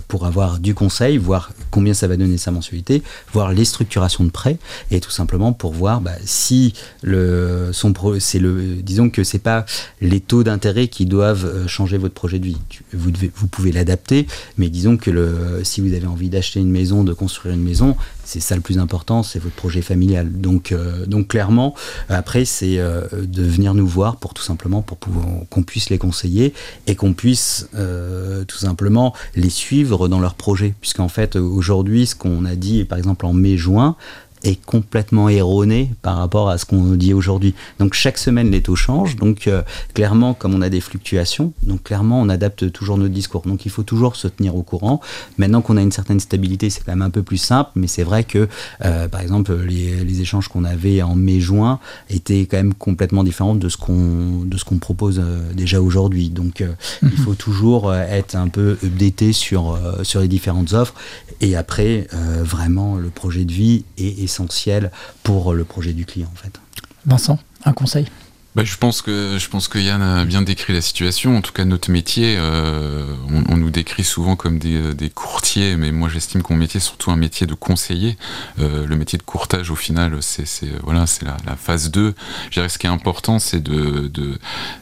pour 0.09 0.27
avoir 0.27 0.59
du 0.59 0.75
conseil, 0.75 1.19
voir 1.19 1.53
combien 1.71 1.95
ça 1.95 2.09
va 2.09 2.17
donner 2.17 2.39
sa 2.39 2.51
mensualité, 2.51 3.03
voir 3.33 3.53
les 3.53 3.65
structurations 3.65 4.25
de 4.25 4.31
prêts, 4.31 4.59
et 4.91 5.01
tout 5.01 5.11
simplement 5.11 5.53
pour 5.53 5.73
voir 5.73 6.01
bah, 6.01 6.13
si 6.25 6.75
le, 7.03 7.71
son 7.73 7.93
c'est 8.19 8.39
le, 8.39 8.77
disons 8.77 9.11
que 9.11 9.25
c'est 9.25 9.39
pas 9.39 9.65
les 10.01 10.21
taux 10.21 10.45
d'intérêt 10.45 10.89
qui 10.89 11.07
doivent 11.07 11.67
changer 11.67 11.99
votre 11.99 12.15
projet 12.15 12.39
de 12.39 12.47
vie. 12.47 12.59
Vous 12.93 13.11
devez, 13.11 13.31
vous 13.35 13.47
pouvez 13.47 13.58
l'adapter, 13.67 14.27
mais 14.57 14.69
disons 14.69 14.97
que 14.97 15.11
le, 15.11 15.61
si 15.65 15.81
vous 15.81 15.95
avez 15.95 16.07
envie 16.07 16.29
d'acheter 16.29 16.61
une 16.61 16.71
maison, 16.71 17.05
de 17.05 17.13
construire 17.13 17.55
une 17.55 17.63
maison, 17.63 17.97
c'est 18.29 18.41
ça 18.41 18.55
le 18.55 18.61
plus 18.61 18.79
important, 18.79 19.23
c'est 19.23 19.39
votre 19.39 19.55
projet 19.55 19.81
familial. 19.81 20.31
Donc, 20.31 20.73
euh, 20.73 21.07
donc 21.07 21.29
clairement, 21.29 21.75
après, 22.11 22.45
c'est 22.45 22.79
euh, 22.79 23.07
de 23.13 23.43
venir 23.43 23.73
nous 23.73 23.87
voir 23.87 24.17
pour 24.17 24.35
tout 24.35 24.43
simplement 24.43 24.83
pour 24.83 24.99
qu'on 24.99 25.63
puisse 25.63 25.89
les 25.89 25.97
conseiller 25.97 26.53
et 26.87 26.95
qu'on 26.95 27.15
puisse 27.15 27.69
euh, 27.75 28.45
tout 28.45 28.59
simplement 28.59 29.15
les 29.35 29.49
suivre 29.49 30.09
dans 30.09 30.21
leur 30.21 30.35
projet. 30.35 30.75
Puisqu'en 30.81 31.09
fait, 31.09 31.37
aujourd'hui, 31.37 32.07
ce 32.07 32.15
qu'on 32.15 32.45
a 32.45 32.55
dit, 32.55 32.85
par 32.85 32.99
exemple 32.99 33.25
en 33.25 33.33
mai-juin, 33.33 33.97
est 34.45 34.63
complètement 34.65 35.29
erroné 35.29 35.91
par 36.03 36.17
rapport 36.17 36.49
à 36.49 36.59
ce 36.59 36.65
qu'on 36.65 36.83
dit 36.95 37.15
aujourd'hui. 37.15 37.55
Donc 37.79 37.95
chaque 37.95 38.19
semaine 38.19 38.51
les 38.51 38.63
taux 38.63 38.77
changent, 38.77 39.17
donc 39.17 39.47
euh, 39.47 39.63
clairement 39.95 40.35
comme 40.35 40.55
on 40.55 40.63
a 40.63 40.69
des 40.69 40.81
fluctuations, 40.81 41.53
donc 41.63 41.85
clairement 41.85 42.21
on 42.21 42.29
adapte 42.29 42.71
toujours 42.73 42.99
notre 42.99 43.15
discours. 43.15 43.43
Donc 43.47 43.67
il 43.67 43.71
faut 43.71 43.83
toujours 43.83 44.17
se 44.17 44.29
tenir 44.29 44.57
au 44.57 44.63
courant. 44.63 45.01
Maintenant 45.39 45.61
qu'on 45.61 45.77
a 45.77 45.83
une 45.83 45.93
certaine 45.93 46.21
stabilité, 46.21 46.71
c'est 46.71 46.85
quand 46.85 46.93
même 46.93 47.03
un 47.03 47.11
peu 47.11 47.23
plus 47.23 47.39
simple, 47.39 47.71
mais 47.75 47.87
c'est 47.87 48.05
vrai 48.05 48.25
que 48.25 48.49
euh, 48.85 49.09
par 49.09 49.21
exemple 49.21 49.55
les, 49.55 50.05
les 50.05 50.21
échanges 50.21 50.49
qu'on 50.49 50.65
avait 50.65 51.03
en 51.03 51.15
mai-juin 51.15 51.79
étaient 52.11 52.47
quand 52.47 52.59
même 52.59 52.75
complètement 52.75 53.25
différents 53.25 53.55
de 53.55 53.69
ce 53.69 53.77
qu'on 53.77 54.45
de 54.45 54.57
ce 54.57 54.65
qu'on 54.65 54.79
propose 54.79 55.21
euh, 55.23 55.53
déjà 55.53 55.81
aujourd'hui. 55.81 56.31
Donc 56.31 56.63
il 57.03 57.19
faut 57.19 57.35
toujours 57.35 57.95
être 57.95 58.35
un 58.37 58.49
peu 58.49 58.79
updaté 58.85 59.33
sur 59.33 59.79
sur 60.03 60.21
les 60.21 60.29
différentes 60.29 60.73
offres 60.73 60.95
et 61.41 61.57
après 61.57 62.07
vraiment 62.43 62.97
le 62.97 63.09
projet 63.09 63.45
de 63.45 63.53
vie 63.53 63.85
est 63.97 64.28
essentiel 64.29 64.91
pour 65.23 65.55
le 65.55 65.65
projet 65.65 65.93
du 65.93 66.05
client 66.05 66.31
en 66.33 66.37
fait. 66.37 66.61
Vincent, 67.07 67.39
un 67.65 67.73
conseil? 67.73 68.07
Bah, 68.55 68.65
je 68.65 68.77
pense 68.77 69.03
que 69.03 69.37
je 69.39 69.49
pense 69.49 69.69
que 69.69 69.79
Yann 69.79 70.03
a 70.03 70.25
bien 70.25 70.43
décrit 70.43 70.73
la 70.73 70.81
situation. 70.81 71.37
En 71.37 71.43
tout 71.43 71.53
cas, 71.53 71.65
notre 71.65 71.91
métier, 71.91 72.35
euh, 72.39 73.07
on, 73.49 73.57
nous 73.57 73.71
décrit 73.71 74.03
souvent 74.03 74.35
comme 74.35 74.59
des, 74.59 74.95
des 74.95 75.11
courtiers, 75.11 75.77
mais 75.77 75.93
moi 75.93 76.09
j'estime 76.09 76.43
qu'on 76.43 76.57
métier 76.57 76.79
est 76.79 76.81
surtout 76.81 77.11
un 77.11 77.17
métier 77.17 77.47
de 77.47 77.55
conseiller. 77.55 78.17
Euh, 78.59 78.85
le 78.87 78.97
métier 78.97 79.17
de 79.17 79.23
courtage, 79.23 79.71
au 79.71 79.77
final, 79.77 80.19
c'est 80.23 80.49
voilà, 80.83 81.07
c'est 81.07 81.25
la, 81.25 81.37
la, 81.47 81.57
phase 81.57 81.91
2. 81.93 82.15
Je 82.47 82.55
dirais 82.55 82.69
ce 82.69 82.79
qui 82.79 82.87
est 82.87 82.91
important, 82.91 83.39
c'est 83.39 83.63
de, 83.63 84.09
de 84.09 84.39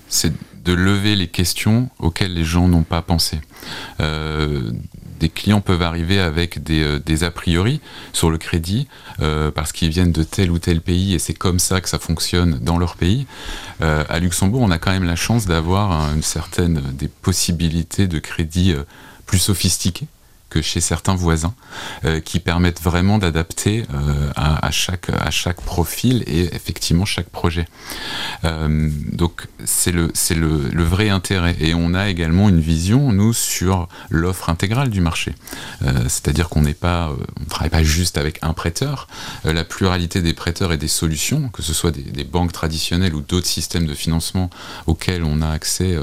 c'est 0.08 0.32
de 0.64 0.72
lever 0.72 1.14
les 1.14 1.28
questions 1.28 1.90
auxquelles 1.98 2.34
les 2.34 2.44
gens 2.44 2.68
n'ont 2.68 2.82
pas 2.82 3.02
pensé. 3.02 3.40
Euh, 4.00 4.72
des 5.18 5.28
clients 5.28 5.60
peuvent 5.60 5.82
arriver 5.82 6.20
avec 6.20 6.62
des, 6.62 6.82
euh, 6.82 7.26
a 7.26 7.30
priori 7.30 7.80
sur 8.12 8.30
le 8.30 8.38
crédit 8.38 8.88
euh, 9.20 9.50
parce 9.50 9.72
qu'ils 9.72 9.90
viennent 9.90 10.12
de 10.12 10.22
tel 10.22 10.50
ou 10.50 10.58
tel 10.58 10.80
pays 10.80 11.14
et 11.14 11.18
c'est 11.18 11.34
comme 11.34 11.58
ça 11.58 11.80
que 11.80 11.88
ça 11.88 11.98
fonctionne 11.98 12.58
dans 12.60 12.78
leur 12.78 12.96
pays. 12.96 13.26
à 13.80 14.18
Luxembourg, 14.18 14.62
on 14.62 14.70
a 14.70 14.78
quand 14.78 14.90
même 14.90 15.04
la 15.04 15.16
chance 15.16 15.46
d'avoir 15.46 16.12
une 16.14 16.22
certaine 16.22 16.80
des 16.92 17.08
possibilités 17.08 18.06
de 18.06 18.18
crédit 18.18 18.74
plus 19.26 19.38
sophistiquées 19.38 20.06
que 20.48 20.62
chez 20.62 20.80
certains 20.80 21.14
voisins, 21.14 21.54
euh, 22.04 22.20
qui 22.20 22.38
permettent 22.38 22.80
vraiment 22.80 23.18
d'adapter 23.18 23.84
euh, 23.92 24.30
à, 24.36 24.70
chaque, 24.70 25.10
à 25.10 25.30
chaque 25.30 25.60
profil 25.60 26.22
et 26.26 26.54
effectivement 26.54 27.04
chaque 27.04 27.28
projet. 27.28 27.66
Euh, 28.44 28.88
donc 29.12 29.48
c'est 29.64 29.90
le, 29.90 30.12
le, 30.30 30.84
vrai 30.84 31.08
intérêt. 31.10 31.56
Et 31.58 31.74
on 31.74 31.94
a 31.94 32.08
également 32.08 32.48
une 32.48 32.60
vision, 32.60 33.12
nous, 33.12 33.32
sur 33.32 33.88
l'offre 34.08 34.48
intégrale 34.48 34.90
du 34.90 35.00
marché. 35.00 35.34
c'est-à-dire 35.82 36.48
qu'on 36.48 36.62
n'est 36.62 36.74
pas, 36.74 37.10
on 37.38 37.42
ne 37.42 37.48
travaille 37.48 37.70
pas 37.70 37.82
juste 37.82 38.16
avec 38.18 38.38
un 38.42 38.52
prêteur. 38.52 39.08
la 39.44 39.64
pluralité 39.64 40.22
des 40.22 40.32
prêteurs 40.32 40.72
et 40.72 40.76
des 40.76 40.88
solutions, 40.88 41.48
que 41.48 41.62
ce 41.62 41.74
soit 41.74 41.90
des 41.90 42.24
banques 42.24 42.52
traditionnelles 42.52 43.14
ou 43.14 43.20
d'autres 43.20 43.46
systèmes 43.46 43.86
de 43.86 43.94
financement 43.94 44.50
auxquels 44.86 45.24
on 45.24 45.42
a 45.42 45.48
accès 45.48 45.96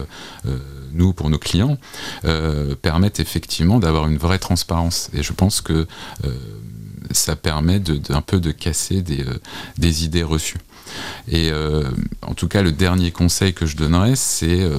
nous, 0.93 1.13
pour 1.13 1.29
nos 1.29 1.37
clients, 1.37 1.77
euh, 2.25 2.75
permettent 2.75 3.19
effectivement 3.19 3.79
d'avoir 3.79 4.07
une 4.07 4.17
vraie 4.17 4.39
transparence. 4.39 5.09
Et 5.13 5.23
je 5.23 5.33
pense 5.33 5.61
que 5.61 5.87
euh, 6.25 6.29
ça 7.11 7.35
permet 7.35 7.79
d'un 7.79 8.21
peu 8.21 8.39
de 8.39 8.51
casser 8.51 9.01
des, 9.01 9.21
euh, 9.21 9.39
des 9.77 10.05
idées 10.05 10.23
reçues. 10.23 10.59
Et 11.27 11.51
en 12.21 12.33
tout 12.35 12.47
cas, 12.47 12.61
le 12.61 12.71
dernier 12.71 13.09
conseil 13.11 13.53
que 13.53 13.65
je 13.65 13.75
donnerais, 13.75 14.15
c'est 14.15 14.69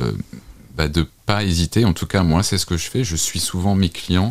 bah, 0.76 0.86
de 0.86 1.00
ne 1.00 1.06
pas 1.26 1.42
hésiter. 1.42 1.84
En 1.86 1.92
tout 1.92 2.06
cas, 2.06 2.22
moi, 2.22 2.44
c'est 2.44 2.58
ce 2.58 2.66
que 2.66 2.76
je 2.76 2.88
fais. 2.88 3.02
Je 3.02 3.16
suis 3.16 3.40
souvent 3.40 3.74
mes 3.74 3.88
clients 3.88 4.30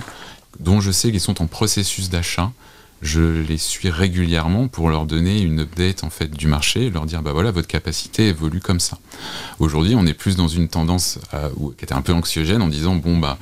dont 0.59 0.79
je 0.79 0.91
sais 0.91 1.11
qu'ils 1.11 1.19
sont 1.19 1.41
en 1.41 1.47
processus 1.47 2.09
d'achat 2.09 2.51
je 3.03 3.21
les 3.21 3.57
suis 3.57 3.89
régulièrement 3.89 4.67
pour 4.67 4.89
leur 4.89 5.05
donner 5.05 5.41
une 5.41 5.59
update 5.59 6.03
en 6.03 6.09
fait 6.09 6.31
du 6.31 6.47
marché, 6.47 6.89
leur 6.89 7.05
dire 7.05 7.21
bah 7.21 7.33
voilà 7.33 7.51
votre 7.51 7.67
capacité 7.67 8.29
évolue 8.29 8.61
comme 8.61 8.79
ça. 8.79 8.97
Aujourd'hui, 9.59 9.93
on 9.95 10.05
est 10.07 10.13
plus 10.13 10.35
dans 10.35 10.47
une 10.47 10.69
tendance 10.69 11.19
qui 11.77 11.83
était 11.83 11.93
un 11.93 12.01
peu 12.01 12.13
anxiogène 12.13 12.61
en 12.61 12.69
disant 12.69 12.95
bon 12.95 13.17
bah 13.17 13.37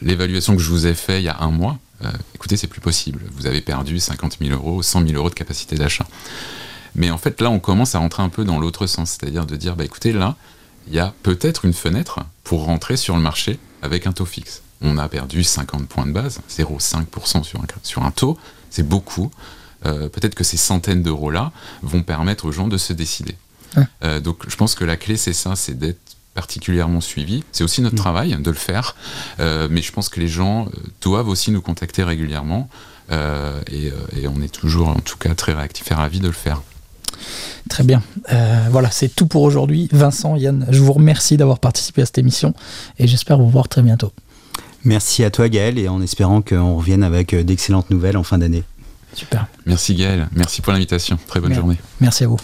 l'évaluation 0.00 0.56
que 0.56 0.62
je 0.62 0.70
vous 0.70 0.86
ai 0.86 0.94
fait 0.94 1.20
il 1.20 1.24
y 1.24 1.28
a 1.28 1.38
un 1.40 1.50
mois, 1.50 1.78
écoutez 2.34 2.56
c'est 2.56 2.68
plus 2.68 2.80
possible. 2.80 3.20
Vous 3.32 3.46
avez 3.46 3.60
perdu 3.60 3.98
50 3.98 4.38
000 4.40 4.52
euros, 4.52 4.82
100 4.82 5.06
000 5.06 5.12
euros 5.14 5.28
de 5.28 5.34
capacité 5.34 5.76
d'achat. 5.76 6.06
Mais 6.94 7.10
en 7.10 7.18
fait 7.18 7.40
là 7.40 7.50
on 7.50 7.58
commence 7.58 7.94
à 7.94 7.98
rentrer 7.98 8.22
un 8.22 8.28
peu 8.28 8.44
dans 8.44 8.60
l'autre 8.60 8.86
sens, 8.86 9.18
c'est-à-dire 9.18 9.44
de 9.44 9.56
dire 9.56 9.76
bah 9.76 9.84
écoutez 9.84 10.12
là 10.12 10.36
il 10.88 10.94
y 10.94 11.00
a 11.00 11.12
peut-être 11.22 11.64
une 11.64 11.74
fenêtre 11.74 12.20
pour 12.44 12.64
rentrer 12.64 12.96
sur 12.96 13.16
le 13.16 13.22
marché 13.22 13.58
avec 13.82 14.06
un 14.06 14.12
taux 14.12 14.24
fixe. 14.24 14.62
On 14.84 14.98
a 14.98 15.08
perdu 15.08 15.44
50 15.44 15.86
points 15.86 16.06
de 16.06 16.10
base, 16.10 16.40
0,5% 16.50 17.44
sur 17.44 17.60
un, 17.60 17.66
sur 17.84 18.02
un 18.02 18.10
taux, 18.10 18.36
c'est 18.72 18.82
beaucoup. 18.82 19.30
Euh, 19.86 20.08
peut-être 20.08 20.34
que 20.34 20.44
ces 20.44 20.56
centaines 20.56 21.02
d'euros-là 21.02 21.52
vont 21.82 22.02
permettre 22.02 22.46
aux 22.46 22.52
gens 22.52 22.68
de 22.68 22.78
se 22.78 22.92
décider. 22.92 23.36
Euh, 24.04 24.20
donc 24.20 24.44
je 24.48 24.56
pense 24.56 24.74
que 24.74 24.84
la 24.84 24.96
clé, 24.96 25.16
c'est 25.16 25.32
ça, 25.32 25.56
c'est 25.56 25.78
d'être 25.78 25.98
particulièrement 26.34 27.00
suivi. 27.00 27.44
C'est 27.52 27.64
aussi 27.64 27.82
notre 27.82 27.96
mmh. 27.96 27.98
travail 27.98 28.36
de 28.38 28.50
le 28.50 28.56
faire, 28.56 28.96
euh, 29.40 29.68
mais 29.70 29.82
je 29.82 29.92
pense 29.92 30.08
que 30.08 30.20
les 30.20 30.28
gens 30.28 30.68
doivent 31.00 31.28
aussi 31.28 31.50
nous 31.50 31.62
contacter 31.62 32.02
régulièrement 32.02 32.68
et, 33.70 33.92
et, 34.16 34.26
on 34.26 34.40
est 34.40 34.50
toujours, 34.50 34.88
en 34.88 35.00
tout 35.00 35.18
cas, 35.18 35.34
très 35.34 35.52
réactifs 35.52 35.90
et 35.90 35.94
ravis 35.94 36.20
de 36.20 36.28
le 36.28 36.32
faire. 36.32 36.62
Très 37.68 37.84
bien. 37.84 38.02
Voilà, 38.70 38.90
c'est 38.90 39.14
tout 39.14 39.26
pour 39.26 39.42
aujourd'hui. 39.42 39.86
Vincent, 39.92 40.34
Yann, 40.36 40.66
je 40.70 40.80
vous 40.80 40.94
remercie 40.94 41.36
d'avoir 41.36 41.58
participé 41.58 42.00
à 42.00 42.06
cette 42.06 42.16
émission 42.16 42.54
et 42.98 43.06
j'espère 43.06 43.36
vous 43.36 43.50
voir 43.50 43.68
très 43.68 43.82
bientôt. 43.82 44.12
Merci 44.84 45.24
à 45.24 45.30
toi 45.30 45.48
Gaël 45.48 45.78
et 45.78 45.88
en 45.88 46.02
espérant 46.02 46.42
qu'on 46.42 46.76
revienne 46.76 47.02
avec 47.02 47.34
d'excellentes 47.34 47.90
nouvelles 47.90 48.16
en 48.16 48.24
fin 48.24 48.38
d'année. 48.38 48.64
Super. 49.14 49.46
Merci 49.66 49.94
Gaël, 49.94 50.28
merci 50.34 50.62
pour 50.62 50.72
l'invitation. 50.72 51.18
Très 51.26 51.40
bonne 51.40 51.54
journée. 51.54 51.76
Merci 52.00 52.24
à 52.24 52.28
vous. 52.28 52.38